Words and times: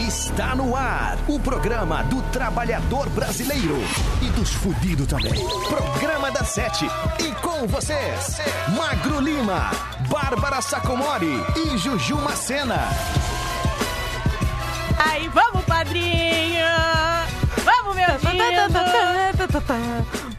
Está 0.00 0.54
no 0.54 0.74
ar 0.74 1.18
o 1.28 1.38
programa 1.38 2.02
do 2.04 2.22
trabalhador 2.30 3.10
brasileiro 3.10 3.76
e 4.22 4.30
dos 4.30 4.50
fudidos 4.50 5.06
também. 5.06 5.46
Programa 5.68 6.30
da 6.30 6.42
Sete. 6.42 6.86
E 7.18 7.30
com 7.42 7.66
vocês, 7.66 8.38
Magro 8.74 9.20
Lima, 9.20 9.70
Bárbara 10.08 10.62
Sacomori 10.62 11.44
e 11.54 11.76
Juju 11.76 12.16
Macena. 12.16 12.78
Aí, 15.06 15.28
vamos, 15.28 15.64
padrinho! 15.66 16.64
Vamos, 17.62 17.94
meu 17.94 18.32
lindo! 18.32 18.70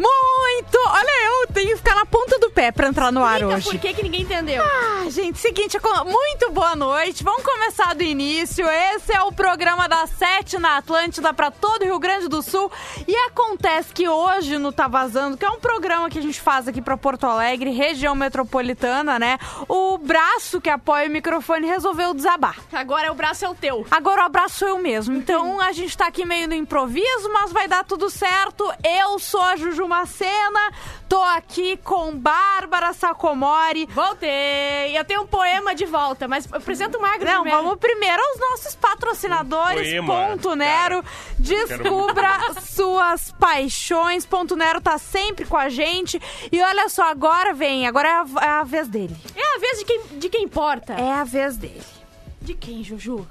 Muito! 0.01 0.77
Olha, 0.87 1.25
eu 1.25 1.53
tenho 1.53 1.69
que 1.69 1.77
ficar 1.77 1.95
na 1.95 2.05
ponta 2.05 2.39
do 2.39 2.49
pé 2.49 2.71
pra 2.71 2.87
entrar 2.87 3.11
no 3.11 3.23
ar 3.23 3.43
hoje. 3.43 3.69
por 3.69 3.77
que, 3.77 3.93
que 3.93 4.03
ninguém 4.03 4.21
entendeu? 4.21 4.63
Ah, 4.63 5.09
gente, 5.09 5.37
seguinte, 5.37 5.77
muito 6.05 6.51
boa 6.51 6.75
noite. 6.75 7.23
Vamos 7.23 7.43
começar 7.43 7.93
do 7.93 8.01
início. 8.01 8.67
Esse 8.67 9.13
é 9.13 9.21
o 9.21 9.31
programa 9.31 9.87
das 9.87 10.09
sete 10.11 10.57
na 10.57 10.77
Atlântida 10.77 11.33
para 11.33 11.51
todo 11.51 11.83
o 11.83 11.85
Rio 11.85 11.99
Grande 11.99 12.27
do 12.27 12.41
Sul. 12.41 12.71
E 13.07 13.15
acontece 13.27 13.93
que 13.93 14.09
hoje 14.09 14.57
no 14.57 14.71
Tá 14.71 14.87
Vazando, 14.87 15.37
que 15.37 15.45
é 15.45 15.49
um 15.49 15.59
programa 15.59 16.09
que 16.09 16.17
a 16.17 16.21
gente 16.21 16.41
faz 16.41 16.67
aqui 16.67 16.81
para 16.81 16.97
Porto 16.97 17.25
Alegre, 17.25 17.69
região 17.71 18.15
metropolitana, 18.15 19.19
né? 19.19 19.37
O 19.67 19.97
braço 19.99 20.59
que 20.59 20.69
apoia 20.69 21.07
o 21.07 21.11
microfone 21.11 21.67
resolveu 21.67 22.13
desabar. 22.13 22.57
Agora 22.73 23.11
o 23.11 23.15
braço 23.15 23.45
é 23.45 23.49
o 23.49 23.55
teu. 23.55 23.85
Agora 23.91 24.23
o 24.23 24.25
abraço 24.25 24.59
sou 24.59 24.67
eu 24.67 24.79
mesmo. 24.79 25.21
Então 25.31 25.61
a 25.61 25.71
gente 25.71 25.95
tá 25.95 26.07
aqui 26.07 26.25
meio 26.25 26.47
no 26.47 26.53
improviso, 26.55 27.29
mas 27.31 27.51
vai 27.51 27.67
dar 27.67 27.85
tudo 27.85 28.09
certo. 28.09 28.69
Eu 28.83 29.19
sou 29.19 29.39
a 29.39 29.55
Juju 29.55 29.87
Macena, 29.91 30.71
tô 31.09 31.21
aqui 31.21 31.75
com 31.75 32.17
Bárbara 32.17 32.93
Sacomori. 32.93 33.85
Voltei! 33.87 34.97
Eu 34.97 35.03
tenho 35.03 35.23
um 35.23 35.27
poema 35.27 35.75
de 35.75 35.85
volta, 35.85 36.29
mas 36.29 36.47
apresenta 36.49 36.97
o 36.97 37.01
magro 37.01 37.25
Não, 37.25 37.41
primeiro. 37.41 37.63
vamos 37.63 37.77
primeiro 37.77 38.21
aos 38.23 38.39
nossos 38.39 38.75
patrocinadores. 38.75 39.89
Poema, 39.89 40.07
Ponto 40.07 40.55
Nero. 40.55 41.03
Descubra 41.37 42.53
suas 42.63 43.33
paixões. 43.33 44.25
Ponto 44.25 44.55
Nero 44.55 44.79
tá 44.79 44.97
sempre 44.97 45.43
com 45.43 45.57
a 45.57 45.67
gente. 45.67 46.21
E 46.49 46.61
olha 46.61 46.87
só, 46.87 47.11
agora 47.11 47.53
vem, 47.53 47.85
agora 47.85 48.07
é 48.07 48.11
a, 48.13 48.25
é 48.45 48.49
a 48.59 48.63
vez 48.63 48.87
dele. 48.87 49.17
É 49.35 49.57
a 49.57 49.59
vez 49.59 49.79
de 49.79 49.83
quem, 49.85 50.01
de 50.19 50.29
quem 50.29 50.43
importa. 50.45 50.93
É 50.93 51.11
a 51.11 51.25
vez 51.25 51.57
dele. 51.57 51.83
De 52.41 52.53
quem, 52.53 52.81
Juju? 52.81 53.27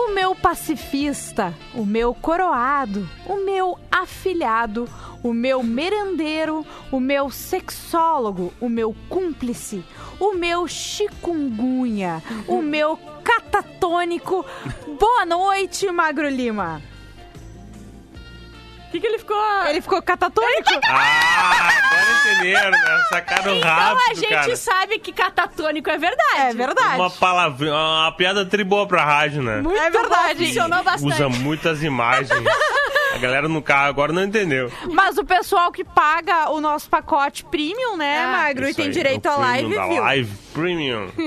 O 0.00 0.14
meu 0.14 0.32
pacifista, 0.32 1.52
o 1.74 1.84
meu 1.84 2.14
coroado, 2.14 3.10
o 3.26 3.44
meu 3.44 3.76
afilhado, 3.90 4.88
o 5.24 5.34
meu 5.34 5.60
merendeiro, 5.60 6.64
o 6.92 7.00
meu 7.00 7.30
sexólogo, 7.30 8.54
o 8.60 8.68
meu 8.68 8.94
cúmplice, 9.08 9.84
o 10.20 10.34
meu 10.34 10.68
chikungunya, 10.68 12.22
o 12.46 12.62
meu 12.62 12.96
catatônico. 13.24 14.46
Boa 15.00 15.26
noite, 15.26 15.90
Magro 15.90 16.28
Lima. 16.28 16.80
O 18.88 18.90
que, 18.90 19.00
que 19.00 19.06
ele 19.06 19.18
ficou... 19.18 19.36
Ele 19.66 19.80
ficou 19.82 20.00
catatônico? 20.02 20.70
Ah, 20.90 21.68
agora 21.68 22.32
entenderam, 22.34 22.70
né? 22.70 23.04
Sacaram 23.10 23.56
Então 23.56 23.70
rápido, 23.70 24.00
a 24.10 24.14
gente 24.14 24.28
cara. 24.28 24.56
sabe 24.56 24.98
que 24.98 25.12
catatônico 25.12 25.90
é 25.90 25.98
verdade. 25.98 26.38
É 26.38 26.54
verdade. 26.54 26.96
Uma 26.96 27.10
palavra, 27.10 27.70
uma 27.70 28.12
piada 28.12 28.44
triboa 28.46 28.86
pra 28.86 29.04
rádio, 29.04 29.42
né? 29.42 29.60
Muito 29.60 29.78
É 29.78 29.90
verdade. 29.90 30.46
funcionou 30.46 30.82
bastante. 30.82 31.12
Usa 31.14 31.28
muitas 31.28 31.82
imagens. 31.82 32.28
A 33.18 33.20
galera 33.20 33.48
no 33.48 33.60
carro 33.60 33.88
agora 33.88 34.12
não 34.12 34.22
entendeu. 34.22 34.70
Mas 34.92 35.18
o 35.18 35.24
pessoal 35.24 35.72
que 35.72 35.82
paga 35.82 36.50
o 36.50 36.60
nosso 36.60 36.88
pacote 36.88 37.44
premium, 37.44 37.96
né, 37.96 38.24
Ah. 38.24 38.28
Magro? 38.28 38.68
e 38.68 38.72
tem 38.74 38.86
aí, 38.86 38.90
direito 38.92 39.26
à 39.26 39.34
live, 39.36 39.68
viu? 39.70 40.00
Live 40.00 40.32
Premium. 40.54 41.08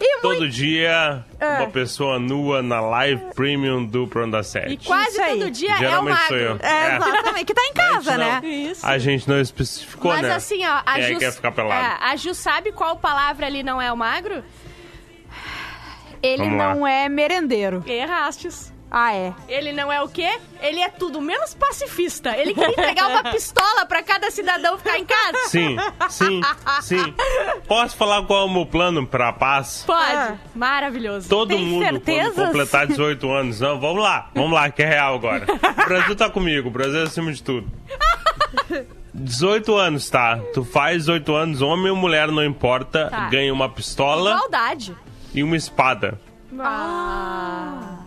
E 0.00 0.20
Todo 0.20 0.38
muito... 0.40 0.48
dia, 0.52 1.24
É. 1.40 1.58
uma 1.60 1.68
pessoa 1.68 2.18
nua 2.18 2.60
na 2.62 2.80
Live 2.80 3.22
Premium 3.34 3.84
do 3.84 4.06
Pronda 4.08 4.40
E 4.40 4.44
7. 4.44 4.86
quase 4.86 5.10
Isso 5.10 5.22
aí. 5.22 5.38
todo 5.38 5.50
dia 5.52 5.76
Geralmente 5.76 6.18
é 6.20 6.24
o 6.24 6.26
sou 6.28 6.36
eu. 6.36 6.48
magro. 6.54 6.66
É, 6.66 6.72
É. 6.72 6.96
exatamente. 6.96 7.44
Que 7.46 7.54
tá 7.54 7.62
em 7.66 7.72
casa, 7.72 8.10
Mas 8.10 8.18
né? 8.18 8.40
não. 8.42 8.48
Isso. 8.50 8.86
A 8.86 8.98
gente 8.98 9.28
não 9.28 9.40
especificou, 9.40 10.10
Mas 10.12 10.22
né? 10.22 10.34
assim, 10.34 10.64
ó, 10.66 10.82
a 10.84 10.98
É, 11.00 11.02
Ju, 11.12 11.18
quer 11.18 11.32
ficar 11.32 11.52
pelado. 11.52 11.86
é, 11.86 11.98
a 12.10 12.16
Ju 12.16 12.34
sabe 12.34 12.72
qual 12.72 12.96
palavra 12.96 13.46
ali 13.46 13.62
não 13.62 13.80
é 13.80 13.92
o 13.92 13.96
magro? 13.96 14.42
Ele 16.22 16.42
Vamos 16.44 16.58
lá. 16.58 16.74
não 16.74 16.86
é 16.86 17.08
merendeiro. 17.08 17.82
Errastes. 17.86 18.72
Ah, 18.94 19.14
é. 19.14 19.32
Ele 19.48 19.72
não 19.72 19.90
é 19.90 20.02
o 20.02 20.08
quê? 20.08 20.38
Ele 20.60 20.78
é 20.78 20.90
tudo 20.90 21.18
menos 21.18 21.54
pacifista. 21.54 22.36
Ele 22.36 22.52
queria 22.52 22.68
entregar 22.72 23.08
uma 23.08 23.22
pistola 23.32 23.86
pra 23.86 24.02
cada 24.02 24.30
cidadão 24.30 24.76
ficar 24.76 24.98
em 24.98 25.06
casa. 25.06 25.38
Sim, 25.48 25.76
sim, 26.10 26.40
sim. 26.82 27.14
Posso 27.66 27.96
falar 27.96 28.22
qual 28.26 28.42
é 28.42 28.44
o 28.44 28.52
meu 28.52 28.66
plano 28.66 29.06
pra 29.06 29.32
paz? 29.32 29.82
Pode. 29.86 30.12
Ah. 30.14 30.36
Maravilhoso. 30.54 31.26
Todo 31.26 31.48
Tem 31.56 31.64
mundo, 31.64 31.84
certezas? 31.84 32.34
quando 32.34 32.46
completar 32.48 32.86
18 32.86 33.30
anos. 33.32 33.60
Não, 33.60 33.80
vamos 33.80 34.02
lá, 34.02 34.28
vamos 34.34 34.52
lá, 34.52 34.68
que 34.70 34.82
é 34.82 34.86
real 34.86 35.14
agora. 35.14 35.46
O 35.50 35.84
Brasil 35.88 36.14
tá 36.14 36.28
comigo, 36.28 36.68
o 36.68 36.70
Brasil 36.70 37.00
é 37.00 37.04
acima 37.04 37.32
de 37.32 37.42
tudo. 37.42 37.66
18 39.14 39.74
anos, 39.74 40.10
tá? 40.10 40.38
Tu 40.52 40.64
faz 40.64 40.98
18 41.06 41.34
anos, 41.34 41.62
homem 41.62 41.90
ou 41.90 41.96
mulher, 41.96 42.28
não 42.28 42.44
importa, 42.44 43.08
Tá. 43.10 43.28
ganha 43.30 43.52
uma 43.54 43.70
pistola 43.70 44.32
Igualdade. 44.32 44.94
e 45.34 45.42
uma 45.42 45.56
espada. 45.56 46.20
Ah. 46.60 48.00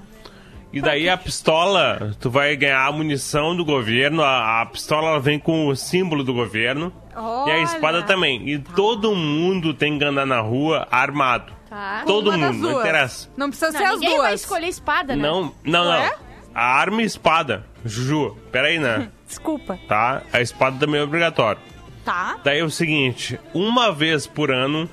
E 0.76 0.82
daí 0.82 1.08
a 1.08 1.16
pistola, 1.16 2.14
tu 2.20 2.30
vai 2.30 2.54
ganhar 2.58 2.86
a 2.86 2.92
munição 2.92 3.56
do 3.56 3.64
governo, 3.64 4.22
a, 4.22 4.62
a 4.62 4.66
pistola 4.66 5.18
vem 5.22 5.40
com 5.40 5.68
o 5.68 5.76
símbolo 5.76 6.22
do 6.22 6.34
governo 6.34 6.92
e 7.14 7.18
a 7.18 7.22
Olha. 7.22 7.62
espada 7.62 8.04
também. 8.04 8.50
E 8.50 8.60
todo 8.60 9.16
mundo 9.16 9.74
tem 9.74 9.98
que 9.98 10.04
andar 10.04 10.26
na 10.26 10.42
rua 10.42 10.86
armado. 10.92 11.54
Tá. 11.70 12.04
Todo 12.06 12.30
Uma 12.30 12.52
mundo, 12.52 12.70
não 12.72 12.80
interessa. 12.82 13.30
Não 13.38 13.48
precisa 13.50 13.72
Não, 13.72 13.80
ser 13.80 13.86
as 13.86 13.94
ninguém 13.94 14.10
duas. 14.10 14.22
vai 14.24 14.34
escolher 14.34 14.68
espada, 14.68 15.16
né? 15.16 15.22
Não, 15.24 15.54
não, 15.64 15.88
Ué? 15.90 16.10
não. 16.10 16.26
A 16.54 16.66
arma 16.66 17.02
e 17.02 17.06
espada. 17.06 17.66
Juju, 17.86 18.38
peraí, 18.52 18.78
né? 18.78 19.10
Desculpa. 19.26 19.80
Tá? 19.88 20.24
A 20.34 20.42
espada 20.42 20.78
também 20.78 21.00
é 21.00 21.04
obrigatório. 21.06 21.62
Tá. 22.04 22.38
Daí 22.44 22.60
é 22.60 22.64
o 22.66 22.70
seguinte, 22.70 23.40
uma 23.54 23.92
vez 23.94 24.28
por 24.28 24.52
ano, 24.52 24.90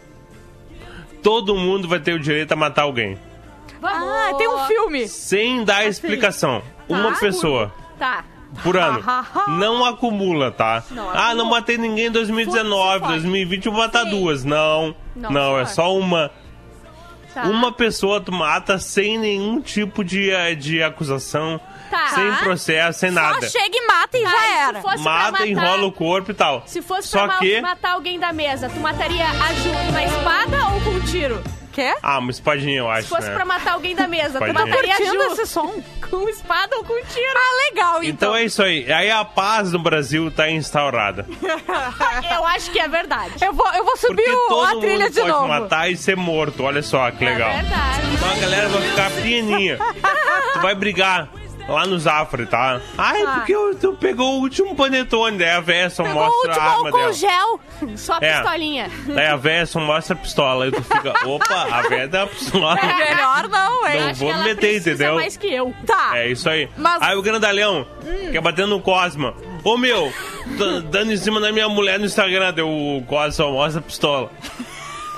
todo 1.23 1.57
mundo 1.57 1.89
vai 1.89 1.99
ter 2.01 2.15
o 2.15 2.21
direito 2.21 2.53
a 2.53 2.57
matar 2.57 2.83
alguém. 2.83 3.19
Vamos. 3.83 4.09
Ah, 4.09 4.35
tem 4.39 4.49
um 4.49 4.59
filme. 4.67 5.09
Sem 5.09 5.65
dar 5.65 5.85
explicação. 5.85 6.63
Uma 6.89 7.13
pessoa. 7.19 7.73
Tá. 7.99 8.25
Por 8.63 8.77
ano. 8.77 9.03
Não 9.59 9.85
acumula, 9.85 10.51
tá? 10.51 10.83
Não 10.91 11.11
ah, 11.11 11.35
não 11.35 11.47
matei 11.47 11.77
ninguém 11.79 12.07
em 12.07 12.11
2019, 12.11 13.01
Pode. 13.01 13.13
2020 13.15 13.67
eu 13.67 13.73
vou 13.73 13.81
matar 13.81 14.05
Sim. 14.05 14.11
duas. 14.11 14.45
Não, 14.45 14.95
Não, 15.17 15.31
não, 15.31 15.59
é 15.59 15.65
só 15.67 15.97
uma. 15.97 16.31
Tá. 17.35 17.45
Uma 17.45 17.73
pessoa 17.73 18.21
tu 18.21 18.31
mata 18.31 18.79
sem 18.79 19.19
nenhum 19.19 19.59
tipo 19.63 20.05
de, 20.05 20.31
eh, 20.31 20.55
de 20.55 20.83
acusação, 20.83 21.59
Tá. 21.91 22.09
sem 22.09 22.31
processo, 22.45 22.99
sem 23.01 23.11
nada. 23.11 23.41
Só 23.49 23.59
chega 23.59 23.75
e 23.75 23.87
mata 23.87 24.19
e 24.19 24.23
Tá, 24.23 24.31
já 24.31 24.39
se 24.39 24.53
era. 24.53 24.83
Mata, 24.99 25.31
matar- 25.33 25.49
enrola 25.49 25.87
o 25.87 25.93
corpo 25.93 26.31
e 26.31 26.35
tal. 26.35 26.63
Se 26.67 26.83
fosse 26.83 27.09
Só 27.09 27.27
pra 27.27 27.39
que. 27.39 27.59
matar 27.63 27.93
alguém 27.93 28.21
da 28.21 28.35
mesa, 28.35 28.69
tu 28.69 28.79
mataria 28.81 29.25
a 29.27 29.53
Ju 29.55 29.93
na 29.93 30.05
espada 30.05 30.69
ou 30.75 30.81
com 30.83 30.91
um 30.91 31.01
tiro? 31.01 31.43
Quer? 31.73 31.97
Ah, 32.03 32.19
uma 32.19 32.31
espadinha, 32.31 32.79
eu 32.79 32.91
acho. 32.91 33.05
Se 33.05 33.09
fosse 33.09 33.29
né? 33.29 33.35
pra 33.35 33.45
matar 33.45 33.73
alguém 33.73 33.95
da 33.97 34.07
mesa, 34.07 34.39
tu 34.39 34.53
mataria 34.53 34.95
a 34.95 34.97
Curtindo 34.99 35.23
esse 35.33 35.47
som? 35.47 35.83
com 36.11 36.29
espada 36.29 36.77
ou 36.77 36.85
com 36.85 36.95
tiro? 37.07 37.27
Ah, 37.35 37.71
legal, 37.71 38.05
então. 38.05 38.09
Então 38.29 38.37
é 38.37 38.45
isso 38.45 38.63
aí. 38.63 38.93
Aí 38.93 39.11
a 39.11 39.25
paz 39.25 39.73
no 39.73 39.79
Brasil 39.79 40.31
tá 40.31 40.51
instaurada. 40.51 41.27
Eu 42.31 42.47
acho 42.47 42.71
que 42.71 42.79
é 42.79 42.89
verdade. 42.89 43.33
Eu 43.41 43.53
vou, 43.53 43.67
eu 43.75 43.85
vou 43.85 43.97
subir 43.97 44.29
o- 44.51 44.61
a 44.63 44.77
trilha 44.81 45.09
de 45.11 45.21
pode 45.21 45.33
novo. 45.33 45.49
matar 45.49 45.91
e 45.91 45.97
ser 45.97 46.17
morto. 46.17 46.63
Olha 46.65 46.83
só 46.83 47.11
que 47.11 47.25
legal. 47.25 47.51
É 47.51 47.63
verdade. 47.63 48.01
Então 48.15 48.31
a 48.31 48.35
galera 48.37 48.69
vai 48.69 48.83
ficar 48.83 49.11
pianinha. 49.11 49.79
tu 50.53 50.61
vai 50.61 50.75
brigar 50.75 51.29
lá 51.69 51.87
no 51.87 51.99
Zafre, 51.99 52.47
tá? 52.47 52.81
Ai, 52.99 53.23
Tá. 53.25 53.33
porque 53.35 53.55
eu- 53.55 53.75
tu 53.75 53.93
pegou 53.95 54.39
o 54.39 54.41
último 54.41 54.75
panetone. 54.75 55.39
Daí 55.39 55.51
a 55.51 55.61
véia 55.61 55.91
só 55.91 56.03
Pegou 56.03 56.23
o 56.23 56.25
mostra 56.27 56.49
último 56.51 56.67
a 56.67 56.71
arma 56.71 56.87
álcool 56.89 56.99
dela. 56.99 57.13
gel. 57.13 57.61
Só 57.97 58.15
a 58.15 58.19
É. 58.25 58.35
pistolinha. 58.41 58.91
Daí 59.07 59.27
a 59.27 59.37
véia 59.37 59.67
só 59.67 59.81
mostra 59.81 60.15
a 60.15 60.19
pistola. 60.19 60.65
Aí 60.67 60.71
tu 60.73 60.83
fica, 60.83 61.13
opa, 61.27 61.67
a 61.71 61.83
véia 61.89 62.09
dá 62.09 62.23
a 62.23 62.27
pistola. 62.27 62.75
Melhor 62.77 63.49
não, 63.49 63.89
hein? 63.89 64.01
Não 64.01 64.09
Acho 64.11 64.21
vou 64.21 64.29
que 64.29 64.35
ela 64.35 64.45
meter, 64.45 64.77
entendeu? 64.79 65.15
mais 65.15 65.37
que 65.37 65.47
eu. 65.53 65.75
Tá. 65.87 66.11
É 66.19 66.29
isso 66.29 66.49
aí. 66.49 66.69
Mas- 66.77 67.03
Aí 67.03 67.17
o 67.17 67.23
grandalhão 67.23 67.87
quer 68.31 68.41
bater 68.41 68.67
no 68.67 68.81
Cosma. 68.81 69.35
Ô 69.65 69.77
meu, 69.77 70.13
dando 70.91 71.13
em 71.13 71.17
cima 71.17 71.41
da 71.41 71.53
minha 71.53 71.69
mulher 71.69 71.99
no 71.99 72.05
Instagram, 72.05 72.53
deu 72.53 72.69
o 72.69 73.03
Cosma 73.07 73.31
só 73.33 73.51
mostra 73.51 73.81
a 73.81 73.83
pistola. 73.83 74.31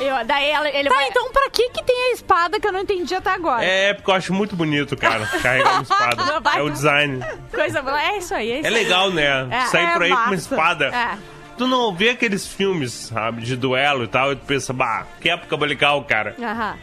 Eu- 0.00 0.24
daí 0.24 0.50
ela, 0.50 0.68
ele 0.68 0.88
Tá, 0.88 0.94
vai... 0.94 1.06
então 1.08 1.30
pra 1.32 1.48
que 1.50 1.68
que 1.70 1.84
tem 1.84 2.10
a 2.10 2.12
espada 2.14 2.58
que 2.58 2.66
eu 2.66 2.72
não 2.72 2.80
entendi 2.80 3.14
até 3.14 3.30
agora? 3.30 3.64
É, 3.64 3.94
porque 3.94 4.10
eu 4.10 4.14
acho 4.14 4.32
muito 4.34 4.56
bonito, 4.56 4.96
cara, 4.96 5.24
carregar 5.40 5.74
uma 5.74 5.82
espada. 5.82 6.40
Vai. 6.42 6.58
É 6.58 6.62
o 6.62 6.70
design. 6.70 7.24
Coisa 7.52 7.80
boa. 7.82 8.00
É 8.02 8.18
isso 8.18 8.34
aí, 8.34 8.50
é 8.50 8.58
isso 8.58 8.66
É 8.66 8.70
legal, 8.70 9.10
né? 9.10 9.46
É, 9.50 9.60
Sair 9.66 9.86
é 9.86 9.92
por 9.92 10.02
aí 10.02 10.10
com 10.10 10.16
uma 10.16 10.26
massa. 10.26 10.34
espada. 10.34 10.86
É. 10.86 11.18
Tu 11.56 11.68
não 11.68 11.94
vê 11.94 12.10
aqueles 12.10 12.46
filmes, 12.48 12.92
sabe, 12.92 13.42
de 13.42 13.54
duelo 13.56 14.02
e 14.04 14.08
tal, 14.08 14.32
e 14.32 14.36
tu 14.36 14.44
pensa, 14.44 14.72
bah, 14.72 15.06
que 15.20 15.30
época 15.30 15.56
legal, 15.64 16.02
cara. 16.04 16.34
Aham. 16.42 16.76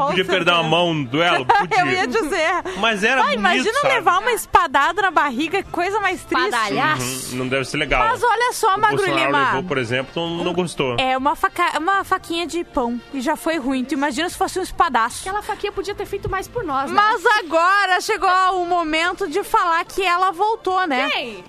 Tu 0.00 0.06
podia 0.06 0.24
perder 0.24 0.50
uma 0.52 0.62
mão 0.62 0.94
no 0.94 1.04
duelo? 1.04 1.46
Podia. 1.56 1.80
Eu 1.80 1.86
ia 1.92 2.06
dizer. 2.06 2.50
Mas 2.78 3.02
era 3.04 3.20
Ah, 3.20 3.24
bonito, 3.24 3.38
imagina 3.38 3.72
sabe? 3.80 3.94
levar 3.94 4.18
uma 4.20 4.32
espadada 4.32 5.02
na 5.02 5.10
barriga, 5.10 5.62
coisa 5.64 5.98
mais 6.00 6.22
triste. 6.24 6.50
Padalhaço. 6.50 7.32
Uhum, 7.32 7.38
Não 7.38 7.48
deve 7.48 7.64
ser 7.64 7.76
legal. 7.76 8.08
Mas 8.08 8.22
olha 8.22 8.52
só, 8.52 8.74
o 8.76 8.80
Magro 8.80 8.96
Bolsonaro 8.98 9.26
Lima. 9.26 9.44
levou, 9.46 9.62
por 9.64 9.78
exemplo, 9.78 10.12
não, 10.28 10.44
não 10.44 10.52
gostou. 10.52 10.96
É 10.98 11.16
uma, 11.16 11.34
faca, 11.36 11.78
uma 11.78 12.04
faquinha 12.04 12.46
de 12.46 12.62
pão 12.64 13.00
e 13.12 13.20
já 13.20 13.36
foi 13.36 13.58
ruim. 13.58 13.84
Tu 13.84 13.94
imagina 13.94 14.28
se 14.28 14.36
fosse 14.36 14.58
um 14.58 14.62
espadaço. 14.62 15.20
Aquela 15.28 15.42
faquinha 15.42 15.72
podia 15.72 15.94
ter 15.94 16.06
feito 16.06 16.28
mais 16.28 16.46
por 16.48 16.64
nós, 16.64 16.90
né? 16.90 16.96
Mas 17.00 17.24
agora 17.38 18.00
chegou 18.00 18.28
o 18.62 18.66
momento 18.66 19.28
de 19.28 19.42
falar 19.42 19.84
que 19.84 20.02
ela 20.02 20.30
voltou, 20.32 20.86
né? 20.86 21.08
Quem? 21.10 21.44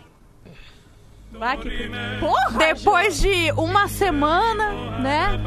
Ah, 1.40 1.56
que... 1.58 1.70
Porra! 2.20 2.58
Depois 2.58 3.20
de 3.20 3.52
uma 3.54 3.88
semana, 3.88 4.72
né? 5.00 5.40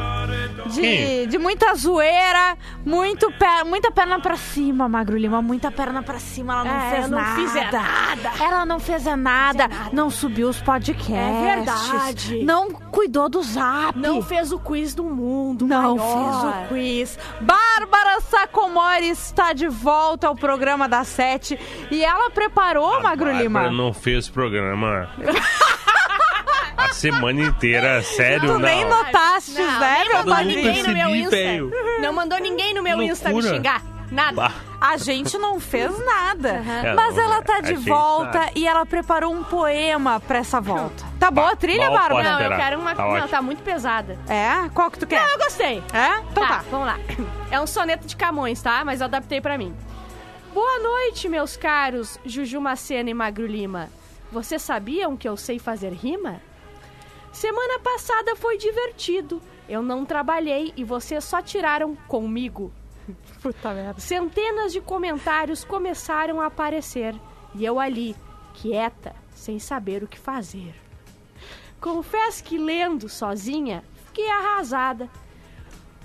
De, 0.72 1.26
de 1.26 1.38
muita 1.38 1.74
zoeira, 1.74 2.56
muito 2.84 3.30
per, 3.32 3.64
muita 3.64 3.90
perna 3.90 4.20
pra 4.20 4.36
cima, 4.36 4.88
Magro 4.88 5.16
Lima, 5.16 5.42
muita 5.42 5.70
perna 5.70 6.02
pra 6.02 6.18
cima. 6.20 6.52
Ela 6.52 6.64
não 6.64 6.76
É, 6.80 6.90
fez 6.90 7.10
não 7.10 7.18
nada. 7.18 7.34
fiz 7.34 7.54
nada. 7.54 8.44
Ela 8.44 8.66
não 8.66 8.78
fez 8.78 9.06
é 9.06 9.16
nada, 9.16 9.68
não 9.92 10.10
subiu 10.10 10.48
os 10.48 10.60
podcasts. 10.60 11.10
É 11.12 11.56
verdade. 11.56 12.44
Não 12.44 12.70
cuidou 12.70 13.28
do 13.28 13.42
zap. 13.42 13.98
Não 13.98 14.22
fez 14.22 14.52
o 14.52 14.58
quiz 14.60 14.94
do 14.94 15.04
mundo 15.04 15.66
Não 15.66 15.96
maior. 15.96 16.12
fez 16.12 16.44
o 16.44 16.68
quiz. 16.68 17.18
Bárbara 17.40 18.20
Sacomori 18.20 19.08
está 19.08 19.52
de 19.52 19.66
volta 19.68 20.28
ao 20.28 20.36
programa 20.36 20.88
da 20.88 21.02
Sete. 21.02 21.58
E 21.90 22.04
ela 22.04 22.30
preparou, 22.30 23.02
Magro 23.02 23.26
Bárbara 23.26 23.42
Lima. 23.42 23.70
não 23.70 23.92
fez 23.92 24.28
programa 24.28 25.08
a 26.90 26.94
semana 26.94 27.40
inteira, 27.42 28.02
sério, 28.02 28.40
Tu 28.40 28.46
não. 28.52 28.58
nem 28.58 28.84
notaste, 28.84 29.52
Não, 29.52 29.80
né, 29.80 30.04
meu 30.04 30.14
mandou 30.18 30.34
não 30.36 30.44
ninguém 30.44 30.82
no 30.82 30.92
meu 30.92 31.14
Insta. 31.16 31.30
velho. 31.30 31.72
Não 32.00 32.12
mandou 32.12 32.38
ninguém 32.38 32.74
no 32.74 32.82
meu 32.82 32.98
Que 32.98 33.04
Insta 33.04 33.28
me 33.28 33.34
loucura. 33.34 33.54
xingar. 33.54 33.82
Nada. 34.10 34.32
Bah. 34.34 34.52
A 34.80 34.96
gente 34.96 35.38
não 35.38 35.60
fez 35.60 35.96
nada. 36.04 36.64
É, 36.84 36.94
Mas 36.94 37.16
ela 37.16 37.42
tá 37.42 37.58
a 37.58 37.60
de 37.60 37.76
gente 37.76 37.88
volta 37.88 38.40
tá. 38.40 38.50
e 38.56 38.66
ela 38.66 38.84
preparou 38.84 39.32
um 39.32 39.44
poema 39.44 40.18
pra 40.18 40.38
essa 40.38 40.60
volta. 40.60 41.04
Tá 41.18 41.30
boa 41.30 41.52
a 41.52 41.56
trilha, 41.56 41.88
Bárbara? 41.90 42.24
Não, 42.24 42.40
eu 42.40 42.56
quero 42.56 42.80
uma. 42.80 42.92
Tá 42.94 43.02
não, 43.04 43.10
ótimo. 43.10 43.28
tá 43.28 43.40
muito 43.42 43.62
pesada. 43.62 44.18
É? 44.26 44.68
Qual 44.74 44.90
que 44.90 44.98
tu 44.98 45.06
quer? 45.06 45.22
Não, 45.22 45.30
eu 45.30 45.38
gostei. 45.38 45.82
É? 45.92 46.18
Então 46.32 46.44
tá. 46.44 46.64
vamos 46.70 46.86
lá. 46.86 46.98
É 47.52 47.60
um 47.60 47.66
soneto 47.68 48.04
de 48.06 48.16
Camões, 48.16 48.60
tá? 48.60 48.84
Mas 48.84 49.00
eu 49.00 49.04
adaptei 49.04 49.40
pra 49.40 49.56
mim. 49.56 49.72
Boa 50.52 50.78
noite, 50.80 51.28
meus 51.28 51.56
caros 51.56 52.18
Juju 52.24 52.60
Macena 52.60 53.10
e 53.10 53.14
Magro 53.14 53.46
Lima. 53.46 53.88
Vocês 54.32 54.60
sabiam 54.62 55.16
que 55.16 55.28
eu 55.28 55.36
sei 55.36 55.60
fazer 55.60 55.92
rima? 55.92 56.40
Semana 57.32 57.78
passada 57.78 58.34
foi 58.36 58.58
divertido. 58.58 59.40
Eu 59.68 59.82
não 59.82 60.04
trabalhei 60.04 60.72
e 60.76 60.82
vocês 60.82 61.24
só 61.24 61.40
tiraram 61.40 61.94
comigo. 62.08 62.72
Puta 63.40 63.72
merda. 63.72 64.00
Centenas 64.00 64.72
de 64.72 64.80
comentários 64.80 65.64
começaram 65.64 66.40
a 66.40 66.46
aparecer 66.46 67.14
e 67.54 67.64
eu 67.64 67.78
ali, 67.78 68.16
quieta, 68.54 69.14
sem 69.32 69.58
saber 69.58 70.02
o 70.02 70.08
que 70.08 70.18
fazer. 70.18 70.74
Confesso 71.80 72.44
que 72.44 72.58
lendo 72.58 73.08
sozinha, 73.08 73.82
fiquei 74.06 74.28
arrasada. 74.28 75.08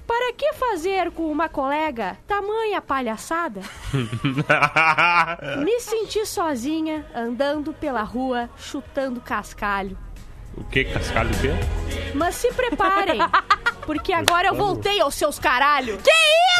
Para 0.08 0.34
que 0.34 0.54
fazer 0.54 1.12
com 1.12 1.32
uma 1.32 1.50
colega 1.50 2.18
tamanha 2.28 2.80
palhaçada? 2.80 3.62
Me 5.64 5.80
senti 5.80 6.26
sozinha, 6.26 7.06
andando 7.14 7.74
pela 7.74 8.04
rua, 8.04 8.48
chutando 8.56 9.20
cascalho. 9.20 9.98
O 10.58 10.64
que, 10.66 10.86
cascalho 10.86 11.30
o 11.32 11.40
quê? 11.40 11.52
Mas 12.14 12.36
se 12.36 12.52
preparem, 12.54 13.20
porque 13.86 14.14
agora 14.14 14.48
eu 14.48 14.56
voltei 14.56 15.02
aos 15.02 15.16
seus 15.16 15.38
caralho. 15.38 15.98
Que 15.98 16.12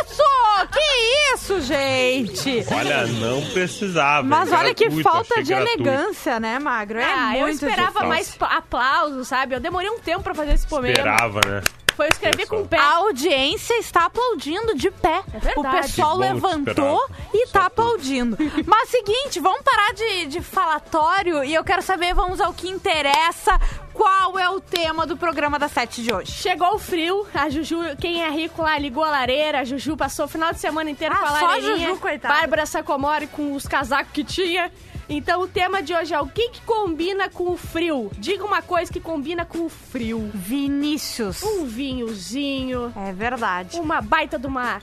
isso? 0.04 0.24
Que 0.72 1.34
isso, 1.34 1.62
gente? 1.62 2.66
Olha, 2.74 3.08
não 3.08 3.42
precisava. 3.52 4.28
Mas 4.28 4.52
olha 4.52 4.74
que 4.74 4.84
gratuito, 4.86 5.10
falta 5.10 5.44
de 5.44 5.54
gratuito. 5.54 5.82
elegância, 5.82 6.40
né, 6.40 6.60
Magro? 6.60 7.00
É 7.00 7.06
ah, 7.06 7.38
eu 7.38 7.48
esperava 7.48 7.88
difícil. 7.88 8.08
mais 8.08 8.38
aplausos, 8.42 9.28
sabe? 9.28 9.56
Eu 9.56 9.60
demorei 9.60 9.90
um 9.90 10.00
tempo 10.00 10.24
pra 10.24 10.36
fazer 10.36 10.54
esse 10.54 10.68
poema. 10.68 10.90
Esperava, 10.90 11.40
né? 11.46 11.62
Foi 11.96 12.08
escrever 12.08 12.46
com 12.48 12.62
o 12.62 12.68
pé. 12.68 12.78
A 12.78 12.96
audiência 12.96 13.74
está 13.78 14.06
aplaudindo 14.06 14.76
de 14.76 14.92
pé. 14.92 15.24
É 15.34 15.40
verdade. 15.40 15.78
o 15.78 15.82
pessoal 15.82 16.18
levantou 16.18 17.02
e 17.34 17.48
tá 17.48 17.62
tu. 17.62 17.66
aplaudindo. 17.68 18.38
Mas 18.66 18.90
seguinte, 18.90 19.40
vamos 19.40 19.62
parar 19.62 19.94
de, 19.94 20.26
de 20.26 20.42
falatório 20.42 21.44
e 21.44 21.54
eu 21.54 21.64
quero 21.64 21.82
saber, 21.82 22.14
vamos 22.14 22.42
ao 22.42 22.54
que 22.54 22.68
interessa. 22.68 23.60
Qual 23.94 24.38
é 24.38 24.50
o 24.50 24.60
tema 24.60 25.06
do 25.08 25.16
programa 25.16 25.58
da 25.58 25.70
Sete 25.70 26.04
de 26.04 26.14
hoje? 26.14 26.30
Chegou 26.34 26.76
o 26.76 26.80
frio, 26.80 27.26
a 27.34 27.50
Juju, 27.50 27.78
quem 28.00 28.22
é 28.22 28.30
rico 28.30 28.62
lá, 28.62 28.78
ligou 28.78 29.02
a 29.04 29.10
lareira, 29.10 29.60
a 29.62 29.64
Juju 29.64 29.96
passou 29.96 30.26
o 30.26 30.28
final 30.28 30.52
de 30.52 30.60
semana 30.60 30.90
inteiro 30.90 31.16
Ah, 31.16 31.20
com 31.20 31.26
a 31.26 31.30
só 31.30 31.36
a 31.38 31.42
lareirinha. 31.52 31.88
Juju, 31.90 32.00
coitada. 32.02 32.34
Bárbara 32.34 32.66
Sacomori 32.66 33.28
com 33.28 33.54
os 33.56 33.66
casacos 33.66 34.12
que 34.12 34.24
tinha. 34.26 34.70
Então 35.08 35.42
o 35.42 35.48
tema 35.48 35.84
de 35.84 35.94
hoje 35.94 36.14
é 36.14 36.20
o 36.20 36.28
que, 36.28 36.50
que 36.50 36.62
combina 36.62 37.30
com 37.30 37.52
o 37.52 37.58
frio? 37.58 38.10
Diga 38.18 38.44
uma 38.44 38.62
coisa 38.62 38.92
que 38.92 39.00
combina 39.00 39.46
com 39.46 39.66
o 39.66 39.70
frio. 39.70 40.32
Vinícius. 40.34 41.44
Um 41.44 41.66
vinhozinho, 41.66 42.92
É 42.96 43.14
verdade. 43.14 43.80
uma 43.80 44.02
baita 44.02 44.40
de 44.40 44.48
uma... 44.48 44.82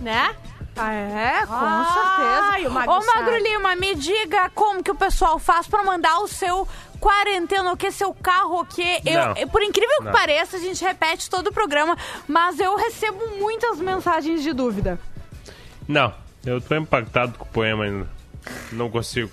Né? 0.00 0.34
É, 0.74 1.44
com 1.46 1.52
Ai, 1.54 2.62
certeza. 2.62 2.68
o 2.68 2.72
Magro 2.72 2.92
Ô, 2.94 2.96
Magro 3.06 3.32
sabe. 3.32 3.40
Lima, 3.40 3.76
me 3.76 3.94
diga 3.94 4.48
como 4.54 4.82
que 4.82 4.90
o 4.90 4.94
pessoal 4.94 5.38
faz 5.38 5.66
pra 5.66 5.82
mandar 5.84 6.18
o 6.20 6.26
seu 6.28 6.66
quarentena, 6.98 7.72
o 7.72 7.76
que, 7.76 7.90
seu 7.90 8.14
carro, 8.14 8.60
o 8.60 8.64
que. 8.64 9.00
Eu, 9.04 9.20
eu- 9.36 9.48
por 9.48 9.62
incrível 9.62 9.98
que 9.98 10.04
Não. 10.04 10.12
pareça, 10.12 10.56
a 10.56 10.60
gente 10.60 10.82
repete 10.82 11.28
todo 11.28 11.48
o 11.48 11.52
programa, 11.52 11.96
mas 12.26 12.58
eu 12.58 12.74
recebo 12.76 13.36
muitas 13.38 13.78
mensagens 13.80 14.42
de 14.42 14.52
dúvida. 14.54 14.98
Não, 15.86 16.14
eu 16.46 16.58
tô 16.60 16.74
impactado 16.74 17.36
com 17.36 17.44
o 17.44 17.48
poema 17.48 17.84
ainda. 17.84 18.08
Não 18.72 18.90
consigo. 18.90 19.30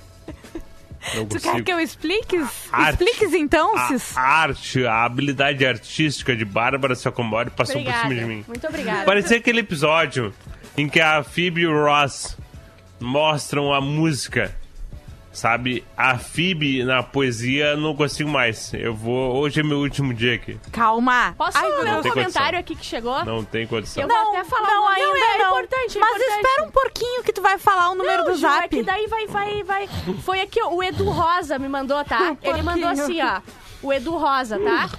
Não 1.16 1.26
Tu 1.26 1.36
consigo. 1.36 1.56
quer 1.56 1.64
que 1.64 1.72
eu 1.72 1.80
expliques? 1.80 2.48
Arte. 2.72 3.04
Expliques 3.04 3.34
então, 3.34 3.76
a, 3.78 3.88
Cis. 3.88 4.18
a 4.18 4.22
arte, 4.22 4.86
a 4.86 5.04
habilidade 5.06 5.66
artística 5.66 6.36
de 6.36 6.44
Bárbara 6.44 6.94
Sacomori 6.96 7.50
passou 7.50 7.76
Obrigada. 7.78 8.02
por 8.04 8.10
cima 8.10 8.20
de 8.22 8.26
mim. 8.28 8.44
Muito 8.48 8.68
obrigada. 8.68 9.06
Parecia 9.06 9.38
aquele 9.38 9.62
episódio 9.62 10.34
em 10.78 10.90
que 10.90 11.00
a 11.00 11.24
Phoebe 11.24 11.62
e 11.62 11.68
o 11.68 11.86
Ross 11.86 12.38
mostram 13.00 13.74
a 13.74 13.80
música. 13.82 14.54
Sabe, 15.32 15.86
a 15.96 16.18
Phoebe 16.18 16.84
na 16.84 17.04
poesia 17.04 17.78
não 17.78 17.96
consigo 17.96 18.28
mais. 18.30 18.74
Eu 18.74 18.96
vou. 18.96 19.36
Hoje 19.38 19.60
é 19.60 19.64
meu 19.64 19.78
último 19.78 20.12
dia 20.12 20.34
aqui. 20.36 20.60
Calma. 20.72 21.36
Posso 21.38 21.56
Ai, 21.58 21.70
ler 21.70 21.84
meu 21.84 22.00
um 22.00 22.02
comentário 22.02 22.24
condição. 22.26 22.60
aqui 22.60 22.76
que 22.76 22.86
chegou? 22.86 23.24
Não 23.24 23.44
tem 23.44 23.68
condição. 23.68 24.02
Eu 24.04 24.10
vou 24.10 24.18
até 24.18 24.44
falar 24.44 24.68
não, 24.68 24.84
o- 24.84 24.88
ainda 24.88 25.08
não, 25.08 25.16
é 25.16 25.38
não. 25.38 25.50
importante, 25.52 25.98
é 25.98 26.02
Mas 26.02 26.16
importante. 26.16 26.36
espera 26.46 26.68
um 26.68 26.72
pouquinho 26.72 27.24
que 27.24 27.32
tu 27.32 27.42
vai 27.44 27.60
falar 27.60 27.92
o 27.92 27.96
número 27.96 28.18
Não, 28.24 28.26
do 28.26 28.34
Ju, 28.34 28.40
zap. 28.42 28.66
É 28.66 28.68
que 28.68 28.82
daí 28.84 29.06
vai, 29.06 29.28
vai, 29.28 29.64
vai. 29.64 29.88
Foi 30.26 30.42
aqui, 30.42 30.60
ó, 30.64 30.74
o 30.74 30.84
Edu 30.84 31.08
Rosa 31.10 31.60
me 31.60 31.70
mandou, 31.70 32.04
tá? 32.04 32.36
Ele 32.42 32.62
mandou 32.64 32.90
assim, 32.90 33.22
ó. 33.22 33.40
O 33.84 33.94
Edu 33.94 34.18
Rosa, 34.18 34.58
tá? 34.60 34.90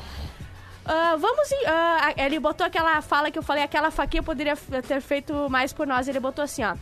Ah, 0.86 1.16
vamos. 1.18 1.50
em- 1.52 1.66
ah, 1.66 2.14
ele 2.16 2.38
botou 2.40 2.66
aquela 2.66 3.02
fala 3.02 3.30
que 3.30 3.38
eu 3.38 3.42
falei, 3.42 3.62
aquela 3.64 3.90
faquinha 3.90 4.22
poderia 4.22 4.56
ter 4.56 5.00
feito 5.00 5.48
mais 5.50 5.72
por 5.72 5.86
nós. 5.86 6.08
Ele 6.08 6.18
botou 6.20 6.42
assim, 6.44 6.64
ó. 6.64 6.74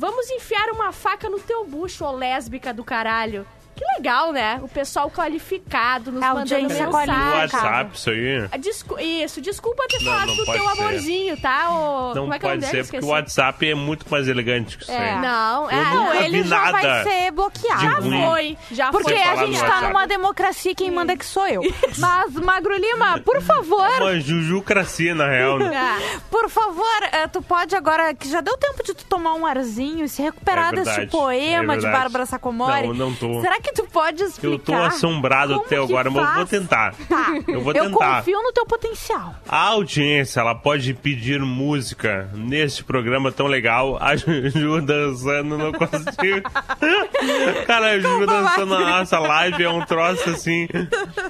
Vamos 0.00 0.30
enfiar 0.30 0.70
uma 0.70 0.92
faca 0.92 1.28
no 1.28 1.38
teu 1.38 1.66
bucho, 1.66 2.06
ô 2.06 2.10
lésbica 2.10 2.72
do 2.72 2.82
caralho. 2.82 3.46
Que 3.74 3.84
legal, 3.96 4.30
né? 4.32 4.60
O 4.62 4.68
pessoal 4.68 5.10
qualificado 5.10 6.12
nos 6.12 6.22
A 6.22 6.34
mandando 6.34 6.68
mensagem. 6.68 7.14
WhatsApp, 7.14 7.90
isso 7.96 8.10
aí. 8.10 8.48
Ah, 8.52 8.56
descu- 8.58 8.98
isso, 9.00 9.40
desculpa 9.40 9.86
ter 9.88 9.98
Não, 10.04 10.12
falado 10.12 10.26
não 10.28 10.36
do 10.36 10.44
pode 10.44 10.58
teu 10.62 10.70
ser. 10.70 10.82
amorzinho, 10.82 11.36
tá? 11.40 11.70
O, 11.70 12.14
Não 12.14 12.32
é 12.32 12.38
que 12.38 12.44
é 12.44 12.48
o 12.48 12.50
pode 12.50 12.60
nome 12.60 12.62
ser, 12.70 12.76
dele? 12.76 12.88
porque 12.88 13.04
o 13.06 13.08
WhatsApp 13.08 13.70
é 13.70 13.74
muito 13.74 14.04
mais 14.10 14.28
elegante 14.28 14.76
que 14.76 14.82
isso 14.84 14.92
É. 14.92 15.12
aí. 15.14 15.20
Não, 15.20 15.70
Eu 15.70 15.70
é. 15.70 15.84
nunca 15.84 15.94
Não, 15.94 16.10
vi 16.12 16.18
ele 16.24 16.42
já 16.44 16.70
vai 16.72 17.02
ser 17.04 17.30
bloqueado. 17.30 17.80
Já 17.80 18.02
foi, 18.30 18.58
já 18.70 18.90
Porque 18.90 19.12
foi. 19.14 19.22
a 19.22 19.36
gente 19.36 19.58
tá 19.58 19.64
WhatsApp. 19.66 19.86
numa 19.86 20.06
democracia, 20.06 20.74
quem 20.74 20.90
manda 20.90 21.16
que 21.16 21.24
sou 21.24 21.46
eu. 21.48 21.62
Mas, 21.98 22.34
Magro 22.34 22.76
Lima, 22.76 23.18
por 23.20 23.40
favor, 23.40 23.88
Uma 24.00 24.20
jujucracia, 24.20 25.14
na 25.14 25.26
real. 25.28 25.58
né? 25.58 26.20
Por 26.30 26.50
favor, 26.50 26.84
eh, 27.12 27.26
tu 27.28 27.40
pode 27.40 27.74
agora, 27.74 28.12
que 28.14 28.28
já 28.28 28.40
deu 28.42 28.56
tempo 28.58 28.82
de 28.84 28.92
tu 28.94 29.04
tomar 29.06 29.34
um 29.34 29.46
arzinho 29.46 30.04
e 30.04 30.08
se 30.08 30.20
recuperar 30.20 30.74
É 30.74 30.76
desse 30.82 31.06
poema 31.06 31.74
é 31.74 31.76
de. 31.78 31.86
Bárbara 31.90 32.26
Sacomori. 32.26 32.86
Não, 32.88 32.94
não 32.94 33.14
tô. 33.14 33.40
Será 33.40 33.60
que 33.60 33.69
tu 33.74 33.84
pode 33.92 34.22
explicar? 34.22 34.52
Eu 34.54 34.58
tô 34.58 34.74
assombrado 34.74 35.54
até 35.54 35.68
que 35.68 35.74
agora, 35.76 36.10
mas 36.10 36.28
eu 36.28 36.34
vou 36.34 36.46
tentar. 36.46 36.94
Tá. 37.08 37.26
Eu 37.48 37.60
vou 37.62 37.72
Eu 37.72 37.84
tentar. 37.90 38.16
confio 38.18 38.42
no 38.42 38.52
teu 38.52 38.66
potencial. 38.66 39.34
A 39.48 39.66
audiência, 39.68 40.40
ela 40.40 40.54
pode 40.54 40.92
pedir 40.94 41.40
música 41.40 42.28
neste 42.34 42.82
programa 42.84 43.30
tão 43.32 43.46
legal. 43.46 43.96
A 44.00 44.16
Juju 44.16 44.80
dançando, 44.82 45.56
não 45.58 45.72
consigo. 45.72 46.42
Cara, 47.66 47.86
a 47.92 47.98
Juju 47.98 48.26
dançando 48.26 48.78
na 48.78 48.98
nossa 48.98 49.18
live 49.18 49.62
é 49.64 49.70
um 49.70 49.84
troço 49.84 50.30
assim. 50.30 50.68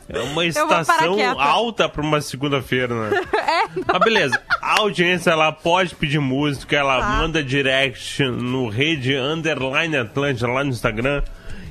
É 0.09 0.21
uma 0.21 0.45
estação 0.45 1.17
alta 1.41 1.89
pra 1.89 2.03
uma 2.03 2.21
segunda-feira, 2.21 2.95
né? 2.95 3.21
É, 3.51 3.63
Mas 3.87 3.99
beleza, 4.01 4.41
a 4.63 4.81
audiência 4.81 5.31
ela 5.31 5.51
pode 5.51 5.95
pedir 5.95 6.21
música, 6.21 6.77
ela 6.77 7.01
Tá. 7.01 7.07
manda 7.19 7.43
direct 7.43 8.23
no 8.23 8.69
rede 8.69 9.15
underline 9.17 9.97
Atlântica 9.97 10.47
lá 10.47 10.63
no 10.63 10.71
Instagram 10.71 11.23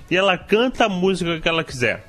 e 0.09 0.15
ela 0.17 0.37
canta 0.37 0.85
a 0.85 0.89
música 0.89 1.39
que 1.39 1.47
ela 1.47 1.63
quiser. 1.63 2.05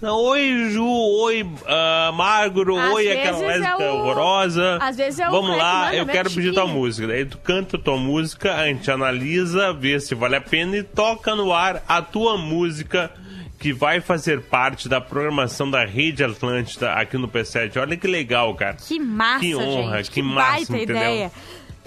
Não, 0.00 0.14
oi, 0.14 0.68
Ju, 0.70 0.86
oi, 0.86 1.46
ah, 1.66 2.12
Magro, 2.14 2.78
Às 2.78 2.92
oi, 2.92 3.10
aquela 3.10 3.38
vezes 3.38 3.42
é 3.42 3.60
lésbica 3.60 3.78
o- 3.78 3.96
horrorosa. 3.96 4.78
às 4.80 4.96
vezes 4.96 5.18
é 5.20 5.26
o 5.26 5.30
Vamos 5.30 5.52
que 5.52 5.56
lá, 5.56 5.94
eu 5.94 6.04
né, 6.04 6.12
quero 6.12 6.30
pedir 6.30 6.52
tua 6.52 6.66
música. 6.66 7.08
Daí 7.08 7.24
tu 7.24 7.38
canta 7.38 7.78
tua 7.78 7.96
música, 7.96 8.54
a 8.54 8.66
gente 8.66 8.90
analisa, 8.90 9.72
vê 9.72 9.98
se 9.98 10.14
vale 10.14 10.36
a 10.36 10.40
pena 10.40 10.76
e 10.76 10.82
toca 10.82 11.34
no 11.34 11.50
ar 11.50 11.82
a 11.88 12.02
tua 12.02 12.36
música 12.36 13.10
que 13.58 13.72
vai 13.72 14.02
fazer 14.02 14.42
parte 14.42 14.86
da 14.86 15.00
programação 15.00 15.70
da 15.70 15.82
Rede 15.86 16.22
Atlântida 16.22 16.92
aqui 16.92 17.16
no 17.16 17.26
P7. 17.26 17.78
Olha 17.80 17.96
que 17.96 18.06
legal, 18.06 18.54
cara. 18.54 18.74
Que 18.76 19.00
massa, 19.00 19.40
Que 19.40 19.54
honra, 19.56 19.96
gente. 19.96 20.10
que 20.10 20.20
massa, 20.20 20.50
baita 20.52 20.72
entendeu? 20.76 20.96
ideia. 20.96 21.32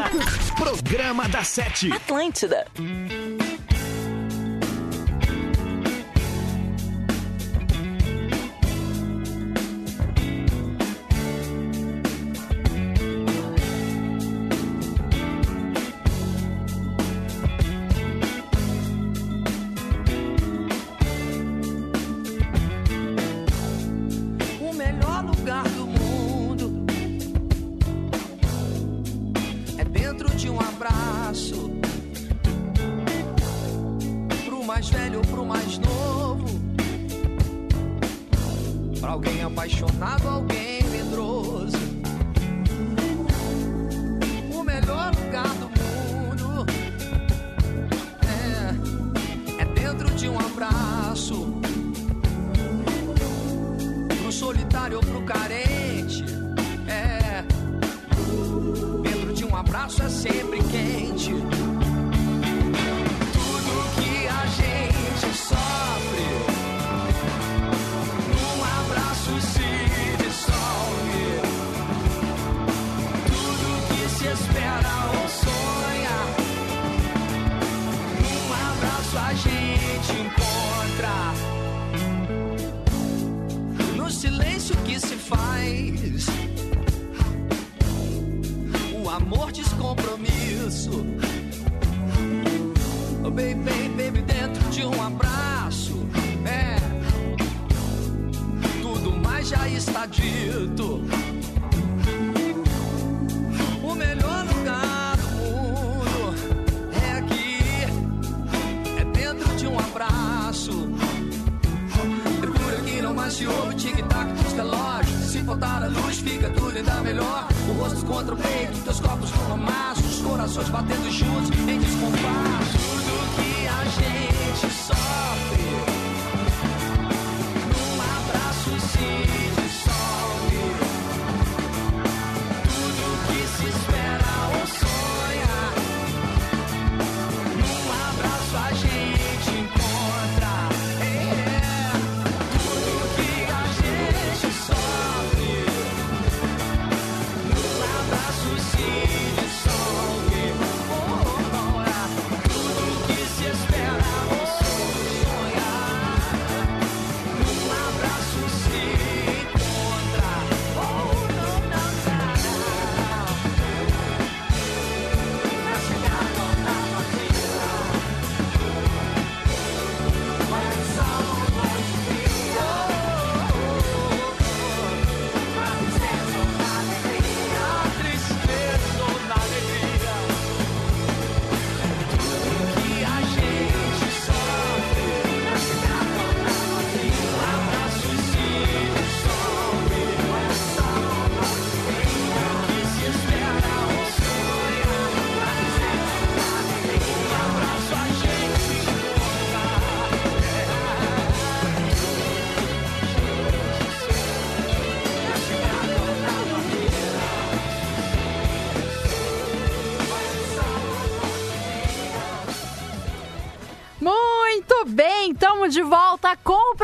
Programa 0.57 1.29
da 1.29 1.43
Sete. 1.43 1.91
Atlântida. 1.93 2.67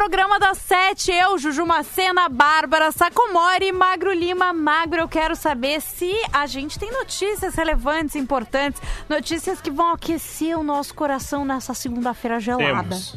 Programa 0.04 0.38
das 0.38 0.58
sete. 0.58 1.10
Eu, 1.10 1.38
Juju 1.38 1.64
Macena, 1.64 2.28
Bárbara 2.28 2.92
Sacomori, 2.92 3.72
Magro 3.72 4.12
Lima. 4.12 4.52
Magro, 4.52 5.00
eu 5.00 5.08
quero 5.08 5.34
saber 5.34 5.80
se 5.80 6.12
a 6.30 6.46
gente 6.46 6.78
tem 6.78 6.92
notícias 6.92 7.54
relevantes, 7.54 8.14
importantes, 8.14 8.82
notícias 9.08 9.62
que 9.62 9.70
vão 9.70 9.92
aquecer 9.94 10.58
o 10.58 10.62
nosso 10.62 10.94
coração 10.94 11.42
nessa 11.46 11.72
segunda-feira 11.72 12.38
gelada. 12.38 12.82
Temos. 12.90 13.16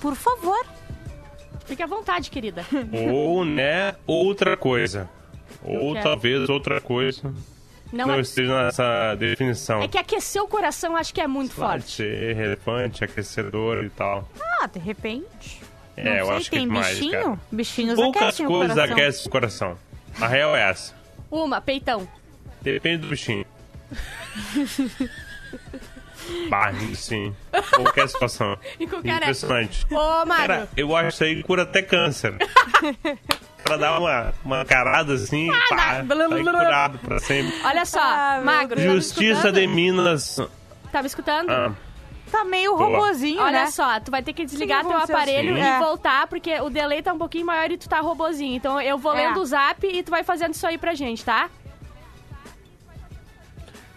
Por 0.00 0.14
favor. 0.14 0.64
Fique 1.66 1.82
à 1.82 1.86
vontade, 1.88 2.30
querida. 2.30 2.64
Ou, 3.12 3.44
né, 3.44 3.96
outra 4.06 4.56
coisa. 4.56 5.10
Ou 5.64 5.94
quero. 5.94 6.04
talvez 6.04 6.48
outra 6.48 6.80
coisa 6.80 7.34
Não, 7.92 8.06
não 8.06 8.14
é, 8.14 8.20
esteja 8.20 8.62
nessa 8.62 9.16
definição. 9.16 9.82
é 9.82 9.88
que 9.88 9.98
aquecer 9.98 10.40
o 10.40 10.46
coração 10.46 10.94
acho 10.96 11.12
que 11.12 11.20
é 11.20 11.26
muito 11.26 11.56
Pode 11.56 11.82
forte. 11.82 11.96
ser 11.96 12.36
relevante, 12.36 13.02
aquecedor 13.02 13.82
e 13.84 13.90
tal. 13.90 14.28
Ah, 14.60 14.68
de 14.68 14.78
repente. 14.78 15.68
É, 16.00 16.04
Não 16.04 16.12
eu 16.12 16.26
sei, 16.26 16.36
acho 16.36 16.50
que 16.50 16.56
tem 16.56 16.66
mais, 16.66 16.98
bichinho? 16.98 17.12
cara. 17.12 17.38
Bichinhos 17.52 17.94
Poucas 17.96 18.22
aquecem 18.22 18.46
o 18.46 18.48
coisas 18.48 18.78
aquecem 18.78 19.26
o 19.26 19.30
coração. 19.30 19.78
A 20.20 20.26
real 20.26 20.56
é 20.56 20.70
essa. 20.70 20.94
Uma, 21.30 21.60
peitão. 21.60 22.08
Depende 22.62 23.02
do 23.02 23.08
bichinho. 23.08 23.44
bah, 26.48 26.72
sim. 26.94 27.34
Qualquer 27.74 28.08
situação. 28.08 28.58
Em 28.78 28.86
qualquer. 28.88 29.16
Impressionante. 29.16 29.86
Ô, 29.90 30.26
Magro. 30.26 30.36
Cara, 30.46 30.68
eu 30.76 30.96
acho 30.96 31.08
que 31.08 31.14
isso 31.14 31.24
aí 31.24 31.42
cura 31.42 31.62
até 31.62 31.82
câncer. 31.82 32.34
pra 33.62 33.76
dar 33.76 33.98
uma, 33.98 34.34
uma 34.44 34.64
carada 34.64 35.14
assim, 35.14 35.48
Ah, 35.50 35.60
pá, 35.68 36.02
blá, 36.02 36.28
blá, 36.28 36.52
tá 36.52 36.58
curado 36.58 36.98
pra 36.98 37.18
sempre. 37.20 37.54
Olha 37.64 37.84
só, 37.84 38.00
Ah, 38.00 38.40
Magro. 38.42 38.76
tá 38.76 38.82
me 38.82 38.88
Justiça 38.94 39.52
de 39.52 39.66
Minas. 39.66 40.38
Tá 40.90 41.02
me 41.02 41.06
escutando? 41.06 41.50
Ah, 41.50 41.72
Tá 42.30 42.44
meio 42.44 42.76
Boa. 42.76 42.88
robozinho, 42.90 43.40
Olha 43.42 43.64
né? 43.64 43.66
só, 43.70 43.98
tu 43.98 44.10
vai 44.10 44.22
ter 44.22 44.32
que 44.32 44.44
desligar 44.44 44.84
teu 44.86 44.98
ser 45.04 45.12
aparelho 45.12 45.52
assim. 45.54 45.62
e 45.62 45.66
É. 45.66 45.78
voltar, 45.80 46.26
porque 46.28 46.60
o 46.60 46.70
delay 46.70 47.02
tá 47.02 47.12
um 47.12 47.18
pouquinho 47.18 47.44
maior 47.46 47.70
e 47.70 47.76
tu 47.76 47.88
tá 47.88 48.00
robozinho. 48.00 48.54
Então 48.56 48.80
eu 48.80 48.96
vou 48.96 49.12
É. 49.14 49.26
lendo 49.26 49.40
o 49.40 49.44
zap 49.46 49.84
e 49.86 50.02
tu 50.02 50.10
vai 50.10 50.22
fazendo 50.22 50.54
isso 50.54 50.66
aí 50.66 50.78
pra 50.78 50.94
gente, 50.94 51.24
tá? 51.24 51.50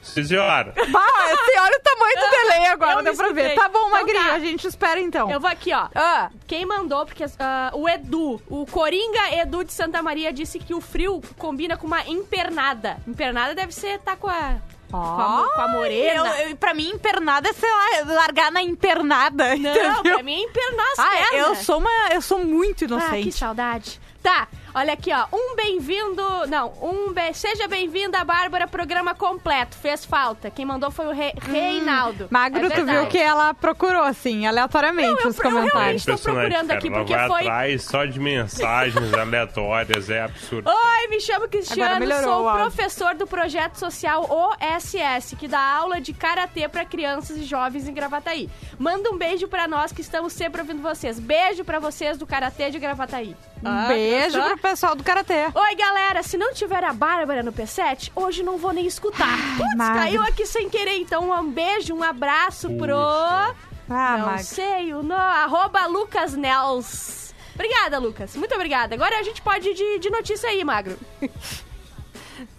senhora. 0.01 0.73
Bah, 0.91 1.05
você 1.09 1.59
olha 1.59 1.77
o 1.77 1.81
tamanho 1.81 2.15
do 2.15 2.29
delay 2.29 2.65
agora, 2.67 2.99
Eu 2.99 3.03
deu 3.03 3.15
pra 3.15 3.31
ver. 3.31 3.55
Tá 3.55 3.69
bom, 3.69 3.87
Então 3.87 3.89
Magrinho, 3.91 4.23
tá. 4.25 4.33
a 4.33 4.39
gente 4.39 4.67
espera 4.67 4.99
então. 4.99 5.31
Eu 5.31 5.39
vou 5.39 5.49
aqui, 5.49 5.73
ó. 5.73 5.87
Ah, 5.95 6.29
Quem 6.45 6.65
mandou, 6.65 7.05
porque 7.05 7.23
ah, 7.39 7.71
o 7.73 7.87
Edu, 7.87 8.41
o 8.49 8.65
Coringa 8.65 9.33
Edu 9.41 9.63
de 9.63 9.71
Santa 9.71 10.03
Maria 10.03 10.33
disse 10.33 10.59
que 10.59 10.73
o 10.73 10.81
frio 10.81 11.21
combina 11.37 11.77
com 11.77 11.87
uma 11.87 12.05
empernada. 12.07 12.97
Empernada 13.07 13.55
deve 13.55 13.73
ser 13.73 13.97
tá 13.99 14.15
com 14.15 14.27
a. 14.27 14.57
Com 14.99 15.21
a, 15.21 15.49
com 15.55 15.61
a 15.61 15.67
morena. 15.69 16.29
Eu, 16.39 16.49
eu- 16.49 16.55
pra 16.57 16.73
mim, 16.73 16.89
empernada 16.89 17.49
é, 17.49 17.53
sei 17.53 17.69
lá, 17.69 18.13
largar 18.13 18.51
na 18.51 18.61
empernada. 18.61 19.55
Não, 19.55 19.55
entendeu? 19.55 20.01
pra 20.03 20.21
mim 20.23 20.33
é 20.35 20.39
empernar 20.43 20.85
as 20.91 20.99
Ah, 20.99 21.09
pernas. 21.09 21.47
eu 21.47 21.55
sou 21.55 21.77
uma. 21.79 21.89
Eu 22.11 22.21
sou 22.21 22.39
muito 22.45 22.83
Ah, 22.85 22.87
que 22.87 22.93
inocente. 22.93 23.31
saudade. 23.33 23.99
Tá, 24.21 24.47
olha 24.73 24.93
aqui, 24.93 25.11
ó. 25.13 25.25
Um 25.35 25.55
bem-vindo. 25.55 26.23
Não, 26.47 26.73
um. 26.81 27.13
Be... 27.13 27.33
Seja 27.33 27.67
bem-vinda, 27.67 28.23
Bárbara, 28.23 28.67
programa 28.67 29.13
completo. 29.15 29.75
Fez 29.77 30.03
falta. 30.05 30.49
Quem 30.49 30.65
mandou 30.65 30.89
foi 30.91 31.07
o 31.07 31.11
Re... 31.11 31.33
Reinaldo. 31.41 32.27
Magro, 32.29 32.65
É 32.65 32.69
tu 32.69 32.85
viu 32.85 33.05
que 33.07 33.17
ela 33.17 33.53
procurou, 33.53 34.03
assim, 34.03 34.45
aleatoriamente 34.47 35.09
Não, 35.11 35.19
eu- 35.21 35.27
os 35.29 35.37
eu 35.37 35.43
realmente- 35.43 35.71
comentários. 35.71 36.01
Estou 36.07 36.17
procurando 36.17 36.67
cara. 36.67 36.79
aqui, 36.79 36.87
Ela 36.87 36.97
porque 36.97 37.15
vai 37.15 37.27
foi- 37.27 37.41
atrás 37.41 37.83
só 37.83 38.05
de 38.05 38.19
mensagens 38.19 39.13
aleatórias, 39.13 40.09
é 40.09 40.21
absurdo. 40.23 40.69
Oi, 40.69 41.07
me 41.09 41.19
chamo 41.19 41.47
Cristiano, 41.47 41.99
melhorou 41.99 42.43
sou 42.43 42.53
professor 42.53 43.15
do 43.15 43.27
projeto 43.27 43.75
social 43.75 44.25
OSS, 44.29 45.35
que 45.35 45.47
dá 45.47 45.59
aula 45.59 45.99
de 46.01 46.13
karatê 46.13 46.67
para 46.67 46.85
crianças 46.85 47.37
e 47.37 47.43
jovens 47.43 47.87
em 47.87 47.93
Gravataí. 47.93 48.49
Manda 48.79 49.09
um 49.11 49.17
beijo 49.17 49.47
para 49.47 49.67
nós 49.67 49.91
que 49.91 50.01
estamos 50.01 50.33
sempre 50.33 50.61
ouvindo 50.61 50.81
vocês. 50.81 51.19
Beijo 51.19 51.63
para 51.63 51.79
vocês 51.79 52.17
do 52.17 52.25
karatê 52.25 52.69
de 52.71 52.79
Gravataí. 52.79 53.35
Um 53.63 53.67
Ah, 53.69 53.85
beijo 53.87 54.41
pro 54.41 54.57
pessoal 54.63 54.95
do 54.95 55.03
Karatê. 55.03 55.47
Oi, 55.53 55.75
galera, 55.75 56.23
se 56.23 56.37
não 56.37 56.53
tiver 56.53 56.83
a 56.85 56.93
Bárbara 56.93 57.43
no 57.43 57.51
P7, 57.51 58.11
hoje 58.15 58.41
não 58.43 58.57
vou 58.57 58.71
nem 58.71 58.87
escutar. 58.87 59.37
Putz, 59.57 59.75
Magro. 59.75 59.99
caiu 60.01 60.21
aqui 60.23 60.45
sem 60.45 60.69
querer, 60.69 60.97
então 60.99 61.29
um 61.31 61.51
beijo, 61.51 61.93
um 61.93 62.01
abraço 62.01 62.69
pro... 62.77 62.95
Ah, 62.97 63.53
não 63.89 64.25
Magro. 64.27 64.43
sei 64.43 64.93
o 64.93 65.03
no... 65.03 65.13
Arroba 65.13 65.85
Lucas 65.87 66.33
Nels. 66.33 67.35
Obrigada, 67.53 67.99
Lucas. 67.99 68.35
Muito 68.37 68.55
obrigada. 68.55 68.95
Agora 68.95 69.19
a 69.19 69.23
gente 69.23 69.41
pode 69.41 69.67
ir 69.69 69.73
de, 69.73 69.99
de 69.99 70.09
notícia 70.09 70.49
aí, 70.49 70.63
Magro. 70.63 70.97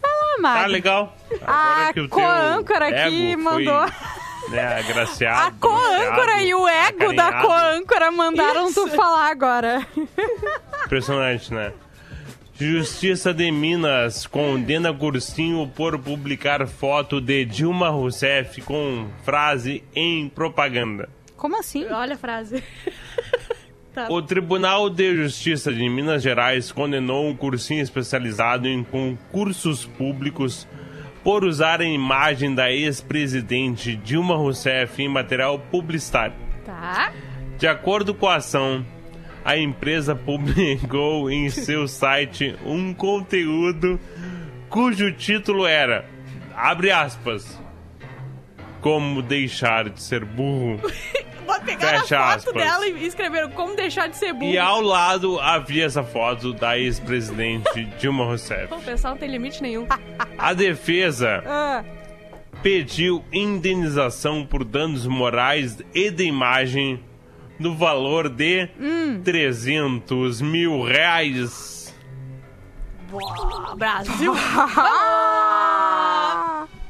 Ah, 0.02 0.40
Magro. 0.40 0.60
Tá 0.62 0.66
legal. 0.66 1.16
A 1.46 1.72
Agora 1.72 1.92
que 1.94 2.00
o 2.00 2.08
teu 2.08 2.18
co-âncora 2.18 2.88
aqui 2.88 3.34
mandou. 3.36 3.88
Foi, 3.88 4.50
né, 4.50 4.78
agraciado. 4.78 5.48
A 5.48 5.50
co-âncora 5.58 6.42
e 6.42 6.54
o 6.54 6.68
ego 6.68 7.14
da 7.14 7.28
acarinhado. 7.28 7.46
co-âncora 7.48 8.10
mandaram 8.10 8.72
tu 8.72 8.86
Isso. 8.86 8.94
falar 8.94 9.30
agora. 9.30 9.86
Impressionante, 10.84 11.52
né? 11.52 11.72
Justiça 12.56 13.34
de 13.34 13.50
Minas 13.50 14.28
condena 14.28 14.94
Cursinho 14.94 15.66
por 15.74 15.98
publicar 15.98 16.64
foto 16.68 17.20
de 17.20 17.44
Dilma 17.44 17.88
Rousseff 17.88 18.62
com 18.62 19.08
frase 19.24 19.82
em 19.94 20.28
propaganda. 20.28 21.08
Como 21.36 21.58
assim? 21.58 21.84
Olha 21.86 22.14
a 22.14 22.18
frase. 22.18 22.62
Tá. 23.94 24.08
O 24.10 24.20
Tribunal 24.20 24.90
de 24.90 25.14
Justiça 25.14 25.72
de 25.72 25.88
Minas 25.88 26.20
Gerais 26.20 26.72
condenou 26.72 27.28
um 27.28 27.36
cursinho 27.36 27.80
especializado 27.80 28.66
em 28.66 28.82
concursos 28.82 29.86
públicos 29.86 30.66
por 31.22 31.44
usar 31.44 31.80
a 31.80 31.84
imagem 31.84 32.52
da 32.56 32.72
ex-presidente 32.72 33.94
Dilma 33.94 34.34
Rousseff 34.34 35.00
em 35.00 35.08
material 35.08 35.60
publicitário. 35.60 36.34
Tá. 36.64 37.12
De 37.56 37.68
acordo 37.68 38.12
com 38.12 38.26
a 38.26 38.34
ação, 38.34 38.84
a 39.44 39.56
empresa 39.56 40.14
publicou 40.16 41.30
em 41.30 41.50
seu 41.50 41.86
site 41.86 42.56
um 42.64 42.94
conteúdo 42.94 44.00
cujo 44.68 45.12
título 45.12 45.66
era, 45.66 46.04
abre 46.56 46.90
aspas, 46.90 47.60
como 48.80 49.22
deixar 49.22 49.88
de 49.88 50.02
ser 50.02 50.24
burro. 50.24 50.80
Fecha 51.78 52.18
a 52.18 52.36
foto 52.38 52.48
aspas. 52.48 52.54
dela 52.54 52.86
e 52.86 53.06
escreveram 53.06 53.50
como 53.50 53.76
deixar 53.76 54.08
de 54.08 54.16
ser 54.16 54.32
burro. 54.32 54.52
E 54.52 54.58
ao 54.58 54.80
lado 54.80 55.38
havia 55.40 55.84
essa 55.84 56.02
foto 56.02 56.52
da 56.52 56.78
ex-presidente 56.78 57.84
Dilma 57.98 58.24
Rousseff. 58.24 58.72
O 58.72 58.80
pessoal 58.80 59.14
não 59.14 59.20
tem 59.20 59.30
limite 59.30 59.62
nenhum. 59.62 59.86
A 60.36 60.52
defesa 60.52 61.42
Ah, 61.46 61.84
pediu 62.62 63.24
indenização 63.32 64.44
por 64.44 64.64
danos 64.64 65.06
morais 65.06 65.78
e 65.94 66.10
de 66.10 66.24
imagem 66.24 67.00
no 67.58 67.76
valor 67.76 68.28
de 68.28 68.68
300 69.22 70.40
mil 70.40 70.82
reais. 70.82 71.94
Brasil. 73.76 74.32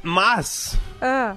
Mas 0.02 0.78
ah. 1.00 1.36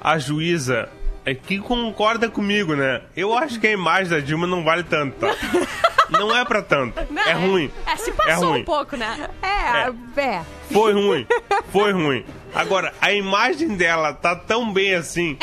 a 0.00 0.18
juíza 0.18 0.88
é 1.24 1.34
que 1.34 1.58
concorda 1.58 2.28
comigo, 2.28 2.74
né? 2.74 3.02
Eu 3.16 3.36
acho 3.36 3.60
que 3.60 3.66
a 3.68 3.72
imagem 3.72 4.10
da 4.10 4.18
Dilma 4.18 4.46
não 4.46 4.64
vale 4.64 4.82
tanto, 4.82 5.16
tá? 5.16 5.28
Não 6.12 6.34
é 6.36 6.44
pra 6.44 6.62
tanto. 6.62 7.00
Não, 7.10 7.22
é 7.22 7.32
ruim. 7.32 7.70
É, 7.86 7.96
se 7.96 8.10
É 8.10 8.12
passou 8.12 8.50
ruim. 8.50 8.60
um 8.60 8.64
pouco, 8.64 8.96
né? 8.96 9.28
É, 9.42 10.20
é. 10.20 10.42
Foi 10.70 10.92
ruim. 10.92 11.26
Foi 11.72 11.92
ruim. 11.92 12.24
Agora, 12.54 12.92
a 13.00 13.12
imagem 13.12 13.76
dela 13.76 14.12
tá 14.12 14.36
tão 14.36 14.72
bem 14.72 14.94
assim 14.94 15.36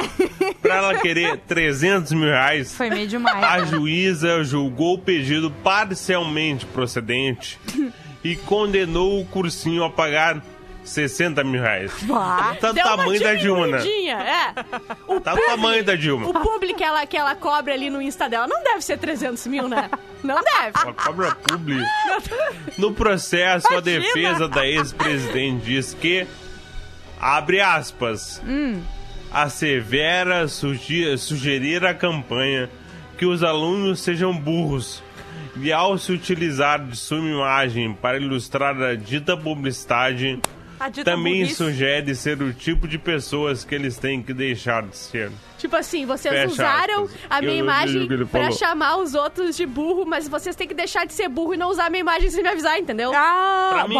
pra 0.62 0.76
ela 0.76 0.96
querer 1.00 1.38
300 1.48 2.12
mil 2.14 2.30
reais. 2.30 2.74
Foi 2.76 2.90
meio 2.90 3.08
demais. 3.08 3.44
A 3.44 3.66
juíza 3.66 4.44
julgou 4.44 4.96
o 4.96 5.00
pedido 5.00 5.50
parcialmente 5.64 6.66
procedente 6.68 7.60
e 8.24 8.36
condenou 8.36 9.20
o 9.22 9.26
cursinho 9.26 9.84
a 9.84 9.90
pagar 9.90 10.42
60 10.84 11.44
mil 11.44 11.62
reais. 11.62 11.92
Bah. 12.04 12.56
Tá 12.60 12.72
do 12.72 12.78
tamanho 12.82 13.20
da 13.22 13.34
Dilma, 13.36 13.68
né? 13.68 13.80
É. 14.10 14.54
O 15.08 15.20
Tá 15.20 15.36
do 15.36 15.42
tamanho 15.46 15.84
da 15.84 15.94
O 15.94 15.98
Dilma. 15.98 16.34
publi 16.42 16.74
que 16.74 16.84
ela, 16.84 17.06
que 17.06 17.16
ela 17.18 17.36
cobre 17.36 17.74
ali 17.74 17.90
no 17.90 18.02
Insta 18.02 18.28
dela 18.28 18.48
não 18.48 18.64
deve 18.64 18.82
ser 18.82 18.98
300 18.98 19.46
mil, 19.48 19.68
né? 19.68 19.90
Não 20.24 20.36
deve. 20.42 20.84
Uma 20.84 20.94
cobra 20.94 21.36
publi. 21.36 21.82
No 22.78 22.94
processo, 22.94 23.68
a 23.70 23.74
Imagina. 23.74 24.00
defesa 24.02 24.48
da 24.48 24.66
ex-presidente 24.66 25.66
diz 25.66 25.94
que, 25.94 26.26
abre 27.20 27.60
aspas, 27.62 28.42
assevera 29.32 30.48
sugi- 30.48 31.18
sugerir 31.18 31.86
à 31.86 31.94
campanha 31.94 32.70
que 33.18 33.26
os 33.26 33.44
alunos 33.44 34.00
sejam 34.00 34.34
burros 34.34 35.04
e, 35.62 35.72
ao 35.74 35.98
se 35.98 36.12
utilizar 36.12 36.80
de 36.84 36.96
sua 36.96 37.18
imagem 37.20 37.94
para 37.94 38.18
ilustrar 38.18 38.76
a 38.82 38.96
dita 38.96 39.36
publicidade, 39.38 40.40
A 40.42 40.59
também 41.04 41.40
burrice. 41.42 41.56
sugere 41.56 42.16
ser 42.16 42.42
o 42.42 42.54
tipo 42.54 42.88
de 42.88 42.98
pessoas 42.98 43.64
que 43.66 43.76
eles 43.76 43.98
têm 43.98 44.22
que 44.24 44.34
deixar 44.34 44.84
de 44.84 44.96
ser. 44.96 45.32
Tipo 45.58 45.76
assim, 45.76 46.06
vocês 46.06 46.34
Fecha 46.34 46.48
usaram 46.54 47.04
aspas. 47.04 47.20
a 47.30 47.42
minha 47.42 47.54
Eu- 47.56 47.60
imagem 47.60 48.08
falou. 48.28 48.52
chamar 48.54 48.98
os 48.98 49.14
outros 49.14 49.58
de 49.58 49.66
burro, 49.66 50.06
mas 50.06 50.28
vocês 50.28 50.56
têm 50.56 50.68
que 50.68 50.74
deixar 50.74 51.06
de 51.06 51.14
ser 51.14 51.28
burro 51.28 51.54
e 51.54 51.58
não 51.58 51.70
usar 51.70 51.88
a 51.88 51.90
minha 51.90 52.00
imagem 52.00 52.30
sem 52.30 52.42
me 52.42 52.48
avisar, 52.50 52.80
entendeu? 52.80 53.12
Ah, 53.14 53.86
mim- 53.90 53.96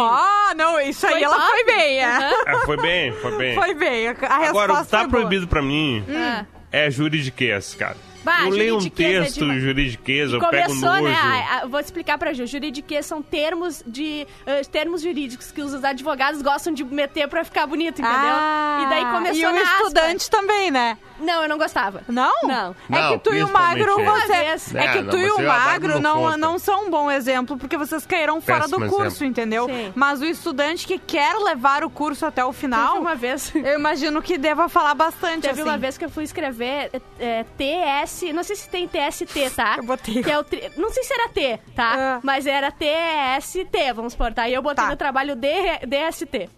não, 0.56 0.80
isso 0.80 1.06
aí 1.06 1.22
ela 1.22 1.36
top. 1.36 1.48
foi 1.50 1.64
bem, 1.64 1.98
é. 1.98 2.04
Ah, 2.04 2.62
foi 2.64 2.76
bem, 2.78 3.12
foi 3.12 3.36
bem. 3.38 3.54
Foi 3.54 3.74
bem. 3.74 4.08
A 4.08 4.12
resposta 4.12 4.48
Agora, 4.48 4.72
o 4.72 4.84
que 4.84 4.90
tá 4.90 5.06
proibido 5.08 5.46
pra 5.46 5.60
mim 5.60 6.02
Ah. 6.08 6.46
é 6.72 6.90
juridiquês, 6.90 7.74
cara. 7.74 7.96
Bah, 8.22 8.42
eu 8.44 8.50
leio 8.50 8.76
um 8.78 8.86
é 8.86 8.90
texto 8.90 9.38
demais. 9.40 9.62
juridiquês, 9.62 10.30
E 10.30 10.34
eu 10.34 10.40
pego 10.40 10.66
começou, 10.68 10.88
nojo. 10.88 11.02
né? 11.04 11.14
a- 11.14 11.58
a- 11.62 11.66
vou 11.66 11.80
explicar 11.80 12.18
pra 12.18 12.32
Ju. 12.32 12.46
Juridiquês 12.46 13.06
são 13.06 13.22
termos 13.22 13.82
de 13.86 14.26
eh, 14.46 14.62
termos 14.70 15.02
jurídicos 15.02 15.50
que 15.50 15.62
os 15.62 15.82
advogados 15.84 16.42
gostam 16.42 16.72
de 16.72 16.84
meter 16.84 17.28
pra 17.28 17.44
ficar 17.44 17.66
bonito, 17.66 18.00
entendeu? 18.00 18.10
Ah, 18.12 18.82
e 18.84 18.90
daí 18.90 19.04
começou 19.12 19.40
E 19.42 19.46
o 19.46 19.52
na 19.54 19.60
aspa. 19.62 19.76
estudante 19.82 20.30
também, 20.30 20.70
né? 20.70 20.98
Não, 21.20 21.42
eu 21.42 21.48
não 21.48 21.58
gostava. 21.58 22.02
Não? 22.08 22.32
Não. 22.42 22.74
É 22.90 23.08
que 23.12 23.18
tu 23.18 23.34
e 23.34 23.42
o 23.42 23.48
magro, 23.52 23.96
você. 24.04 24.32
É 24.32 24.84
É, 24.84 24.88
que 24.92 25.00
não, 25.02 25.10
tu 25.10 25.18
e 25.18 25.28
você 25.28 25.42
o 25.42 25.46
magro 25.46 25.70
magro 25.70 26.00
não 26.00 26.14
não, 26.14 26.22
conta. 26.22 26.36
não 26.36 26.58
são 26.58 26.86
um 26.86 26.90
bom 26.90 27.10
exemplo, 27.10 27.56
porque 27.56 27.76
vocês 27.76 28.04
caíram 28.06 28.40
fora 28.40 28.66
do 28.68 28.78
Péssimo 28.78 28.88
curso, 28.88 29.06
exemplo. 29.18 29.26
entendeu? 29.26 29.66
Sim. 29.66 29.92
Mas 29.94 30.20
o 30.20 30.24
estudante 30.24 30.86
que 30.86 30.98
quer 30.98 31.34
levar 31.36 31.84
o 31.84 31.90
curso 31.90 32.26
até 32.26 32.44
o 32.44 32.48
Teve 32.48 32.60
final, 32.60 32.98
uma 32.98 33.14
vez. 33.14 33.52
eu 33.54 33.78
imagino 33.78 34.20
que 34.22 34.36
deva 34.36 34.68
falar 34.68 34.94
bastante 34.94 35.42
Teve 35.42 35.60
assim. 35.60 35.70
uma 35.70 35.78
vez 35.78 35.96
que 35.96 36.04
eu 36.04 36.10
fui 36.10 36.24
escrever 36.24 36.90
é, 37.18 37.44
TS, 37.56 38.32
não 38.34 38.42
sei 38.42 38.56
se 38.56 38.68
tem 38.68 38.88
TST, 38.88 39.50
tá? 39.54 39.76
Eu 39.78 39.84
botei. 39.84 40.22
Que 40.22 40.30
é 40.30 40.38
o 40.38 40.44
tri- 40.44 40.70
não 40.76 40.90
sei 40.90 41.02
se 41.04 41.12
era 41.12 41.28
T, 41.28 41.58
tá? 41.74 41.94
Ah. 42.16 42.20
Mas 42.22 42.46
era 42.46 42.70
TST, 42.70 43.92
vamos 43.94 44.14
pôr, 44.14 44.32
tá? 44.32 44.48
E 44.48 44.54
eu 44.54 44.62
botei 44.62 44.84
Tá. 44.84 44.90
no 44.90 44.96
trabalho 44.96 45.34
D- 45.36 45.78
DST. 45.86 46.48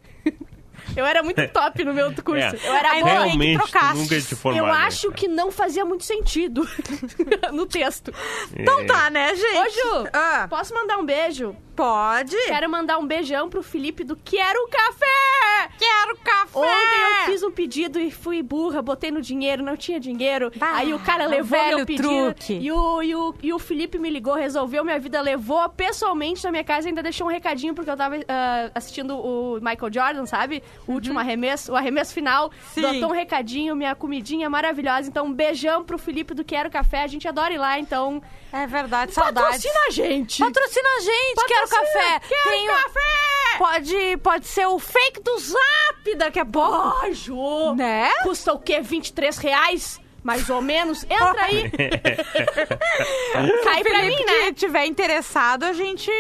Eu 0.97 1.05
era 1.07 1.23
muito 1.23 1.47
top 1.53 1.85
no 1.85 1.93
meu 1.95 2.13
curso. 2.23 2.45
É, 2.45 2.59
Eu 2.69 2.73
era 2.73 3.01
boa. 3.01 3.31
tu 3.31 3.63
trocaste. 3.71 3.97
nunca 3.99 4.21
te 4.21 4.35
formar. 4.37 4.59
Eu 4.59 4.67
acho 4.67 5.13
que 5.13 5.29
não 5.29 5.51
fazia 5.51 5.85
muito 5.85 6.05
sentido 6.05 6.69
no 7.53 7.67
texto. 7.67 8.13
Então 8.57 8.87
tá, 8.87 9.11
né, 9.11 9.35
gente? 9.35 9.59
Ô, 9.59 9.71
Ju, 10.03 10.09
Ah, 10.13 10.47
posso 10.49 10.75
mandar 10.75 10.99
um 10.99 11.05
beijo? 11.05 11.57
Pode? 11.75 12.37
Quero 12.47 12.71
mandar 12.71 12.99
um 12.99 13.07
beijão 13.07 13.49
pro 13.49 13.63
Felipe 13.63 14.05
do 14.05 14.17
Quero 14.17 14.69
Café! 14.69 15.71
Quero 15.79 16.17
café! 16.19 16.59
Ontem 16.59 17.21
eu 17.21 17.27
fiz 17.27 17.43
um 17.43 17.51
pedido 17.51 17.99
e 17.99 18.11
fui 18.11 18.43
burra, 18.43 18.83
botei 18.83 19.11
no 19.11 19.21
dinheiro, 19.21 19.63
não 19.63 19.77
tinha 19.77 19.99
dinheiro. 19.99 20.51
Bah, 20.57 20.73
aí 20.75 20.93
o 20.93 20.99
cara 20.99 21.27
levou 21.27 21.59
velho 21.59 21.77
meu 21.79 21.87
pedido. 21.87 22.09
truque. 22.09 22.55
E 22.55 22.71
o, 22.71 23.03
e, 23.03 23.15
o, 23.15 23.35
e 23.43 23.53
o 23.53 23.59
Felipe 23.59 23.99
me 23.99 24.11
ligou, 24.11 24.35
resolveu 24.35 24.85
minha 24.85 24.99
vida, 24.99 25.21
levou 25.21 25.69
pessoalmente 25.71 26.45
na 26.45 26.51
minha 26.51 26.65
casa 26.65 26.87
e 26.87 26.91
ainda 26.91 27.03
deixou 27.03 27.27
um 27.27 27.31
recadinho, 27.31 27.75
porque 27.75 27.91
eu 27.91 27.97
tava 27.97 28.17
ah, 28.29 28.71
assistindo 28.75 29.17
o 29.17 29.55
Michael 29.61 29.93
Jordan, 29.93 30.27
sabe? 30.27 30.63
O 30.87 30.93
último 30.93 31.19
arremesso, 31.19 31.73
o 31.73 31.77
arremesso 31.77 32.13
final. 32.13 32.47
Uhum. 32.47 32.51
Sim. 32.75 32.83
Botou 32.83 33.11
um 33.11 33.13
recadinho, 33.13 33.77
minha 33.77 33.95
comidinha 33.95 34.49
maravilhosa. 34.51 35.09
Então, 35.09 35.27
um 35.27 35.33
beijão 35.33 35.85
pro 35.85 35.99
Felipe 35.99 36.35
do 36.35 36.45
Quero 36.45 36.71
Café. 36.71 37.03
A 37.03 37.07
gente 37.07 37.27
adora 37.27 37.53
ir 37.53 37.59
lá, 37.59 37.79
então. 37.79 38.23
É 38.53 38.67
verdade, 38.67 39.15
saudades. 39.15 39.63
Patrocina 39.63 39.81
a 39.87 39.91
gente! 39.91 40.39
Patrocina 40.39 40.89
a 40.97 41.01
gente, 41.01 41.35
quero 41.69 41.83
Patrocina, 41.85 42.03
café. 42.21 42.21
Quero 42.29 42.49
Tem 42.51 42.69
o- 42.69 42.73
café! 42.73 43.59
Pode, 43.59 44.17
pode 44.19 44.47
ser 44.47 44.67
o 44.67 44.79
fake 44.79 45.21
do 45.21 45.39
zap 45.39 46.15
daqui 46.17 46.41
a 46.41 46.45
pouco. 46.45 46.71
Ó, 47.05 47.11
Ju! 47.13 47.75
Né? 47.75 48.11
Custa 48.23 48.53
o 48.55 48.59
quê? 48.59 48.81
23 48.81 49.37
reais? 49.39 50.01
Mais 50.23 50.49
ou 50.49 50.63
menos. 50.63 51.05
Entra 51.05 51.43
aí. 51.43 51.71
Cai 53.65 53.83
pra 53.83 54.01
Felipe 54.01 54.07
mim, 54.07 54.25
que 54.25 54.41
né? 54.45 54.53
tiver 54.53 54.87
interessado, 54.87 55.65
a 55.65 55.73
gente... 55.73 56.11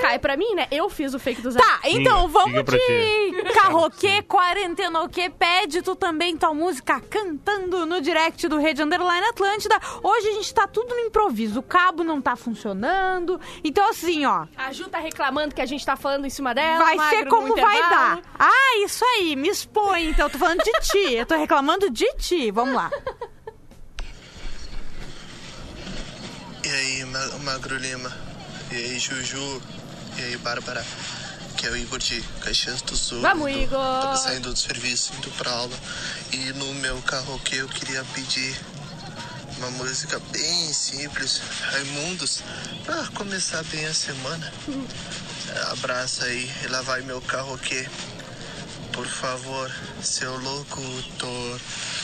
Cai 0.00 0.18
pra 0.18 0.36
mim, 0.36 0.54
né? 0.54 0.66
Eu 0.70 0.88
fiz 0.88 1.12
o 1.12 1.18
fake 1.18 1.42
do 1.42 1.50
Zap. 1.50 1.64
Tá, 1.64 1.80
então 1.84 2.26
Fica, 2.26 2.38
vamos 2.38 2.64
de 2.64 3.52
carroquê, 3.52 4.22
quarentenoquê, 4.22 5.28
pede 5.30 5.82
tu 5.82 5.94
também 5.94 6.36
tua 6.36 6.54
música 6.54 7.00
cantando 7.00 7.84
no 7.84 8.00
direct 8.00 8.48
do 8.48 8.58
Rede 8.58 8.82
Underline 8.82 9.26
Atlântida. 9.26 9.78
Hoje 10.02 10.28
a 10.28 10.32
gente 10.32 10.54
tá 10.54 10.66
tudo 10.66 10.94
no 10.94 11.00
improviso, 11.00 11.60
o 11.60 11.62
cabo 11.62 12.02
não 12.02 12.20
tá 12.20 12.36
funcionando. 12.36 13.38
Então 13.62 13.88
assim, 13.88 14.24
ó, 14.24 14.46
A 14.56 14.72
Ju 14.72 14.88
tá 14.88 14.98
reclamando 14.98 15.54
que 15.54 15.60
a 15.60 15.66
gente 15.66 15.84
tá 15.84 15.96
falando 15.96 16.24
em 16.24 16.30
cima 16.30 16.54
dela. 16.54 16.84
vai 16.84 16.98
ser 17.10 17.26
como 17.26 17.54
vai 17.54 17.78
dar. 17.78 18.20
Ah, 18.38 18.78
isso 18.84 19.04
aí, 19.04 19.36
me 19.36 19.48
expõe. 19.48 20.08
Então 20.10 20.26
eu 20.26 20.30
tô 20.30 20.38
falando 20.38 20.62
de 20.62 20.72
ti, 20.80 21.14
eu 21.14 21.26
tô 21.26 21.36
reclamando 21.36 21.90
de 21.90 22.06
ti. 22.16 22.50
Vamos 22.50 22.74
lá. 22.74 22.90
E 26.70 26.72
aí, 26.72 27.04
Ma- 27.04 27.38
Magro 27.38 27.76
Lima? 27.76 28.12
E 28.70 28.74
aí, 28.76 28.98
Juju? 29.00 29.60
E 30.18 30.22
aí, 30.22 30.36
Bárbara? 30.36 30.84
Que 31.56 31.66
é 31.66 31.70
o 31.70 31.76
Igor 31.76 31.98
de 31.98 32.22
Caxias 32.44 32.80
do 32.82 32.96
Sul. 32.96 33.20
Vamos, 33.20 33.50
Tô- 33.50 33.58
Igor! 33.58 34.16
Saindo 34.16 34.52
do 34.52 34.56
serviço, 34.56 35.12
indo 35.16 35.30
pra 35.32 35.50
aula. 35.50 35.76
E 36.32 36.36
no 36.52 36.72
meu 36.74 37.02
karaokê 37.02 37.56
eu 37.56 37.68
queria 37.68 38.04
pedir 38.14 38.56
uma 39.58 39.68
música 39.72 40.20
bem 40.30 40.72
simples, 40.72 41.40
Raimundos, 41.72 42.40
pra 42.84 43.04
começar 43.14 43.64
bem 43.64 43.84
a 43.86 43.92
semana. 43.92 44.52
Abraça 45.72 46.24
aí, 46.26 46.48
e 46.62 46.68
lá 46.68 46.82
vai 46.82 47.02
meu 47.02 47.20
karaokê. 47.20 47.88
Por 48.92 49.06
favor, 49.06 49.70
seu 50.02 50.36
locutor, 50.38 51.60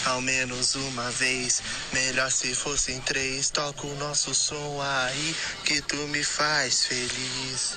ao 0.07 0.21
menos 0.21 0.75
uma 0.75 1.11
vez. 1.11 1.63
Melhor 1.93 2.31
se 2.31 2.55
fossem 2.55 3.01
três. 3.01 3.51
Toca 3.51 3.87
o 3.87 3.95
nosso 3.97 4.35
som 4.35 4.81
aí, 4.81 5.35
que 5.65 5.81
tu 5.83 5.97
me 6.09 6.23
faz 6.23 6.87
feliz. 6.87 7.77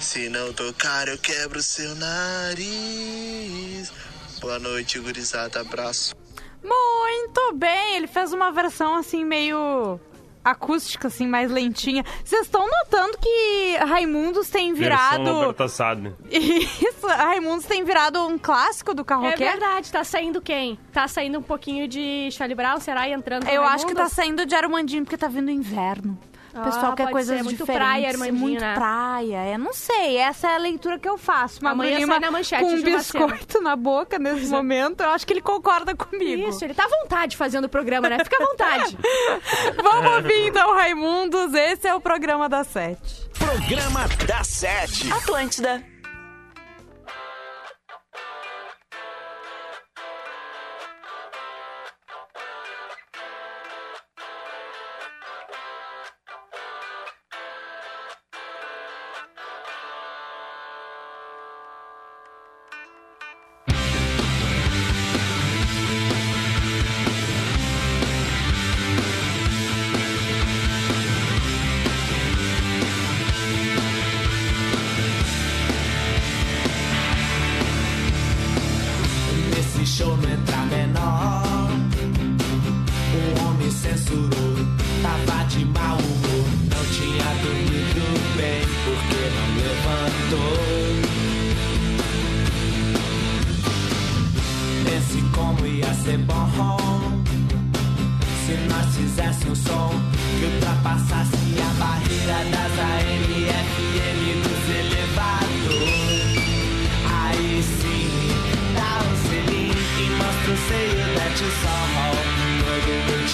Se 0.00 0.28
não 0.28 0.52
tocar, 0.52 1.08
eu 1.08 1.18
quebro 1.18 1.62
seu 1.62 1.94
nariz. 1.96 3.92
Boa 4.40 4.58
noite, 4.58 4.98
gurizada. 4.98 5.60
Abraço. 5.60 6.14
Muito 6.62 7.52
bem, 7.54 7.96
ele 7.96 8.06
fez 8.06 8.32
uma 8.32 8.50
versão 8.52 8.96
assim 8.96 9.24
meio 9.24 10.00
acústica, 10.50 11.08
assim, 11.08 11.26
mais 11.26 11.50
lentinha. 11.50 12.04
Vocês 12.24 12.42
estão 12.42 12.66
notando 12.66 13.16
que 13.18 13.76
Raimundos 13.86 14.48
tem 14.50 14.72
virado. 14.74 15.22
Isso, 16.30 17.06
Raimundos 17.06 17.64
tem 17.66 17.84
virado 17.84 18.24
um 18.26 18.38
clássico 18.38 18.94
do 18.94 19.02
É 19.02 19.04
carroquê. 19.04 19.44
verdade, 19.44 19.90
tá 19.92 20.04
saindo 20.04 20.40
quem? 20.40 20.78
Tá 20.92 21.06
saindo 21.08 21.38
um 21.38 21.42
pouquinho 21.42 21.86
de 21.88 22.28
Charlie 22.32 22.54
Brown, 22.54 22.80
será? 22.80 23.08
E 23.08 23.12
entrando 23.12 23.44
no 23.44 23.50
Eu 23.50 23.62
acho 23.62 23.86
que 23.86 23.92
tá 23.94 24.00
Raimundos? 24.02 24.12
saindo 24.16 24.46
de 24.46 24.54
Armandinho, 24.54 25.04
porque 25.04 25.16
tá 25.16 25.28
vindo 25.28 25.50
inverno. 25.50 26.18
O 26.54 26.58
Ah, 26.58 26.62
pessoal 26.64 26.94
quer 26.94 27.02
pode 27.04 27.12
coisas 27.12 27.36
ser, 27.36 27.42
muito 27.44 27.58
diferentes. 27.58 27.86
praia, 27.88 28.08
Armandinho, 28.08 28.38
muito 28.38 28.60
né? 28.60 28.74
praia. 28.74 29.52
Eu 29.52 29.58
não 29.58 29.72
sei, 29.72 30.16
essa 30.16 30.48
é 30.48 30.54
a 30.54 30.58
leitura 30.58 30.98
que 30.98 31.08
eu 31.08 31.18
faço. 31.18 31.62
Magro 31.62 31.82
Amanhã 31.82 32.06
sai 32.06 32.20
na 32.20 32.30
manchete 32.30 32.62
com 32.62 32.70
um 32.70 32.74
uma 32.74 32.82
biscoito 32.82 33.60
na 33.60 33.76
boca 33.76 34.18
nesse 34.18 34.46
momento. 34.50 35.02
Eu 35.02 35.10
acho 35.10 35.26
que 35.26 35.32
ele 35.34 35.42
concorda 35.42 35.94
comigo. 35.94 36.48
Isso, 36.48 36.64
ele 36.64 36.74
tá 36.74 36.84
à 36.84 36.88
vontade 36.88 37.36
fazendo 37.36 37.64
o 37.66 37.68
programa, 37.68 38.08
né? 38.08 38.18
Fica 38.24 38.42
à 38.42 38.46
vontade. 38.46 38.98
Vamos 39.82 40.10
ouvir 40.16 40.48
então, 40.48 40.74
Raimundos. 40.74 41.52
Esse 41.54 41.86
é 41.86 41.94
o 41.94 42.00
programa 42.00 42.48
da 42.48 42.64
Sete. 42.64 43.28
Programa 43.38 44.08
da 44.26 44.42
Sete. 44.42 45.12
Atlântida. 45.12 45.82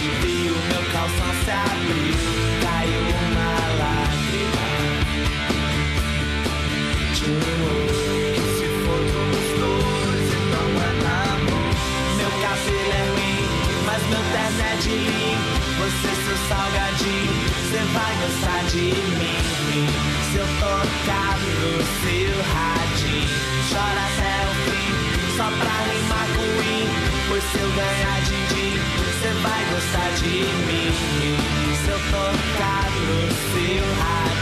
Te 0.05 0.11
vi, 0.21 0.51
o 0.51 0.53
meu 0.69 0.85
calção 0.93 1.33
se 1.45 1.51
abriu, 1.51 2.17
caiu 2.61 3.01
uma 3.25 3.53
lágrima. 3.81 4.69
De 7.14 7.25
olho, 7.25 7.99
se 8.57 8.67
for 8.85 9.03
dos 9.12 9.47
dois, 9.61 10.29
então 10.40 10.69
é 10.77 10.93
namoro. 11.05 11.73
Meu 12.19 12.33
cabelo 12.43 12.93
é 12.93 13.05
ruim, 13.12 13.45
mas 13.87 14.01
meu 14.11 14.25
terno 14.33 14.61
é 14.61 14.77
de 14.77 14.95
mim. 15.09 15.37
Você, 15.79 16.11
seu 16.25 16.38
salgadinho, 16.49 17.35
você 17.55 17.81
vai 17.95 18.12
gostar 18.21 18.62
de 18.73 18.87
mim. 19.19 19.40
Se 20.31 20.37
eu 20.37 20.49
tocar 20.61 21.35
no 21.38 21.73
seu 22.03 22.35
radinho, 22.53 23.38
chora 23.71 24.03
até 24.11 24.35
o 24.45 24.53
fim, 24.64 24.90
só 25.37 25.47
pra 25.49 25.77
rimar 25.88 26.27
com 26.37 26.47
win. 26.61 26.87
Pois 27.29 27.43
se 27.45 27.57
eu 27.59 27.71
ganhar 27.71 28.19
din-din, 28.25 28.34
você 29.25 29.33
vai 29.41 29.65
gostar 29.71 30.11
de 30.17 30.29
mim. 30.29 30.93
Se 31.83 31.91
eu 31.91 31.99
tocar 32.11 32.91
no 32.91 33.33
seu 33.33 33.95
radinho. 33.99 34.34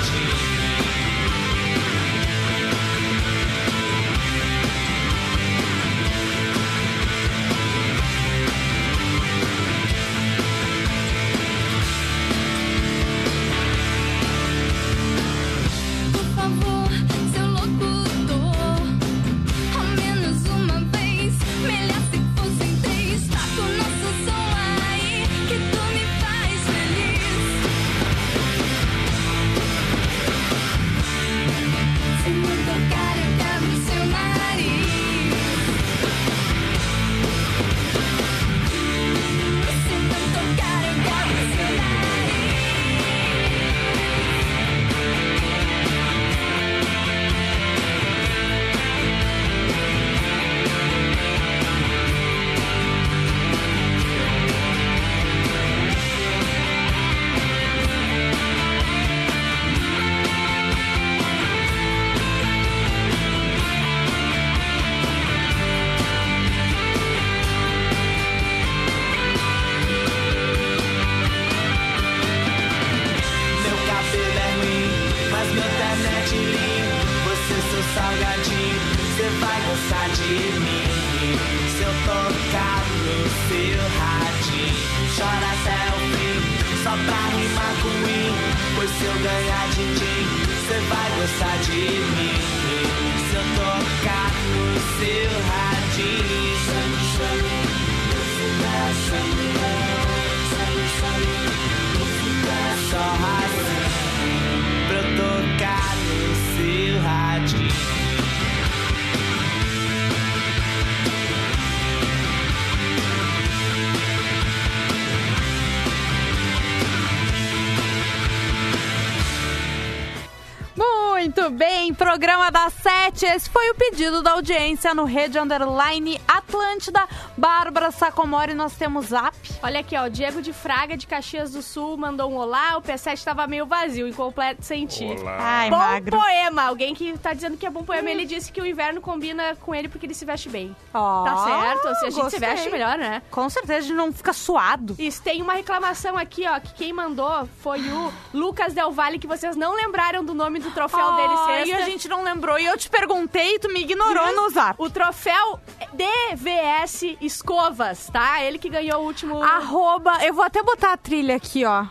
Programa 122.42 122.50
das 122.50 122.72
sete. 122.74 123.26
Esse 123.26 123.48
foi 123.48 123.70
o 123.70 123.74
pedido 123.74 124.22
da 124.22 124.33
audiência 124.33 124.92
no 124.94 125.05
Rede 125.05 125.38
Underline 125.38 126.20
Atlântida. 126.26 127.07
Bárbara 127.37 127.92
Sacomori, 127.92 128.55
nós 128.55 128.74
temos 128.74 129.07
zap. 129.07 129.37
Olha 129.64 129.79
aqui, 129.79 129.96
ó, 129.96 130.07
o 130.07 130.11
Diego 130.11 130.42
de 130.42 130.53
Fraga, 130.53 130.96
de 130.96 131.07
Caxias 131.07 131.53
do 131.53 131.62
Sul, 131.62 131.96
mandou 131.96 132.29
um 132.29 132.35
olá. 132.37 132.77
O 132.79 132.83
P7 132.83 133.12
estava 133.12 133.46
meio 133.46 133.64
vazio, 133.64 134.09
incompleto 134.09 134.64
sem 134.64 134.87
ti. 134.87 135.05
Olá. 135.20 135.37
Ai, 135.38 135.70
Bom 135.70 135.77
magro. 135.79 136.18
poema. 136.18 136.62
Alguém 136.64 136.92
que 136.96 137.16
tá 137.16 137.33
dizendo 137.33 137.57
que 137.57 137.64
é 137.64 137.70
bom 137.70 137.85
poema, 137.85 138.11
ele 138.11 138.25
disse 138.25 138.51
que 138.51 138.61
o 138.61 138.66
inverno 138.66 139.01
combina 139.01 139.55
com 139.61 139.72
ele 139.72 139.88
porque 139.88 140.05
ele 140.05 140.14
se 140.14 140.25
veste 140.25 140.48
bem. 140.48 140.75
Ó, 140.92 141.22
Tá 141.25 141.37
certo? 141.44 141.83
Se 142.01 142.07
a 142.07 142.11
gente 142.11 142.14
se 142.14 142.20
gostei. 142.22 142.40
veste 142.40 142.70
melhor, 142.70 142.98
né? 142.98 143.22
Com 143.31 143.48
certeza 143.48 143.79
a 143.79 143.81
gente 143.83 143.94
não 143.94 144.12
fica 144.12 144.33
suado. 144.33 144.96
Isso, 144.98 145.22
tem 145.22 145.40
uma 145.40 145.53
reclamação 145.53 146.18
aqui, 146.18 146.44
ó, 146.48 146.59
que 146.59 146.75
quem 146.75 146.92
mandou 146.92 147.48
foi 147.61 147.79
o 147.88 148.12
Lucas 148.35 148.75
Del 148.75 148.90
Valle, 148.90 149.20
que 149.20 149.29
vocês 149.29 149.55
não 149.55 149.77
lembraram 149.77 150.25
do 150.25 150.35
nome 150.35 150.59
do 150.59 150.72
troféu 150.72 151.12
dele 151.14 151.35
Ai, 151.37 151.46
sexta. 151.59 151.68
E 151.68 151.72
a 151.72 151.85
gente 151.85 152.09
não 152.09 152.25
lembrou. 152.25 152.59
E 152.59 152.64
eu 152.66 152.77
te 152.77 152.90
perguntei 152.90 153.55
e 153.55 153.59
tu 153.61 153.72
me 153.72 153.83
ignorou 153.83 154.35
no 154.35 154.51
zap. 154.51 154.75
O 154.83 154.90
troféu 154.90 155.61
DVS 155.92 157.16
Escovas, 157.20 158.09
tá? 158.12 158.42
Ele 158.42 158.59
que 158.59 158.68
ganhou 158.68 159.03
o 159.03 159.07
último... 159.07 159.51
Arroba, 159.52 160.24
eu 160.24 160.32
vou 160.32 160.42
até 160.42 160.62
botar 160.62 160.94
a 160.94 160.96
trilha 160.96 161.36
aqui, 161.36 161.62
ó. 161.66 161.84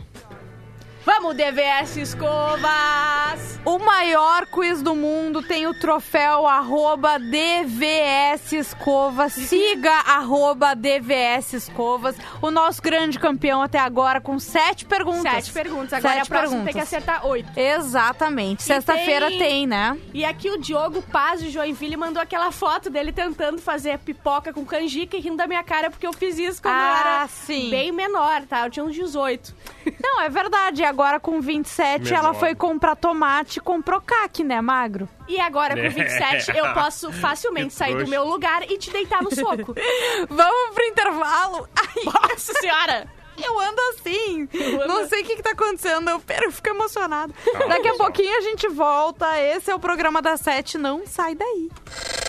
Vamos, 1.22 1.36
DVS 1.38 1.98
Escovas! 1.98 3.60
O 3.64 3.78
maior 3.78 4.48
quiz 4.48 4.82
do 4.82 4.96
mundo 4.96 5.44
tem 5.44 5.68
o 5.68 5.74
troféu 5.74 6.48
arroba 6.48 7.20
DVS 7.20 8.54
Escovas. 8.54 9.34
Siga 9.34 9.92
arroba 10.08 10.74
DVS 10.74 11.54
Escovas. 11.54 12.16
O 12.42 12.50
nosso 12.50 12.82
grande 12.82 13.20
campeão 13.20 13.62
até 13.62 13.78
agora 13.78 14.20
com 14.20 14.40
sete 14.40 14.84
perguntas. 14.84 15.22
Sete 15.46 15.52
perguntas. 15.54 15.94
Agora 15.94 16.16
Sete 16.16 16.26
a 16.26 16.26
próxima 16.40 16.64
tem 16.64 16.74
que 16.74 16.80
acertar 16.80 17.24
oito. 17.28 17.52
Exatamente. 17.56 18.64
Sexta-feira 18.64 19.28
tem- 19.28 19.38
tem... 19.40 19.68
né? 19.68 19.96
E 20.12 20.26
aqui 20.26 20.50
o 20.50 20.58
Diogo 20.58 21.04
Paz 21.04 21.40
de 21.40 21.52
Joinville 21.52 21.98
mandou 21.98 22.20
aquela 22.22 22.52
foto 22.52 22.90
dele 22.90 23.12
tentando 23.12 23.62
fazer 23.62 24.00
pipoca 24.00 24.52
com 24.52 24.66
canjica 24.66 25.16
e 25.16 25.20
rindo 25.20 25.38
da 25.38 25.46
minha 25.46 25.64
cara 25.64 25.92
porque 25.92 26.08
eu 26.08 26.14
fiz 26.14 26.40
isso 26.40 26.60
quando 26.64 26.74
eu 26.74 26.80
Ah, 26.82 27.00
era 27.00 27.28
sim. 27.28 27.70
bem 27.70 27.92
menor, 27.92 28.42
tá? 28.50 28.66
Eu 28.66 28.72
tinha 28.72 28.84
uns 28.84 28.96
18. 28.96 29.54
Não, 30.02 30.20
é 30.22 30.30
verdade. 30.30 30.82
E 30.82 30.86
Agora 31.12 31.20
com 31.20 31.42
27, 31.42 32.14
ela 32.14 32.34
foi 32.34 32.56
comprar 32.56 32.96
tomate 32.96 33.60
e 33.60 33.62
comprou 33.62 34.00
caque, 34.00 34.46
né, 34.46 34.62
magro? 34.62 35.10
E 35.28 35.42
agora 35.42 35.76
com 35.76 35.90
27 35.90 36.56
eu 36.56 36.74
posso 36.74 37.12
facilmente 37.12 37.74
sair 37.74 37.98
do 37.98 38.08
meu 38.10 38.24
lugar 38.24 38.64
e 38.72 38.78
te 38.78 38.90
deitar 38.92 39.22
no 39.22 39.30
soco. 39.36 39.76
Vamos 40.30 40.74
pro 40.74 40.86
intervalo. 40.86 41.68
Ai, 41.78 42.04
Nossa 42.06 42.54
senhora! 42.54 43.08
Eu 43.44 43.60
ando 43.60 43.82
assim. 43.90 44.48
ando- 44.54 44.88
Não 44.88 45.08
sei 45.10 45.22
o 45.22 45.26
que, 45.26 45.36
que 45.36 45.44
tá 45.44 45.52
acontecendo. 45.52 46.10
Eu, 46.10 46.20
pera, 46.22 46.46
eu 46.46 46.52
fico 46.52 46.70
emocionada. 46.70 47.34
Calma, 47.52 47.68
Daqui 47.76 47.88
a 47.90 47.96
pouquinho 47.96 48.38
a 48.38 48.42
gente 48.42 48.70
volta. 48.70 49.38
Esse 49.38 49.70
é 49.70 49.76
o 49.76 49.80
programa 49.80 50.22
da 50.22 50.38
Sete. 50.38 50.78
Não 50.78 51.06
sai 51.06 51.36
daí. 51.36 51.70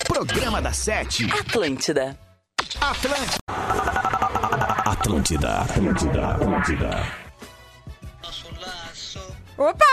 Programa 0.09 0.61
da 0.61 0.73
Sete. 0.73 1.25
Atlântida. 1.39 2.19
Atlântida. 2.81 3.37
Atlântida. 4.87 5.61
Atlântida. 5.61 6.27
Atlântida. 6.35 7.22
Opa! 9.57 9.85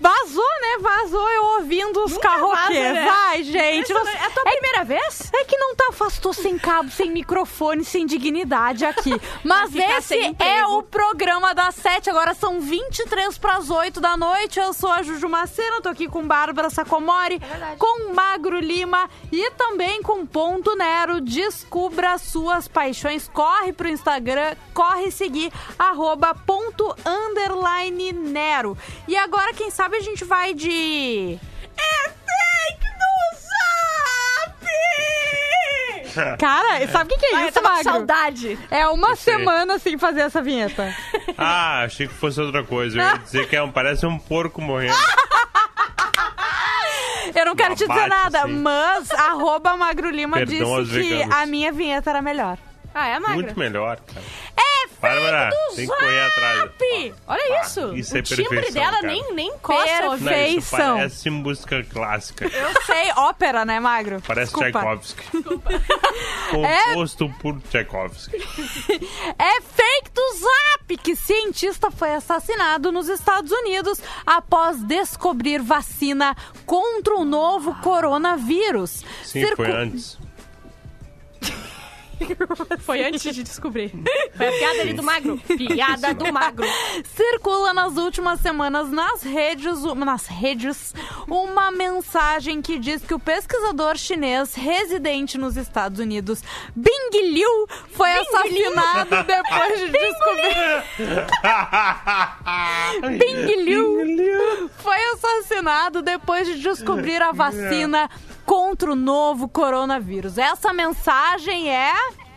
Vazou, 0.00 0.44
né? 0.60 0.78
Vazou 0.80 1.28
eu 1.30 1.44
ouvindo 1.56 2.04
os 2.04 2.12
vaza, 2.52 2.70
né? 2.92 3.04
Vai, 3.06 3.42
gente. 3.42 3.92
não- 3.92 4.06
É 4.06 4.26
a 4.26 4.30
tua 4.30 4.42
primeira 4.44 4.84
vez? 4.84 5.30
É 5.34 5.44
que 5.44 5.56
não 5.56 5.74
tá 5.74 5.84
tô 6.20 6.32
sem 6.32 6.58
cabo, 6.58 6.90
sem 6.90 7.10
microfone, 7.10 7.84
sem 7.84 8.04
dignidade 8.06 8.84
aqui. 8.84 9.10
Mas 9.44 9.74
esse 9.74 10.36
é 10.38 10.66
o 10.66 10.82
programa 10.82 11.54
das 11.54 11.74
sete, 11.76 12.10
agora 12.10 12.34
são 12.34 12.60
23 12.60 13.36
pras 13.38 13.70
8 13.70 14.00
da 14.00 14.16
noite. 14.16 14.58
Eu 14.58 14.72
sou 14.72 14.90
a 14.90 15.02
Juju 15.02 15.28
Macena, 15.28 15.80
tô 15.80 15.88
aqui 15.88 16.08
com 16.08 16.26
Bárbara 16.26 16.68
Sacomori, 16.70 17.36
É 17.42 17.76
com 17.76 18.12
Magro 18.12 18.58
Lima 18.58 19.08
e 19.32 19.50
também 19.52 20.02
com 20.02 20.26
Ponto 20.26 20.74
Nero. 20.76 21.20
Descubra 21.20 22.18
suas 22.18 22.68
paixões, 22.68 23.28
corre 23.28 23.72
pro 23.72 23.88
Instagram, 23.88 24.54
corre 24.74 25.10
seguir, 25.10 25.52
arroba 25.78 26.34
ponto 26.34 26.94
underline 27.06 28.12
Nero. 28.12 28.53
E 29.08 29.16
agora, 29.16 29.52
quem 29.54 29.70
sabe, 29.70 29.96
a 29.96 30.00
gente 30.00 30.24
vai 30.24 30.54
de... 30.54 31.38
É 31.76 32.08
fake 32.08 32.86
do 32.98 33.14
Zap! 36.14 36.36
Cara, 36.38 36.86
sabe 36.88 37.12
o 37.12 37.18
que, 37.18 37.26
que 37.26 37.34
é 37.34 37.36
Ai, 37.36 37.48
isso, 37.48 37.62
Magro? 37.62 37.82
saudade. 37.84 38.58
É 38.70 38.86
uma 38.88 39.16
semana 39.16 39.78
sem 39.80 39.98
fazer 39.98 40.20
essa 40.22 40.40
vinheta. 40.42 40.94
Ah, 41.36 41.82
achei 41.82 42.06
que 42.06 42.14
fosse 42.14 42.40
outra 42.40 42.62
coisa. 42.62 42.96
Eu 42.96 43.02
ia 43.04 43.18
dizer 43.24 43.48
que 43.48 43.56
é 43.56 43.62
um, 43.62 43.72
parece 43.72 44.06
um 44.06 44.16
porco 44.16 44.60
morrendo. 44.62 44.94
Eu 47.34 47.44
não 47.46 47.56
quero 47.56 47.70
Uma 47.70 47.76
te 47.76 47.86
dizer 47.88 47.92
bate, 47.92 48.08
nada, 48.08 48.42
assim. 48.44 48.52
mas 48.52 49.10
arroba 49.10 49.76
Magro 49.76 50.10
Lima 50.10 50.36
Perdão 50.36 50.84
disse 50.84 50.92
que 51.00 51.08
veganos. 51.08 51.34
a 51.34 51.46
minha 51.46 51.72
vinheta 51.72 52.10
era 52.10 52.22
melhor. 52.22 52.56
Ah, 52.94 53.08
é, 53.08 53.18
Magra? 53.18 53.34
Muito 53.34 53.58
melhor, 53.58 53.98
cara. 53.98 54.24
É 54.56 54.73
Bárbara, 55.08 55.50
do 55.50 55.76
tem 55.76 55.86
que 55.86 55.94
correr 55.96 56.20
atrás. 56.20 56.58
Zap! 56.60 57.14
Olha 57.26 57.42
Ah, 57.58 57.60
isso. 57.62 57.94
isso 57.96 58.16
é 58.16 58.20
o 58.20 58.22
timbre 58.22 58.48
perfeição, 58.48 58.82
dela 58.82 58.96
cara. 58.96 59.06
nem, 59.06 59.34
nem 59.34 59.58
coça 59.58 59.82
Perfeito. 59.84 60.10
ouvir. 60.10 60.24
Não, 60.24 60.32
isso 60.32 60.70
Perfeição. 60.70 60.96
parece 60.96 61.30
música 61.30 61.84
clássica. 61.84 62.44
Eu 62.46 62.82
sei, 62.82 63.12
ópera, 63.16 63.64
né, 63.64 63.80
Magro? 63.80 64.20
Parece 64.26 64.52
Desculpa. 64.52 64.70
Tchaikovsky. 64.80 65.22
É. 66.66 66.84
Composto 66.94 67.28
por 67.40 67.60
Tchaikovsky. 67.62 68.36
É 69.38 69.60
fake 69.60 70.10
do 70.14 70.32
Zap 70.38 70.96
que 71.02 71.16
cientista 71.16 71.90
foi 71.90 72.14
assassinado 72.14 72.90
nos 72.92 73.08
Estados 73.08 73.50
Unidos 73.50 74.00
após 74.26 74.82
descobrir 74.82 75.60
vacina 75.62 76.36
contra 76.66 77.14
o 77.16 77.24
novo 77.24 77.74
coronavírus. 77.82 79.02
Sim, 79.22 79.40
Circu- 79.46 79.56
foi 79.56 79.72
antes. 79.72 80.18
Foi 82.80 83.04
antes 83.04 83.22
de 83.22 83.42
descobrir. 83.42 83.90
Foi 84.36 84.48
a 84.48 84.52
piada 84.52 84.80
ali 84.80 84.92
do 84.92 85.02
magro. 85.02 85.38
Piada 85.38 86.14
do 86.14 86.32
magro. 86.32 86.66
Circula 87.14 87.72
nas 87.72 87.96
últimas 87.96 88.40
semanas 88.40 88.90
nas 88.90 89.22
redes, 89.22 89.82
nas 89.96 90.26
redes 90.26 90.94
uma 91.28 91.70
mensagem 91.70 92.60
que 92.60 92.78
diz 92.78 93.02
que 93.02 93.14
o 93.14 93.18
pesquisador 93.18 93.96
chinês 93.96 94.54
residente 94.54 95.38
nos 95.38 95.56
Estados 95.56 96.00
Unidos, 96.00 96.42
Bing 96.74 97.10
Liu, 97.32 97.66
foi 98.04 98.12
assassinado 98.12 99.24
depois 99.24 99.80
de 99.80 99.88
descobrir. 99.90 100.84
Bing 103.18 103.62
Liu 103.62 104.70
foi 104.78 104.96
assassinado 105.14 106.02
depois 106.02 106.46
de 106.46 106.60
descobrir 106.60 107.22
a 107.22 107.32
vacina 107.32 108.10
contra 108.44 108.92
o 108.92 108.94
novo 108.96 109.48
coronavírus. 109.48 110.36
Essa 110.36 110.72
mensagem 110.72 111.74
é 111.74 111.92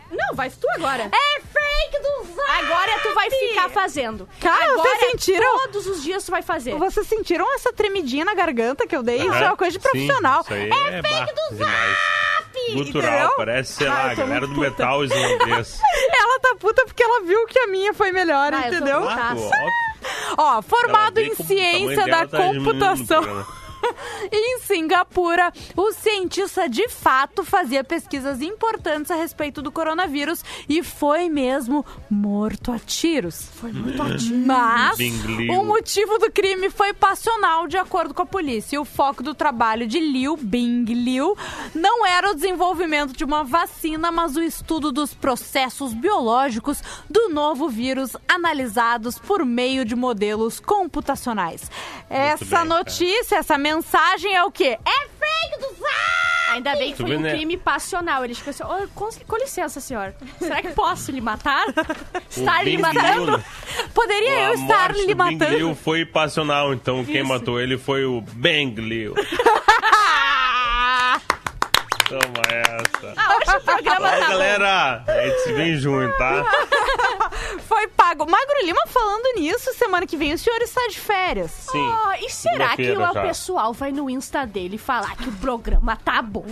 Não, 0.10 0.34
vai 0.36 0.50
tu 0.50 0.68
agora. 0.76 1.04
é 1.12 1.42
fake 1.42 2.00
do 2.02 2.34
Zap. 2.34 2.50
Agora 2.64 3.00
tu 3.04 3.14
vai 3.14 3.30
ficar 3.30 3.70
fazendo. 3.70 4.28
Cara, 4.40 4.72
agora, 4.72 4.90
vocês 4.90 5.12
sentiram? 5.12 5.60
Todos 5.64 5.88
os 5.88 6.02
dias 6.04 6.24
tu 6.24 6.32
vai 6.32 6.42
fazer. 6.42 6.76
Vocês 6.76 7.08
sentiram 7.08 7.54
essa 7.56 7.74
tremidinha 7.74 8.24
na 8.24 8.34
garganta 8.34 8.88
que 8.88 8.96
eu 8.96 9.04
dei? 9.04 9.18
Isso 9.18 9.34
é 9.34 9.48
uma 9.48 9.58
coisa 9.58 9.78
de 9.78 9.84
Sim, 9.84 9.90
profissional. 9.90 10.46
aí 10.50 10.70
é 10.70 11.00
é 11.00 11.02
fake 11.02 11.34
do 11.34 11.56
demais. 11.58 11.98
Gutural, 12.74 13.14
entendeu? 13.14 13.36
parece, 13.38 13.74
sei 13.74 13.88
Ah, 13.88 13.94
lá, 13.94 14.12
a 14.12 14.16
galera 14.16 14.48
do 14.48 14.56
metal 14.60 15.04
islandês. 15.04 15.80
Ela 16.20 16.40
tá 16.40 16.56
puta 16.60 16.84
porque 16.86 17.04
ela 17.04 17.22
viu 17.24 17.46
que 17.48 17.60
a 17.60 17.68
minha 17.68 17.94
foi 17.94 18.12
melhor, 18.12 18.54
Ah, 18.54 18.58
eu 18.58 18.62
tô 18.70 18.76
entendeu? 18.76 19.02
Claro, 19.02 19.40
óbvio. 19.40 19.52
Ó, 20.38 20.62
formado 20.62 21.20
em 21.20 21.34
ciência 21.36 22.06
da 22.08 22.28
tá 22.28 22.38
computação. 22.38 23.46
em 24.32 24.60
Singapura, 24.60 25.52
o 25.76 25.92
cientista 25.92 26.68
de 26.68 26.88
fato 26.90 27.44
fazia 27.44 27.84
pesquisas 27.84 28.42
importantes 28.42 29.12
a 29.12 29.16
respeito 29.16 29.62
do 29.62 29.72
coronavírus 29.72 30.44
e 30.68 30.84
foi 30.84 31.30
mesmo 31.30 31.86
morto 32.10 32.72
a 32.72 32.80
tiros. 32.80 33.50
Foi 33.54 33.72
morto 33.72 34.02
a 34.02 34.18
tiros. 34.18 34.46
Mas 34.46 34.98
o 35.50 35.64
motivo 35.64 36.18
do 36.18 36.32
crime 36.32 36.70
foi 36.70 36.94
passional, 36.94 37.68
de 37.68 37.78
acordo 37.78 38.14
com 38.14 38.22
a 38.22 38.26
polícia. 38.26 38.76
E 38.76 38.80
o 38.80 38.86
foco 38.86 39.24
do 39.24 39.34
trabalho 39.34 39.88
de 39.88 40.00
Liu, 40.00 40.38
Bing 40.38 40.86
Liu, 40.86 41.38
não 41.74 42.06
era 42.06 42.32
o 42.32 42.36
desenvolvimento 42.36 43.16
de 43.16 43.24
uma 43.24 43.44
vacina, 43.44 44.12
mas 44.12 44.36
o 44.36 44.42
estudo 44.42 44.92
dos 44.92 45.14
processos 45.14 45.94
biológicos 45.94 46.82
do 47.10 47.30
novo 47.30 47.70
vírus 47.70 48.16
analisados 48.28 49.18
por 49.20 49.46
meio 49.46 49.86
de 49.86 49.96
modelos 49.96 50.60
computacionais. 50.60 51.70
Essa 52.10 52.46
bem, 52.46 52.50
cara. 52.50 52.66
notícia, 52.66 53.36
essa 53.38 53.58
mensagem 53.68 54.34
é 54.34 54.44
o 54.44 54.52
quê? 54.52 54.78
É 54.86 55.08
fake 55.08 55.60
do 55.60 55.68
Zap! 55.76 56.18
Ainda 56.52 56.76
bem 56.78 56.92
que 56.94 57.04
foi 57.04 57.18
um 57.18 57.20
né? 57.20 57.32
crime 57.32 57.58
passional. 57.58 58.24
Ele 58.24 58.34
ficou 58.34 58.52
assim, 58.52 58.64
"Ô, 58.64 58.88
com, 58.96 59.10
com 59.28 59.38
licença, 59.38 59.82
senhor. 59.82 60.14
Será 60.40 60.62
que 60.62 60.70
posso 60.70 61.12
lhe 61.12 61.20
matar? 61.20 61.66
Estar 62.32 62.64
lhe 62.64 62.78
matando? 62.78 63.44
Poderia 63.94 64.46
eu 64.46 64.52
a 64.52 64.54
estar 64.54 64.94
lhe 64.94 65.02
do 65.02 65.08
Bing 65.08 65.16
matando? 65.16 65.58
Liu 65.58 65.76
foi 65.76 66.06
passional, 66.06 66.74
então 66.74 67.04
quem 67.04 67.22
matou 67.24 67.60
ele 67.60 67.78
foi 67.78 68.06
o 68.06 68.22
Bang 68.22 68.80
Liu. 68.80 69.14
Toma 72.08 72.42
essa. 72.50 73.14
Ah, 73.18 73.36
hoje 73.36 73.58
o 73.58 73.62
programa 73.62 74.08
Ó, 74.08 74.10
tá 74.12 74.18
bom. 74.18 74.28
galera, 74.30 75.04
a 75.06 75.26
gente 75.28 75.40
se 75.40 75.52
vê 75.52 75.64
em 75.64 75.76
junho, 75.76 76.10
tá? 76.18 76.46
Foi 77.88 77.90
pago. 77.96 78.30
Magro 78.30 78.66
Lima 78.66 78.82
falando 78.88 79.36
nisso, 79.40 79.74
semana 79.76 80.06
que 80.06 80.18
vem 80.18 80.34
o 80.34 80.38
senhor 80.38 80.62
está 80.62 80.86
de 80.88 81.00
férias. 81.00 81.52
Sim. 81.52 81.80
Oh, 81.80 82.26
e 82.26 82.30
será 82.30 82.76
que 82.76 82.92
o 82.92 83.00
já. 83.14 83.22
pessoal 83.22 83.74
vai 83.74 83.92
no 83.92 84.10
Insta 84.10 84.46
dele 84.46 84.78
falar 84.78 85.16
que 85.16 85.30
o 85.30 85.32
programa 85.34 85.96
tá 85.96 86.22
bom? 86.22 86.46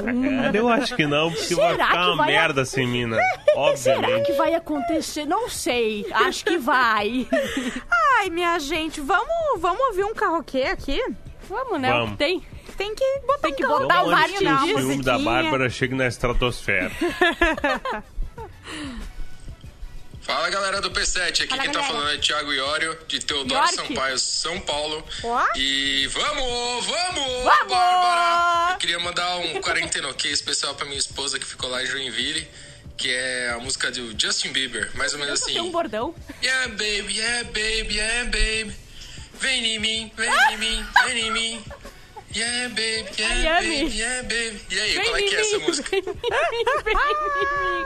É, 0.54 0.56
eu 0.58 0.69
acho 0.69 0.95
que 0.95 1.06
não, 1.06 1.32
porque 1.32 1.56
vai 1.56 1.71
Será 1.71 1.86
ficar 1.88 2.02
que 2.02 2.08
uma 2.08 2.17
vai- 2.17 2.28
merda 2.28 2.65
sem 2.65 2.88
mina. 2.88 3.17
Será 3.76 3.98
Obviamente. 3.98 4.26
que 4.28 4.34
vai 4.34 4.54
acontecer? 4.56 5.26
Não 5.26 5.50
sei. 5.50 6.06
Acho 6.12 6.45
que 6.45 6.58
vai. 6.58 7.28
Ai, 8.19 8.30
minha 8.30 8.58
gente, 8.60 9.02
vamos, 9.02 9.28
vamos 9.60 9.80
ouvir 9.88 10.04
um 10.06 10.13
carroquê 10.13 10.63
aqui? 10.63 11.02
Vamos, 11.50 11.80
né? 11.80 11.89
O 11.93 11.98
Vamos. 11.98 12.12
que 12.12 12.17
tem? 12.17 12.43
Tem 12.78 12.93
que 12.93 13.19
botar 13.26 13.39
Tem 13.48 13.54
que 13.56 13.65
um 13.65 13.69
botar 13.69 14.04
o 14.04 14.12
Martin 14.12 14.45
uma 14.45 14.95
o 14.95 15.04
da. 15.04 15.17
Bárbara 15.17 15.69
chegue 15.69 15.95
na 15.95 16.08
estratosfera. 16.08 16.91
Fala 20.25 20.49
galera 20.49 20.81
do 20.81 20.89
P7, 20.91 21.43
aqui 21.43 21.47
Fala, 21.47 21.61
quem 21.61 21.71
tá 21.71 21.79
galera. 21.79 21.93
falando 21.99 22.15
é 22.15 22.17
Thiago 22.17 22.51
Iório, 22.51 22.97
de 23.07 23.19
Teodoro 23.19 23.59
York. 23.59 23.75
Sampaio, 23.75 24.17
São 24.19 24.59
Paulo. 24.59 25.05
Ó. 25.23 25.45
E 25.55 26.07
vamos, 26.07 26.85
vamos, 26.85 27.43
Vamos! 27.43 27.43
Bárbara! 27.69 28.71
Eu 28.73 28.77
queria 28.77 28.99
mandar 28.99 29.38
um 29.38 29.61
quarentena 29.61 30.09
ok 30.09 30.31
especial 30.31 30.73
pra 30.75 30.85
minha 30.85 30.97
esposa 30.97 31.38
que 31.38 31.45
ficou 31.45 31.69
lá 31.69 31.83
em 31.83 31.85
Joinville, 31.85 32.47
que 32.97 33.13
é 33.13 33.51
a 33.51 33.59
música 33.59 33.91
do 33.91 34.19
Justin 34.19 34.51
Bieber, 34.51 34.89
mais 34.95 35.13
ou 35.13 35.19
menos 35.19 35.41
Tem 35.41 35.59
um 35.59 35.61
assim. 35.63 35.71
bordão. 35.71 36.15
Yeah, 36.41 36.69
baby, 36.69 37.17
yeah, 37.17 37.43
baby, 37.43 37.95
yeah, 37.95 38.23
baby. 38.25 38.75
Vem 39.39 39.75
em 39.75 39.79
mim, 39.79 40.11
vem 40.15 40.29
em 40.53 40.57
mim, 40.57 40.85
vem 41.05 41.19
em 41.27 41.31
mim. 41.31 41.63
Yeah, 42.36 42.67
baby, 42.69 43.06
yeah, 43.17 43.62
Miami. 43.62 43.84
baby, 43.86 43.98
yeah, 43.98 44.21
baby. 44.24 44.62
E 44.69 44.80
aí, 44.80 44.93
Vem 44.95 45.06
qual 45.06 45.15
é 45.17 45.21
que 45.21 45.36
é 45.36 45.39
essa 45.41 45.60
música? 45.60 45.89
vem 45.89 46.00
em 46.02 46.04
mim, 46.06 46.13
vem 46.84 46.93
em 46.93 46.98
mim. 46.98 47.86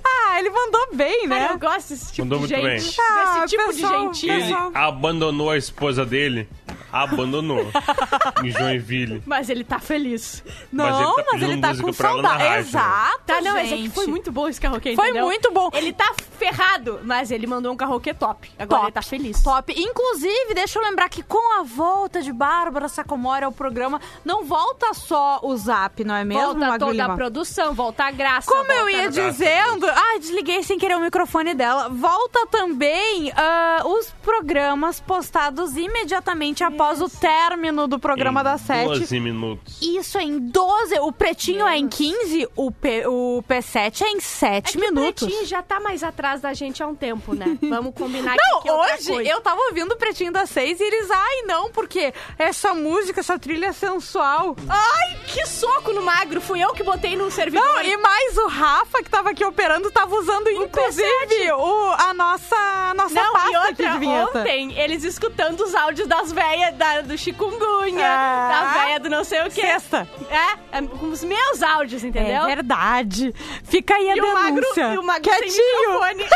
Ah, 0.04 0.38
ele 0.38 0.50
mandou 0.50 0.94
bem, 0.94 1.26
né? 1.26 1.38
Cara, 1.40 1.52
eu 1.54 1.58
gosto 1.58 1.88
desse 1.88 2.12
tipo 2.12 2.22
Mandou 2.28 2.46
de 2.46 2.54
muito 2.54 2.68
gente. 2.68 2.96
bem. 2.96 3.04
Ah, 3.06 3.40
Desse 3.40 3.56
tipo 3.56 3.66
pessoal, 3.72 4.10
de 4.10 4.20
gentil. 4.20 4.34
Ele 4.34 4.54
abandonou 4.74 5.50
a 5.50 5.56
esposa 5.56 6.04
dele. 6.04 6.46
Abandonou. 6.92 7.66
em 8.44 8.50
Joinville. 8.50 9.22
Mas 9.26 9.48
ele 9.48 9.64
tá 9.64 9.78
feliz. 9.78 10.42
Não, 10.72 10.84
Mas 10.84 10.98
ele 11.00 11.14
tá 11.14 11.24
mas 11.32 11.42
ele 11.42 11.60
tá 11.60 11.76
com 11.82 11.92
saudade. 11.92 12.58
Exato, 12.60 13.20
Tá, 13.26 13.40
não, 13.40 13.56
esse 13.58 13.68
gente. 13.70 13.86
aqui 13.86 13.94
foi 13.94 14.06
muito 14.06 14.32
bom 14.32 14.48
esse 14.48 14.60
carroquê, 14.60 14.94
Foi 14.96 15.04
entendeu? 15.06 15.26
muito 15.26 15.50
bom. 15.52 15.70
Ele 15.72 15.92
tá 15.92 16.12
ferrado, 16.38 17.00
mas 17.04 17.30
ele 17.30 17.46
mandou 17.46 17.72
um 17.72 17.76
carroquê 17.76 18.12
top. 18.14 18.50
Agora 18.58 18.66
Top. 18.68 18.84
ele 18.86 18.92
tá 18.92 19.02
feliz. 19.02 19.42
Top. 19.42 19.72
Inclusive, 19.76 20.54
deixa 20.54 20.78
eu 20.78 20.82
lembrar 20.82 21.08
que 21.08 21.22
com 21.22 21.60
a 21.60 21.62
volta 21.62 22.20
de 22.22 22.32
Bárbara 22.32 22.88
Sacomori 22.88 23.44
ao 23.44 23.52
programa, 23.52 24.00
não 24.24 24.44
volta 24.44 24.92
só 24.94 25.38
o 25.42 25.56
Zap, 25.56 26.02
não 26.04 26.14
é 26.14 26.24
mesmo, 26.24 26.42
Volta 26.42 26.58
Magro 26.60 26.78
toda 26.78 26.92
Lima? 26.92 27.12
a 27.12 27.16
produção, 27.16 27.74
volta 27.74 28.04
a 28.04 28.10
graça. 28.10 28.50
Como 28.50 28.70
eu 28.72 28.88
ia 28.90 29.08
dizendo, 29.10 29.86
ah, 29.86 30.18
desliguei 30.18 30.62
sem 30.62 30.78
querer 30.78 30.96
o 30.96 31.00
microfone 31.00 31.54
dela. 31.54 31.88
Volta 31.88 32.46
também 32.48 33.32
ah, 33.36 33.82
os 33.84 34.10
programas 34.22 34.98
postados 35.00 35.76
imediatamente 35.76 36.64
após 36.64 36.79
o 36.80 37.08
término 37.10 37.86
do 37.86 37.98
programa 37.98 38.40
Em 38.40 38.44
da 38.44 38.56
Sete. 38.58 39.00
12 39.00 39.20
minutos. 39.20 39.78
Isso 39.82 40.16
é 40.16 40.22
em 40.22 40.38
12, 40.38 40.98
o 41.00 41.12
pretinho 41.12 41.66
é 41.68 41.76
em 41.76 41.86
15, 41.86 42.48
o, 42.56 42.70
P, 42.70 43.06
o 43.06 43.44
P7 43.46 44.00
é 44.02 44.08
em 44.10 44.20
7 44.20 44.56
É 44.56 44.72
que 44.72 44.78
minutos. 44.78 45.22
o 45.22 45.26
Pretinho 45.26 45.46
já 45.46 45.62
tá 45.62 45.78
mais 45.78 46.02
atrás 46.02 46.40
da 46.40 46.54
gente 46.54 46.82
há 46.82 46.86
um 46.86 46.94
tempo, 46.94 47.34
né? 47.34 47.58
Vamos 47.68 47.94
combinar 47.94 48.34
Não, 48.34 48.62
que 48.62 48.68
é 48.68 48.72
hoje 48.72 49.12
coisa. 49.12 49.30
eu 49.30 49.40
tava 49.42 49.60
ouvindo 49.68 49.92
o 49.92 49.96
Pretinho 49.96 50.32
das 50.32 50.48
Seis 50.48 50.80
e 50.80 50.82
eles, 50.84 51.10
ai 51.10 51.42
não, 51.42 51.70
porque 51.70 52.14
essa 52.38 52.72
música, 52.72 53.20
essa 53.20 53.38
trilha 53.38 53.66
é 53.66 53.72
sensual. 53.72 54.56
Ai, 54.68 55.16
que 55.26 55.44
soco 55.46 55.92
no 55.92 56.02
magro! 56.02 56.40
Fui 56.40 56.64
eu 56.64 56.72
que 56.72 56.82
botei 56.82 57.14
no 57.14 57.30
servidor. 57.30 57.62
Não, 57.66 57.82
e 57.82 57.96
mais 57.98 58.36
o 58.38 58.46
Rafa, 58.48 59.02
que 59.02 59.10
tava 59.10 59.30
aqui 59.30 59.44
operando, 59.44 59.90
tava 59.90 60.14
usando, 60.16 60.48
inclusive, 60.50 61.52
o, 61.52 61.92
a 61.98 62.14
nossa, 62.14 62.56
a 62.56 62.94
nossa 62.94 63.14
Não, 63.14 63.32
pasta 63.32 63.50
e 63.50 63.54
aqui 63.56 63.68
outra, 63.68 63.90
de 63.92 63.98
vinheta. 63.98 64.38
ontem, 64.38 64.78
eles 64.80 65.04
escutando 65.04 65.60
os 65.62 65.74
áudios 65.74 66.08
das 66.08 66.32
velhas 66.32 66.69
da- 66.72 67.00
do 67.02 67.16
chikungunya, 67.18 68.06
Ah. 68.06 68.48
da 68.74 68.80
velha 68.80 69.00
do 69.00 69.08
não 69.10 69.24
sei 69.24 69.40
o 69.42 69.50
quê. 69.50 69.60
Sexta. 69.62 70.08
É, 70.30 70.78
é, 70.78 70.82
com 70.82 71.06
os 71.06 71.22
meus 71.24 71.62
áudios, 71.62 72.02
entendeu? 72.04 72.42
É 72.44 72.46
verdade. 72.46 73.34
Fica 73.64 73.94
aí 73.94 74.10
a 74.10 74.16
e 74.16 74.20
o 74.20 74.32
magro, 74.34 74.60
denúncia. 74.62 74.94
e 74.94 74.98
o 74.98 75.02
magro 75.02 75.22
Quietinho. 75.30 76.00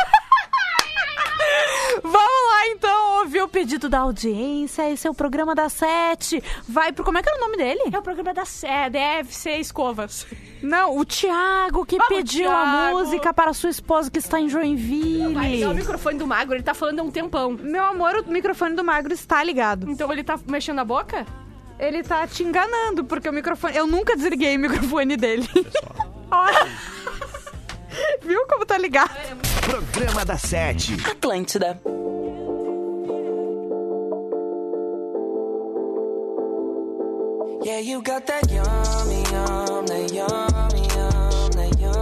Vamos 2.03 2.17
lá, 2.17 2.67
então, 2.69 3.19
ouvir 3.21 3.41
o 3.41 3.49
pedido 3.49 3.89
da 3.89 4.01
audiência. 4.01 4.91
Esse 4.91 5.07
é 5.07 5.11
o 5.11 5.15
programa 5.15 5.55
da 5.55 5.69
Sete. 5.69 6.43
Vai 6.69 6.93
pro... 6.93 7.05
Como 7.05 7.17
é 7.17 7.23
que 7.23 7.29
era 7.29 7.39
o 7.39 7.41
nome 7.41 7.57
dele? 7.57 7.81
É 7.93 7.99
o 7.99 8.03
programa 8.03 8.35
da 8.35 8.43
é, 8.65 8.91
deve 8.91 9.35
ser 9.35 9.59
escovas. 9.59 10.27
Não, 10.63 10.97
o 10.99 11.05
Thiago, 11.05 11.85
que 11.87 11.97
Vamos, 11.97 12.09
pediu 12.17 12.51
a 12.51 12.63
Thiago. 12.63 12.99
música 12.99 13.33
para 13.33 13.53
sua 13.53 13.71
esposa 13.71 14.11
que 14.11 14.19
está 14.19 14.41
em 14.41 14.49
Joinville. 14.49 15.35
Vai 15.35 15.51
ligar 15.51 15.71
o 15.71 15.75
microfone 15.75 16.19
do 16.19 16.27
magro, 16.27 16.55
ele 16.55 16.63
tá 16.63 16.75
falando 16.75 17.01
há 17.01 17.03
um 17.03 17.11
tempão. 17.11 17.53
Meu 17.53 17.85
amor, 17.85 18.25
o 18.27 18.31
microfone 18.31 18.75
do 18.75 18.85
Magro 18.85 19.13
está 19.13 19.43
ligado. 19.43 19.89
Então 19.89 20.13
ele 20.13 20.25
tá 20.25 20.39
mexendo 20.47 20.81
a 20.81 20.85
boca? 20.85 21.27
Ele 21.79 22.03
tá 22.03 22.27
te 22.27 22.43
enganando, 22.43 23.05
porque 23.05 23.29
o 23.29 23.33
microfone... 23.33 23.77
Eu 23.77 23.87
nunca 23.87 24.17
desliguei 24.17 24.57
o 24.57 24.61
microfone 24.61 25.17
dele. 25.17 25.49
Olha. 26.31 26.69
Viu 28.23 28.47
como 28.47 28.65
tá 28.67 28.79
ligado? 28.79 29.11
Programa 29.63 30.25
da 30.25 30.37
Sete. 30.37 30.95
Atlântida. 31.11 31.81
Yeah, 37.65 37.79
you 37.79 38.03
got 38.03 38.27
that 38.27 38.51
yummy, 38.51 39.23
yum, 39.33 39.87
that 39.87 40.13
yummy, 40.13 40.83
yum, 40.95 41.51
that 41.53 41.81
yummy, 41.81 41.94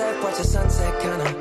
sunset, 0.00 0.24
watch 0.24 0.36
the 0.38 0.44
sunset, 0.44 1.00
kinda 1.00 1.39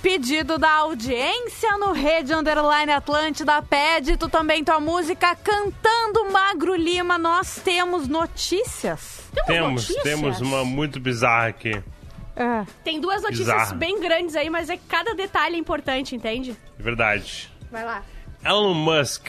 pedido 0.00 0.58
da 0.58 0.70
audiência 0.70 1.76
no 1.78 1.92
Rede 1.92 2.32
Underline 2.34 2.92
Atlântida. 2.92 3.60
Pede 3.62 4.16
tu 4.16 4.28
também 4.28 4.64
tua 4.64 4.80
música 4.80 5.34
cantando 5.36 6.30
Magro 6.30 6.74
Lima. 6.74 7.18
Nós 7.18 7.60
temos 7.62 8.08
notícias. 8.08 9.20
Temos, 9.46 9.88
notícias? 9.88 10.02
temos 10.02 10.40
uma 10.40 10.64
muito 10.64 10.98
bizarra 10.98 11.48
aqui. 11.48 11.82
É. 12.36 12.64
Tem 12.82 13.00
duas 13.00 13.22
notícias 13.22 13.48
Bizarro. 13.48 13.76
bem 13.76 14.00
grandes 14.00 14.34
aí, 14.34 14.48
mas 14.48 14.70
é 14.70 14.76
que 14.76 14.86
cada 14.88 15.14
detalhe 15.14 15.56
é 15.56 15.58
importante, 15.58 16.16
entende? 16.16 16.56
É 16.78 16.82
verdade. 16.82 17.50
Vai 17.70 17.84
lá. 17.84 18.02
Elon 18.42 18.74
Musk. 18.74 19.28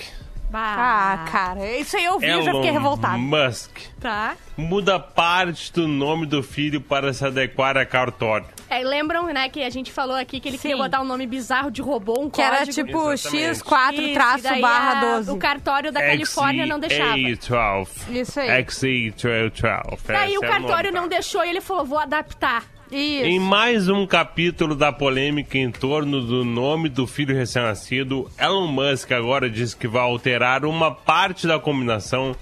Ah, 0.53 1.25
cara, 1.31 1.77
isso 1.77 1.95
aí 1.97 2.03
eu 2.05 2.19
vi, 2.19 2.27
eu 2.27 2.41
já 2.41 2.53
fiquei 2.53 2.71
revoltado. 2.71 3.17
Musk 3.17 3.71
Tá. 3.99 4.35
muda 4.57 4.99
parte 4.99 5.71
do 5.73 5.87
nome 5.87 6.25
do 6.25 6.41
filho 6.43 6.81
para 6.81 7.13
se 7.13 7.25
adequar 7.25 7.77
a 7.77 7.85
cartório. 7.85 8.45
É, 8.69 8.79
lembram, 8.83 9.25
né, 9.27 9.49
que 9.49 9.61
a 9.63 9.69
gente 9.69 9.91
falou 9.91 10.15
aqui 10.15 10.39
que 10.39 10.47
ele 10.49 10.57
Sim. 10.57 10.69
queria 10.69 10.77
botar 10.77 11.01
um 11.01 11.05
nome 11.05 11.27
bizarro 11.27 11.69
de 11.69 11.81
robô, 11.81 12.15
um 12.21 12.29
Que 12.29 12.41
era 12.41 12.59
código. 12.59 12.73
tipo 12.73 13.11
Exatamente. 13.11 13.59
X4 13.61 13.93
Isso, 14.01 14.13
traço 14.13 14.39
e 14.39 14.41
daí 14.43 14.61
barra 14.61 14.91
a- 14.91 15.15
12. 15.17 15.31
O 15.31 15.37
cartório 15.37 15.91
da 15.91 15.99
Califórnia 16.01 16.65
não 16.65 16.79
deixava. 16.79 17.15
XA12. 17.17 17.87
Isso 18.09 18.39
aí. 18.39 18.49
XA12. 18.63 19.99
Daí 20.07 20.37
o 20.37 20.43
é 20.43 20.47
cartório 20.47 20.91
nome, 20.91 21.01
não 21.01 21.07
deixou 21.07 21.43
e 21.43 21.49
ele 21.49 21.61
falou, 21.61 21.85
vou 21.85 21.99
adaptar. 21.99 22.63
Em 22.93 23.37
Isso. 23.37 23.45
mais 23.45 23.87
um 23.87 24.05
capítulo 24.05 24.75
da 24.75 24.91
polêmica 24.91 25.57
em 25.57 25.71
torno 25.71 26.19
do 26.19 26.43
nome 26.43 26.89
do 26.89 27.07
filho 27.07 27.33
recém-nascido, 27.33 28.29
Elon 28.37 28.67
Musk 28.67 29.13
agora 29.13 29.49
diz 29.49 29.73
que 29.73 29.87
vai 29.87 30.01
alterar 30.01 30.65
uma 30.65 30.91
parte 30.93 31.47
da 31.47 31.57
combinação 31.57 32.35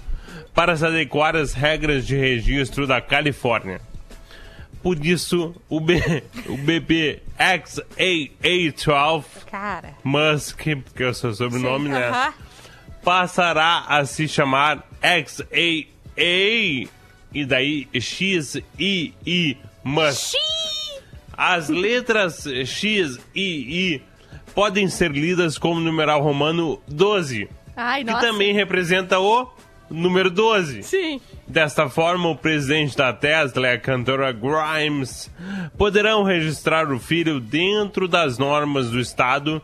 para 0.52 0.76
se 0.76 0.84
adequar 0.84 1.36
às 1.36 1.54
regras 1.54 2.04
de 2.04 2.16
registro 2.16 2.84
da 2.84 3.00
Califórnia. 3.00 3.80
Por 4.82 5.06
isso, 5.06 5.54
o, 5.68 5.78
B, 5.78 6.24
o 6.48 6.56
bebê 6.56 7.22
XAA12 7.38 9.24
Cara. 9.48 9.94
Musk, 10.02 10.62
que 10.96 11.02
é 11.04 11.06
o 11.06 11.14
seu 11.14 11.32
sobrenome, 11.32 11.90
né? 11.90 12.08
Aham. 12.08 12.34
Passará 13.04 13.84
a 13.86 14.04
se 14.04 14.26
chamar 14.26 14.84
XAA 15.00 15.86
e 17.32 17.44
daí 17.46 17.86
XII 17.94 18.64
Musk. 19.84 20.34
As 21.36 21.68
letras 21.68 22.46
X 22.46 23.18
e 23.34 23.94
I 23.94 24.02
podem 24.54 24.88
ser 24.88 25.10
lidas 25.12 25.56
como 25.56 25.80
numeral 25.80 26.20
romano 26.22 26.80
12, 26.86 27.48
Ai, 27.76 28.04
que 28.04 28.10
nossa. 28.10 28.26
também 28.26 28.52
representa 28.52 29.18
o 29.18 29.48
número 29.88 30.30
12. 30.30 30.82
Sim. 30.82 31.20
Desta 31.46 31.88
forma, 31.88 32.28
o 32.28 32.36
presidente 32.36 32.96
da 32.96 33.12
Tesla 33.12 33.68
e 33.68 33.72
a 33.72 33.78
cantora 33.78 34.32
Grimes 34.32 35.30
poderão 35.78 36.22
registrar 36.24 36.92
o 36.92 36.98
filho 36.98 37.40
dentro 37.40 38.06
das 38.06 38.38
normas 38.38 38.90
do 38.90 39.00
estado, 39.00 39.62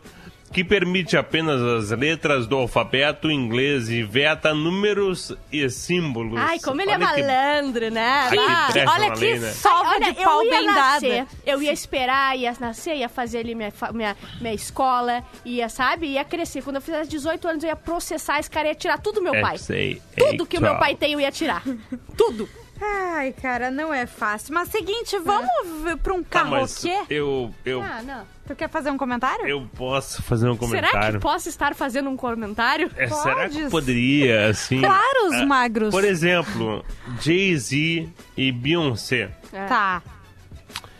que 0.51 0.63
permite 0.63 1.15
apenas 1.17 1.61
as 1.61 1.91
letras 1.91 2.47
do 2.47 2.55
alfabeto 2.55 3.29
inglês 3.29 3.89
e 3.89 4.01
veta 4.01 4.53
números 4.53 5.35
e 5.51 5.69
símbolos. 5.69 6.39
Ai, 6.39 6.57
como 6.59 6.81
ele 6.81 6.91
é 6.91 6.95
Olha 6.95 7.13
que- 7.13 7.21
malandro, 7.21 7.91
né? 7.91 8.29
Ai, 8.31 8.71
que 8.71 8.79
Olha 8.79 9.11
que 9.11 9.19
lei, 9.19 9.39
né? 9.39 9.51
sova 9.51 9.89
Olha, 9.89 10.13
de 10.13 10.23
pau 10.23 10.41
eu 10.41 10.45
ia 10.51 10.57
bem 10.57 10.65
nascer, 10.65 11.09
dada. 11.25 11.27
eu 11.45 11.61
ia 11.61 11.73
esperar, 11.73 12.37
ia 12.37 12.55
nascer, 12.59 12.95
ia 12.95 13.09
fazer 13.09 13.39
ali 13.39 13.53
minha, 13.53 13.71
minha, 13.93 14.15
minha 14.39 14.53
escola, 14.53 15.23
ia, 15.45 15.67
sabe? 15.69 16.07
Ia 16.07 16.23
crescer. 16.23 16.63
Quando 16.63 16.77
eu 16.77 16.81
fizesse 16.81 17.09
18 17.09 17.47
anos, 17.47 17.63
eu 17.63 17.69
ia 17.69 17.75
processar 17.75 18.39
esse 18.39 18.49
cara, 18.49 18.69
ia 18.69 18.75
tirar 18.75 18.97
tudo 18.99 19.15
do 19.15 19.21
meu 19.23 19.33
pai. 19.41 19.57
XAA12. 19.57 20.01
Tudo 20.17 20.45
que 20.45 20.57
o 20.57 20.61
meu 20.61 20.77
pai 20.77 20.95
tem, 20.95 21.13
eu 21.13 21.19
ia 21.19 21.31
tirar. 21.31 21.61
tudo. 22.17 22.47
Ai, 22.81 23.33
cara, 23.33 23.71
não 23.71 23.93
é 23.93 24.05
fácil. 24.05 24.53
Mas 24.53 24.69
seguinte, 24.69 25.17
vamos 25.19 25.49
ver 25.83 25.97
pra 25.97 26.13
um 26.13 26.21
Tá, 26.23 26.43
mas 26.45 26.77
carroquê? 26.83 27.13
eu, 27.13 27.53
eu, 27.65 27.81
Ah, 27.81 28.01
não. 28.03 28.25
Tu 28.47 28.55
quer 28.55 28.69
fazer 28.69 28.89
um 28.91 28.97
comentário? 28.97 29.45
eu 29.47 29.67
posso 29.75 30.21
fazer 30.23 30.47
um 30.49 30.53
Será 30.57 30.87
que 30.87 30.91
comentário. 30.93 31.19
posso 31.19 31.49
estar 31.49 31.75
fazendo 31.75 32.09
um 32.09 32.15
comentário? 32.15 32.89
É, 32.95 33.07
será 33.07 33.49
que 33.49 33.55
Podes. 33.55 33.71
poderia, 33.71 34.47
assim... 34.49 34.79
Claro, 34.79 35.27
os 35.27 35.35
ah, 35.41 35.45
magros. 35.45 35.91
Por 35.91 36.03
exemplo, 36.05 36.85
Jay-Z 37.21 38.07
e 38.37 38.51
Beyoncé. 38.51 39.29
Tá. 39.51 40.01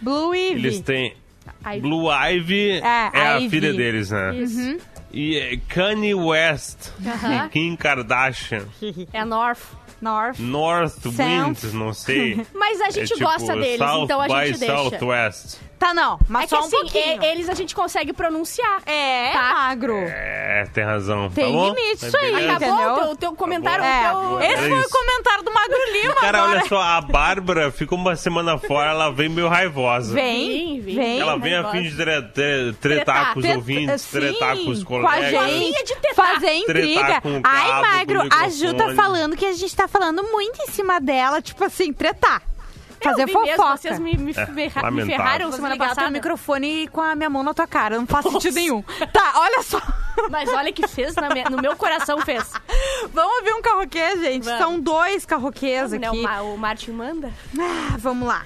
Blue 0.02 0.34
Ivy. 0.36 0.60
Eles 0.60 0.82
têm... 0.82 1.16
Aí, 1.64 1.80
Blue 1.82 2.10
Ivy 2.12 2.72
é, 2.72 2.82
a 3.14 3.36
Ivy. 3.40 3.50
filha 3.50 3.74
deles, 3.74 4.12
né? 4.12 4.36
Isso. 4.36 4.78
E 5.12 5.38
é, 5.38 5.58
Kanye 5.70 6.14
West 6.14 6.90
e 7.00 7.50
Kim 7.50 7.76
Kardashian. 7.76 8.66
É 9.14 9.24
North. 9.26 9.62
North. 10.02 10.40
North 10.40 10.94
South. 11.02 11.18
Wind, 11.18 11.74
não 11.74 11.94
sei. 11.94 12.46
Mas 12.54 12.82
a 12.82 12.90
gente 12.90 13.14
é 13.14 13.16
tipo 13.16 13.24
gosta 13.30 13.56
deles, 13.56 13.78
South 13.78 14.04
então 14.04 14.22
a 14.22 14.28
by 14.28 14.48
gente 14.48 14.60
deixa. 14.60 14.76
Southwest. 14.76 15.58
Tá, 15.80 15.94
não. 15.94 16.20
Mas 16.28 16.44
É 16.44 16.46
que 16.46 16.50
só 16.50 16.58
um 16.58 16.66
assim, 16.66 16.78
pouquinho. 16.82 17.22
e- 17.24 17.26
eles 17.28 17.50
a 17.50 17.54
gente 17.54 17.76
consegue 17.76 18.12
pronunciar. 18.12 18.82
É, 18.86 19.32
Tá. 19.32 19.42
magro. 19.54 19.94
É, 19.96 20.66
tem 20.74 20.84
razão. 20.84 21.30
Tem 21.30 21.46
tá 21.46 21.52
bom? 21.52 21.68
limite 21.74 22.06
isso 22.08 22.18
aí, 22.18 22.32
beleza. 22.32 22.52
Acabou 22.54 22.74
Entendeu? 22.76 22.94
o 22.94 22.98
teu, 23.08 23.16
teu 23.16 23.34
comentário? 23.34 23.84
É, 23.84 24.12
o 24.12 24.38
teu... 24.38 24.42
esse 24.42 24.54
É 24.66 24.70
foi 24.70 24.80
o 24.82 24.90
comentário 24.90 25.44
do 25.44 25.54
Magro 25.54 25.78
Lima 25.94 26.16
Cara, 26.16 26.38
agora. 26.40 26.60
olha 26.60 26.68
só, 26.68 26.82
a 26.82 27.02
Bárbara 27.02 27.72
ficou 27.72 27.98
uma 27.98 28.16
semana 28.16 28.58
fora, 28.58 28.90
ela 28.90 29.12
vem 29.12 29.30
meio 29.30 29.48
raivosa. 29.48 30.14
Vem, 30.14 30.48
Vem, 30.48 30.82
vem. 30.82 30.96
vem. 30.96 31.20
Ela 31.20 31.38
vem 31.38 31.54
a 31.54 31.62
raivosa. 31.62 31.78
fim 31.78 31.90
de 31.90 31.96
tre- 31.96 32.22
tre- 32.34 32.74
tretar 32.74 33.34
com 33.34 33.40
os 33.40 33.46
ouvintes, 33.46 34.02
sim, 34.02 34.20
tretar 34.20 34.58
com 34.58 34.70
os 34.72 34.84
com 34.84 34.98
a 34.98 35.02
colegas. 35.12 35.30
gente, 35.52 35.98
fazer 36.16 36.54
intriga. 36.54 37.22
Com 37.22 37.38
o 37.38 37.42
Ai, 37.44 37.68
cabo 37.68 37.76
do 37.76 37.82
Magro, 38.18 38.36
a 38.36 38.50
Ju 38.50 38.74
tá 38.74 38.96
falando 38.96 39.36
que 39.38 39.46
a 39.46 39.54
gente 39.54 39.76
tá 39.76 39.88
falando 39.88 40.24
muito 40.24 40.60
em 40.64 40.68
cima 40.72 41.00
dela, 41.00 41.40
tipo 41.42 41.64
assim, 41.64 41.94
tretar. 41.94 42.42
Fazer 43.02 43.22
eu 43.24 43.28
vi 43.28 43.34
mesmo, 43.34 43.56
fofoca. 43.58 43.78
vocês 43.78 44.00
me, 44.00 44.18
me, 44.18 44.32
É, 44.32 44.46
ferra- 44.46 44.92
me 44.92 45.06
ferraram 45.06 45.52
semana 45.52 45.78
passada. 45.78 46.10
microfone 46.10 46.88
com 46.88 47.00
a 47.02 47.16
minha 47.16 47.30
mão 47.30 47.44
na 47.44 47.54
tua 47.54 47.68
cara, 47.68 47.98
não 47.98 48.08
faz 48.08 48.26
sentido 48.26 48.56
nenhum. 48.56 48.82
Tá, 49.14 49.34
olha 49.36 49.62
só. 49.64 49.82
Mas 50.32 50.50
olha 50.52 50.72
que 50.74 50.88
fez, 50.88 51.14
na 51.16 51.30
minha- 51.30 51.50
no 51.50 51.62
meu 51.62 51.76
coração 51.76 52.20
fez. 52.22 52.52
Vamos 53.14 53.38
ouvir 53.38 53.54
um 53.54 53.62
carroquê, 53.62 54.18
gente. 54.18 54.44
Vamos. 54.46 54.60
São 54.60 54.80
dois 54.80 55.26
carroquês 55.26 55.92
Né, 55.92 56.08
aqui. 56.08 56.26
o, 56.26 56.54
o 56.56 56.58
Martin 56.58 56.92
manda. 56.92 57.32
Ah, 57.60 57.96
vamos 58.00 58.28
lá. 58.28 58.46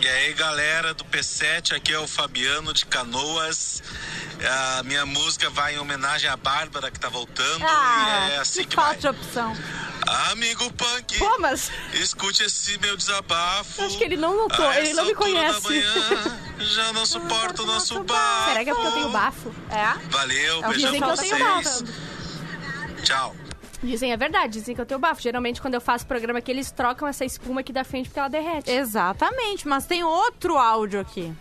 E 0.00 0.06
aí, 0.08 0.32
galera 0.34 0.92
do 0.92 1.04
P7, 1.04 1.74
aqui 1.74 1.92
é 1.92 1.98
o 1.98 2.06
Fabiano 2.06 2.72
de 2.74 2.84
Canoas. 2.86 3.82
A 4.46 4.82
minha 4.82 5.06
música 5.06 5.48
vai 5.50 5.74
em 5.74 5.78
homenagem 5.78 6.28
à 6.28 6.36
Bárbara 6.36 6.90
que 6.90 7.00
tá 7.00 7.08
voltando 7.08 7.64
Ah, 7.66 8.28
e 8.30 8.32
é 8.34 8.38
assim 8.38 8.64
que 8.64 8.76
falta 8.76 9.00
vai. 9.00 9.10
opção. 9.12 9.56
Amigo 10.32 10.70
Punk, 10.74 11.18
Pô, 11.18 11.38
mas 11.38 11.70
escute 11.94 12.42
esse 12.42 12.76
meu 12.78 12.94
desabafo. 12.96 13.82
acho 13.82 13.96
que 13.96 14.04
ele 14.04 14.16
não 14.18 14.36
notou, 14.36 14.70
ele 14.74 14.92
não 14.92 15.06
me 15.06 15.14
conhece. 15.14 15.62
manhã, 15.66 16.38
já 16.58 16.92
não 16.92 17.06
suporto 17.06 17.62
o 17.62 17.66
nosso 17.66 18.02
bafo. 18.04 18.48
Será 18.50 18.64
que 18.64 18.70
é 18.70 18.74
porque 18.74 18.88
eu 18.88 18.92
tenho 18.92 19.08
bafo? 19.10 19.54
É? 19.70 19.98
Valeu, 20.10 20.62
É 20.64 20.68
beijão 20.68 20.90
Dizem 20.92 20.98
pra 21.00 21.06
que 21.08 21.12
eu 21.14 21.16
tenho 21.16 21.38
vocês. 21.62 21.82
bafo. 21.82 23.02
Tchau. 23.02 23.36
Dizem, 23.82 24.12
é 24.12 24.16
verdade, 24.16 24.52
dizem 24.58 24.74
que 24.74 24.80
eu 24.80 24.86
tenho 24.86 25.00
bafo. 25.00 25.20
Geralmente, 25.22 25.60
quando 25.60 25.74
eu 25.74 25.80
faço 25.80 26.06
programa 26.06 26.38
aqui, 26.38 26.50
eles 26.50 26.70
trocam 26.70 27.08
essa 27.08 27.24
espuma 27.24 27.60
aqui 27.60 27.72
da 27.72 27.84
frente 27.84 28.06
porque 28.08 28.18
ela 28.18 28.28
derrete. 28.28 28.70
Exatamente, 28.70 29.66
mas 29.66 29.86
tem 29.86 30.04
outro 30.04 30.58
áudio 30.58 31.00
aqui. 31.00 31.32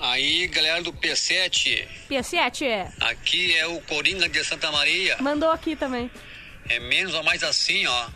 Aí, 0.00 0.46
galera 0.46 0.82
do 0.82 0.92
P7, 0.94 1.86
P7 2.08 2.62
é. 2.66 2.90
aqui 3.00 3.54
é 3.56 3.66
o 3.66 3.80
Coringa 3.82 4.28
de 4.30 4.42
Santa 4.42 4.70
Maria. 4.72 5.18
Mandou 5.20 5.50
aqui 5.50 5.76
também. 5.76 6.10
É 6.70 6.80
menos 6.80 7.12
ou 7.12 7.22
mais 7.22 7.42
assim, 7.42 7.86
ó. 7.86 8.08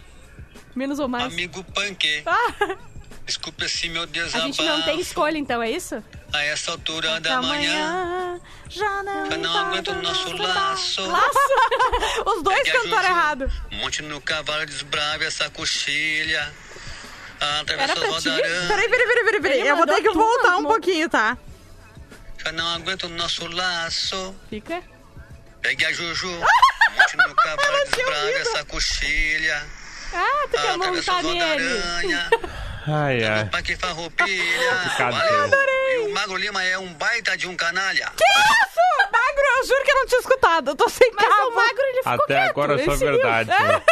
Menos 0.75 0.99
ou 0.99 1.09
mais. 1.09 1.25
Amigo 1.25 1.63
Punk, 1.63 2.23
Ah, 2.25 2.77
desculpe 3.27 3.67
esse 3.67 3.89
meu 3.91 4.05
a 4.05 4.07
desabafo. 4.07 4.47
gente 4.47 4.63
não 4.63 4.83
tem 4.83 4.99
escolha, 4.99 5.37
então, 5.37 5.63
é 5.63 5.71
isso? 5.71 6.03
A 6.33 6.43
essa 6.43 6.71
altura 6.71 7.21
da 7.21 7.43
manhã, 7.43 8.41
já 8.71 9.03
não, 9.03 9.27
eu 9.27 9.39
não 9.39 9.57
aguento 9.57 9.89
o 9.89 10.03
nosso 10.03 10.37
laço. 10.37 11.03
Os 12.27 12.43
dois 12.43 12.67
a 12.67 12.73
cantaram 12.73 13.09
errado. 13.09 13.53
Monte 13.73 14.01
no 14.03 14.21
cavalo, 14.23 14.65
desbrave 14.65 15.27
essa 15.27 15.51
coxilha. 15.51 16.51
Atravessa 17.61 18.01
o 18.01 18.11
rodarão. 18.11 18.69
Peraí, 18.69 18.89
peraí, 18.89 19.07
peraí, 19.07 19.25
peraí, 19.25 19.41
peraí. 19.43 19.69
Eu 19.69 19.77
vou 19.77 19.87
ter 19.87 20.01
que 20.01 20.11
voltar 20.11 20.55
um 20.55 20.59
amor. 20.61 20.73
pouquinho, 20.73 21.09
tá? 21.11 21.37
Não 22.53 22.67
aguento 22.75 23.05
o 23.05 23.09
nosso 23.09 23.47
laço. 23.49 24.35
Fica. 24.51 24.83
Pegue 25.63 25.85
a 25.87 25.93
Juju, 25.93 26.29
monte 26.97 27.17
no 27.17 27.35
cavalo, 27.35 27.85
desbrave 27.91 28.33
essa 28.35 28.65
coxilha. 28.67 29.65
Ah, 30.13 30.47
tu 30.51 30.61
quer 30.61 30.77
montar 30.77 31.23
nele. 31.23 31.83
Ai, 32.87 33.25
ai. 33.25 33.45
Pra 33.47 33.63
que 33.63 33.75
farroupilha. 33.77 34.77
Picado. 34.91 35.17
Valeu. 35.17 35.51
E 35.95 35.99
o 36.07 36.13
Mago 36.13 36.37
Lima 36.37 36.63
é 36.63 36.77
um 36.79 36.93
baita 36.93 37.35
de 37.35 37.49
um 37.49 37.57
canalha. 37.57 38.13
Isso! 38.15 39.11
Magro, 39.11 39.43
eu 39.59 39.67
juro 39.67 39.85
que 39.85 39.91
eu 39.91 39.95
não 39.95 40.07
tinha 40.07 40.21
escutado. 40.21 40.69
Eu 40.73 40.77
tô 40.77 40.87
sem 40.91 41.11
Mas 41.15 41.27
cabo. 41.27 41.49
o 41.49 41.55
magro, 41.57 41.83
ele 41.83 41.97
ficou 42.03 42.13
Até 42.13 42.35
quieto. 42.35 42.51
agora 42.51 42.75
ele 42.75 42.85
só 42.85 42.95
verdade. 42.97 43.49
né? 43.49 43.83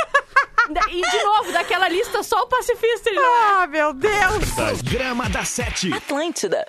E 0.91 1.01
de 1.11 1.23
novo, 1.25 1.53
daquela 1.53 1.89
lista, 1.89 2.23
só 2.23 2.43
o 2.43 2.47
pacifista 2.49 3.09
ele 3.09 3.19
não 3.19 3.25
é. 3.25 3.63
Ah, 3.63 3.67
meu 3.67 3.95
Deus. 3.95 4.51
Programa 4.55 5.27
da 5.31 5.43
Sete. 5.43 5.91
Atlântida. 5.95 6.67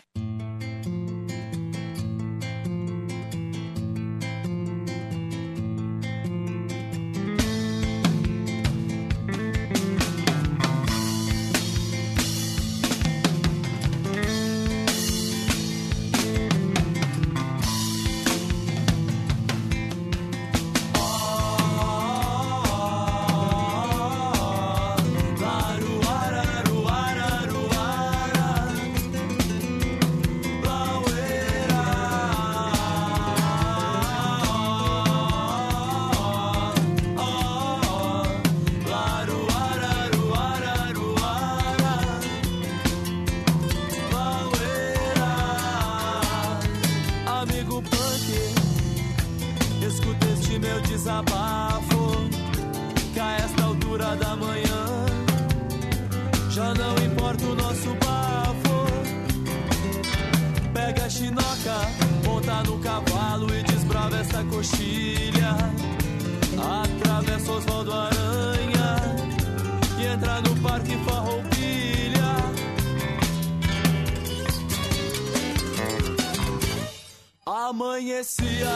Amanhecia 77.74 78.69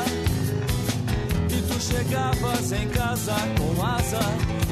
e 1.51 1.61
tu 1.67 1.79
chegavas 1.79 2.71
em 2.71 2.89
casa 2.89 3.35
com 3.59 3.85
asa. 3.85 4.17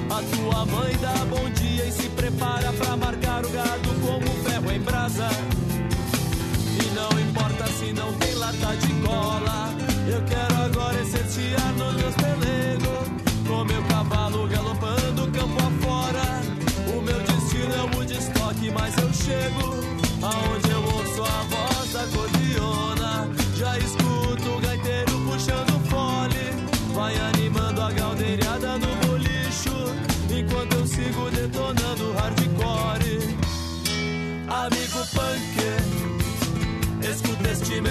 A 0.10 0.36
tua 0.36 0.66
mãe 0.66 0.98
dá 1.00 1.14
bom 1.26 1.48
dia 1.52 1.86
e 1.86 1.92
se 1.92 2.10
prepara 2.10 2.74
pra 2.74 2.98
marcar 2.98 3.46
o 3.46 3.50
gado 3.50 3.90
como 4.02 4.26
ferro 4.44 4.72
em 4.72 4.80
brasa. 4.82 5.28
E 6.82 6.96
não 6.96 7.20
importa 7.20 7.68
se 7.74 7.94
não 7.94 8.12
tem 8.14 8.34
lata 8.34 8.76
de 8.78 8.94
cola, 9.08 9.70
eu 10.08 10.24
quero 10.24 10.56
agora 10.64 11.00
exercitar 11.02 11.74
nos 11.74 11.94
meus 11.94 12.16
pelegos. 12.16 13.48
Com 13.48 13.64
meu 13.64 13.84
cavalo 13.84 14.48
galopando 14.48 15.32
campo 15.32 15.58
afora. 15.68 16.42
O 16.98 17.00
meu 17.00 17.20
destino 17.20 17.76
é 17.76 17.82
o 17.84 17.96
Woodstock, 17.96 18.72
mas 18.72 18.98
eu 18.98 19.14
chego 19.14 19.70
aonde 20.24 20.72
eu 20.72 20.84
ouço 20.84 21.22
a 21.22 21.44
voz 21.44 21.75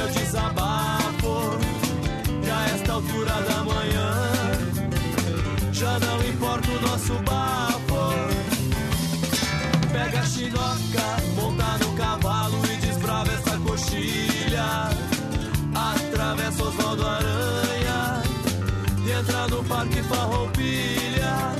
meu 0.05 0.09
desabafo. 0.12 1.59
Que 2.42 2.50
a 2.50 2.66
esta 2.74 2.92
altura 2.92 3.32
da 3.42 3.64
manhã 3.64 4.11
já 5.72 5.98
não 5.98 6.20
importa 6.28 6.70
o 6.70 6.80
nosso 6.80 7.14
bafo. 7.22 7.84
Pega 9.92 10.20
a 10.20 10.24
chinoca, 10.24 11.07
monta 11.36 11.78
no 11.84 11.96
cavalo 11.96 12.61
e 12.66 12.76
desbrava 12.86 13.32
essa 13.32 13.59
coxilha. 13.59 14.90
Atravessa 15.74 16.62
Osvaldo 16.64 17.07
Aranha 17.07 18.22
e 19.07 19.12
entra 19.12 19.48
no 19.48 19.64
Parque 19.64 20.02
Farroupilha. 20.02 21.55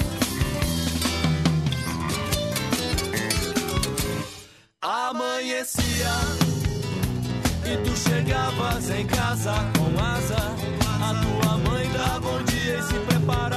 Amanhecia 4.83 6.54
e 7.67 7.77
tu 7.79 7.97
chegavas 7.97 8.91
em 8.91 9.07
casa 9.07 9.55
com 9.77 10.01
asa. 10.03 10.55
A 11.03 11.15
tua 11.23 11.59
mãe 11.59 11.89
dá 11.93 12.21
bom 12.21 12.43
dia 12.45 12.79
e 12.79 12.83
se 12.83 12.95
prepara 13.01 13.54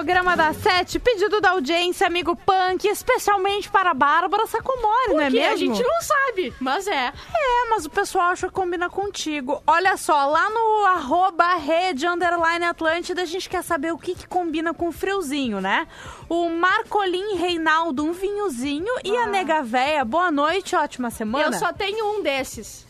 programa 0.00 0.34
da 0.34 0.54
Sete, 0.54 0.98
pedido 0.98 1.42
da 1.42 1.50
audiência, 1.50 2.06
amigo 2.06 2.34
Punk, 2.34 2.88
especialmente 2.88 3.70
para 3.70 3.90
a 3.90 3.94
Bárbara 3.94 4.46
Sacomori, 4.46 5.12
não 5.12 5.20
é 5.20 5.28
mesmo? 5.28 5.52
a 5.52 5.56
gente 5.56 5.82
não 5.82 6.00
sabe, 6.00 6.54
mas 6.58 6.86
é. 6.86 7.12
É, 7.36 7.68
mas 7.68 7.84
o 7.84 7.90
pessoal 7.90 8.30
acha 8.30 8.48
que 8.48 8.54
combina 8.54 8.88
contigo. 8.88 9.62
Olha 9.66 9.98
só, 9.98 10.24
lá 10.24 10.48
no 10.48 10.86
arroba 10.86 11.54
rede 11.56 12.06
underline 12.06 12.64
Atlântida, 12.64 13.20
a 13.20 13.26
gente 13.26 13.46
quer 13.46 13.62
saber 13.62 13.92
o 13.92 13.98
que, 13.98 14.14
que 14.14 14.26
combina 14.26 14.72
com 14.72 14.88
o 14.88 14.92
friozinho, 14.92 15.60
né? 15.60 15.86
O 16.30 16.48
Marcolim 16.48 17.34
Reinaldo, 17.34 18.02
um 18.02 18.12
vinhozinho, 18.12 18.94
e 19.04 19.14
a 19.14 19.26
Nega 19.26 19.62
Véia, 19.62 20.02
boa 20.02 20.30
noite, 20.30 20.74
ótima 20.74 21.10
semana. 21.10 21.44
Eu 21.44 21.52
só 21.52 21.74
tenho 21.74 22.06
um 22.16 22.22
desses. 22.22 22.88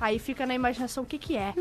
Aí 0.00 0.18
fica 0.18 0.44
na 0.44 0.54
imaginação 0.54 1.04
o 1.04 1.06
que 1.06 1.18
que 1.18 1.36
é. 1.36 1.54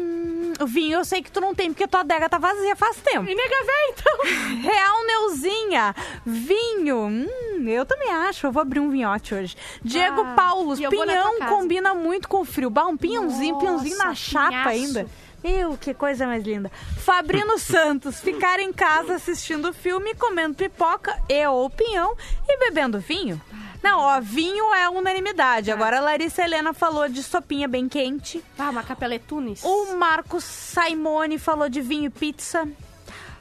O 0.60 0.66
vinho 0.66 0.98
eu 1.00 1.06
sei 1.06 1.22
que 1.22 1.32
tu 1.32 1.40
não 1.40 1.54
tem, 1.54 1.72
porque 1.72 1.88
tua 1.88 2.02
adega 2.02 2.28
tá 2.28 2.38
vazia 2.38 2.76
faz 2.76 2.98
tempo. 2.98 3.30
E 3.30 3.36
nega 3.36 3.56
véia, 3.66 3.90
então. 3.94 4.62
Real 4.72 5.06
Neuzinha, 5.06 5.96
vinho. 6.26 6.98
Hum, 7.06 7.68
eu 7.68 7.86
também 7.86 8.10
acho. 8.12 8.48
Eu 8.48 8.52
vou 8.52 8.62
abrir 8.62 8.80
um 8.80 8.90
vinhote 8.90 9.34
hoje. 9.36 9.56
Diego 9.84 10.22
Ah, 10.22 10.34
Paulos, 10.36 10.80
pinhão 10.80 11.40
combina 11.48 11.94
muito 11.94 12.28
com 12.28 12.42
o 12.42 12.46
frio. 12.46 12.70
Bah, 12.70 12.86
um 12.88 12.98
pinhãozinho, 12.98 13.54
Nossa, 13.54 13.66
pinhãozinho 13.66 13.98
na 13.98 14.16
chapa 14.16 14.50
pinhaço. 14.50 14.70
ainda. 14.70 15.08
Meu, 15.44 15.78
que 15.78 15.94
coisa 15.94 16.26
mais 16.26 16.44
linda. 16.44 16.72
Fabrino 17.00 17.58
Santos, 17.60 18.20
ficar 18.20 18.60
em 18.60 18.72
casa 18.74 19.16
assistindo 19.16 19.74
filme, 19.74 20.16
comendo 20.16 20.56
pipoca 20.56 21.18
e 21.30 21.46
ou 21.48 21.70
pinhão 21.70 22.16
e 22.48 22.58
bebendo 22.58 22.98
vinho. 23.00 23.40
Não, 23.84 24.00
ó, 24.00 24.22
vinho 24.22 24.74
é 24.74 24.90
unanimidade. 24.90 25.70
Agora 25.70 25.98
a 25.98 26.02
Larissa 26.02 26.42
Helena 26.42 26.74
falou 26.74 27.10
de 27.10 27.22
sopinha 27.22 27.68
bem 27.68 27.90
quente. 27.90 28.42
Ah, 28.58 28.70
uma 28.70 28.82
capeletunes. 28.82 29.62
O 29.62 29.98
Marcos 29.98 30.46
Simone 30.46 31.38
falou 31.38 31.68
de 31.68 31.82
vinho 31.82 32.06
e 32.06 32.10
pizza. 32.10 32.66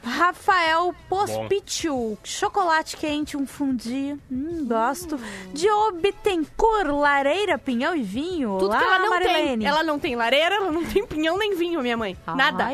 Rafael 0.03 0.93
Pospitiu, 1.07 2.17
chocolate 2.23 2.97
quente, 2.97 3.37
um 3.37 3.47
fundi. 3.47 4.17
Hum, 4.31 4.65
gosto. 4.67 5.17
Diogo 5.53 5.97
Bittencourt, 5.97 6.87
lareira, 6.89 7.57
pinhão 7.57 7.95
e 7.95 8.03
vinho. 8.03 8.57
Tudo 8.59 8.65
Olá, 8.71 8.77
que 8.79 8.83
ela 8.83 8.99
não 8.99 9.09
Marilene. 9.09 9.57
tem. 9.59 9.67
Ela 9.67 9.83
não 9.83 9.97
tem 9.99 10.15
lareira, 10.15 10.55
ela 10.55 10.71
não 10.71 10.83
tem 10.83 11.05
pinhão 11.05 11.37
nem 11.37 11.55
vinho, 11.55 11.81
minha 11.81 11.95
mãe. 11.97 12.17
Nada. 12.35 12.69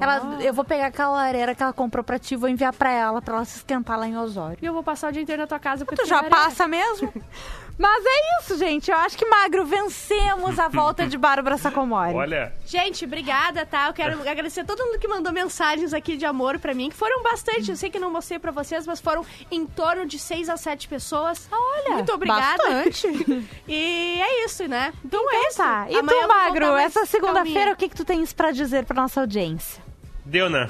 Ela, 0.00 0.38
eu 0.42 0.52
vou 0.52 0.64
pegar 0.64 0.86
aquela 0.86 1.10
lareira 1.10 1.54
que 1.54 1.62
ela 1.62 1.72
comprou 1.72 2.02
pra 2.02 2.18
ti 2.18 2.34
e 2.34 2.36
vou 2.36 2.48
enviar 2.48 2.72
pra 2.72 2.90
ela, 2.90 3.22
pra 3.22 3.36
ela 3.36 3.44
se 3.44 3.58
esquentar 3.58 3.98
lá 3.98 4.06
em 4.08 4.16
Osório. 4.16 4.58
E 4.60 4.66
eu 4.66 4.72
vou 4.72 4.82
passar 4.82 5.10
o 5.10 5.12
dia 5.12 5.22
inteiro 5.22 5.42
na 5.42 5.46
tua 5.46 5.58
casa 5.58 5.84
porque 5.84 6.02
Tu 6.02 6.08
já 6.08 6.16
lareira. 6.16 6.34
passa 6.36 6.66
mesmo? 6.66 7.12
Mas 7.78 8.04
é 8.04 8.40
isso, 8.42 8.58
gente. 8.58 8.90
Eu 8.90 8.96
acho 8.96 9.16
que, 9.16 9.24
Magro, 9.24 9.64
vencemos 9.64 10.58
a 10.58 10.66
volta 10.68 11.06
de 11.06 11.16
Bárbara 11.16 11.56
Sacomori. 11.56 12.12
Olha, 12.12 12.52
Gente, 12.66 13.04
obrigada, 13.04 13.64
tá? 13.64 13.86
Eu 13.86 13.92
quero 13.92 14.20
agradecer 14.28 14.60
a 14.62 14.64
todo 14.64 14.84
mundo 14.84 14.98
que 14.98 15.06
mandou 15.06 15.32
mensagens 15.32 15.94
aqui 15.94 16.16
de 16.16 16.26
amor 16.26 16.58
pra 16.58 16.74
mim, 16.74 16.90
que 16.90 16.96
foram 16.96 17.22
bastante. 17.22 17.70
Eu 17.70 17.76
sei 17.76 17.88
que 17.88 17.98
não 18.00 18.10
mostrei 18.10 18.38
pra 18.40 18.50
vocês, 18.50 18.84
mas 18.86 19.00
foram 19.00 19.24
em 19.50 19.64
torno 19.64 20.04
de 20.06 20.18
6 20.18 20.48
a 20.48 20.56
7 20.56 20.88
pessoas. 20.88 21.48
Olha, 21.52 21.94
Muito 21.96 22.12
obrigada. 22.12 22.56
bastante. 22.62 23.08
E 23.68 24.20
é 24.20 24.44
isso, 24.44 24.66
né? 24.66 24.92
Então, 25.04 25.20
é 25.30 25.36
Então 25.36 25.48
isso. 25.48 25.56
tá. 25.58 25.86
E 25.88 25.94
Amanhã 25.96 26.22
eu 26.22 26.28
tu, 26.28 26.34
Magro, 26.34 26.76
essa 26.76 27.06
segunda-feira, 27.06 27.72
o 27.72 27.76
que, 27.76 27.88
que 27.88 27.94
tu 27.94 28.04
tens 28.04 28.32
pra 28.32 28.50
dizer 28.50 28.84
pra 28.86 29.00
nossa 29.00 29.20
audiência? 29.20 29.82
deu, 30.24 30.50
né? 30.50 30.68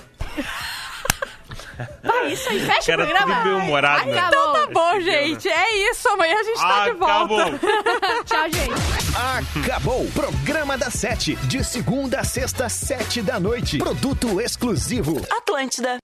Ah, 2.04 2.24
isso 2.26 2.48
aí, 2.48 2.60
fecha 2.60 2.92
Cara, 2.92 3.04
o 3.04 3.06
programa. 3.08 3.34
tudo 3.42 3.44
bem 3.44 3.52
humorado, 3.62 4.06
né? 4.06 4.18
Acabou. 4.18 4.38
Então 4.50 4.52
tá 4.66 4.72
bom, 4.72 4.92
Esse 4.96 5.04
deu, 5.04 5.12
né? 5.12 5.26
gente. 5.28 5.48
É 5.48 5.90
isso. 5.90 6.08
Amanhã 6.08 6.34
a 6.38 6.42
gente 6.44 6.60
tá 6.60 6.84
de 6.88 6.92
volta. 6.92 7.58
Tchau, 8.24 8.50
gente. 8.50 9.62
Acabou. 9.64 10.06
Programa 10.12 10.76
da 10.78 10.90
Sete. 10.90 11.36
De 11.36 11.62
segunda 11.64 12.20
a 12.20 12.24
sexta, 12.24 12.68
sete 12.68 13.22
da 13.22 13.38
noite. 13.38 13.78
Produto 13.78 14.40
exclusivo. 14.40 15.20
Atlântida. 15.30 15.98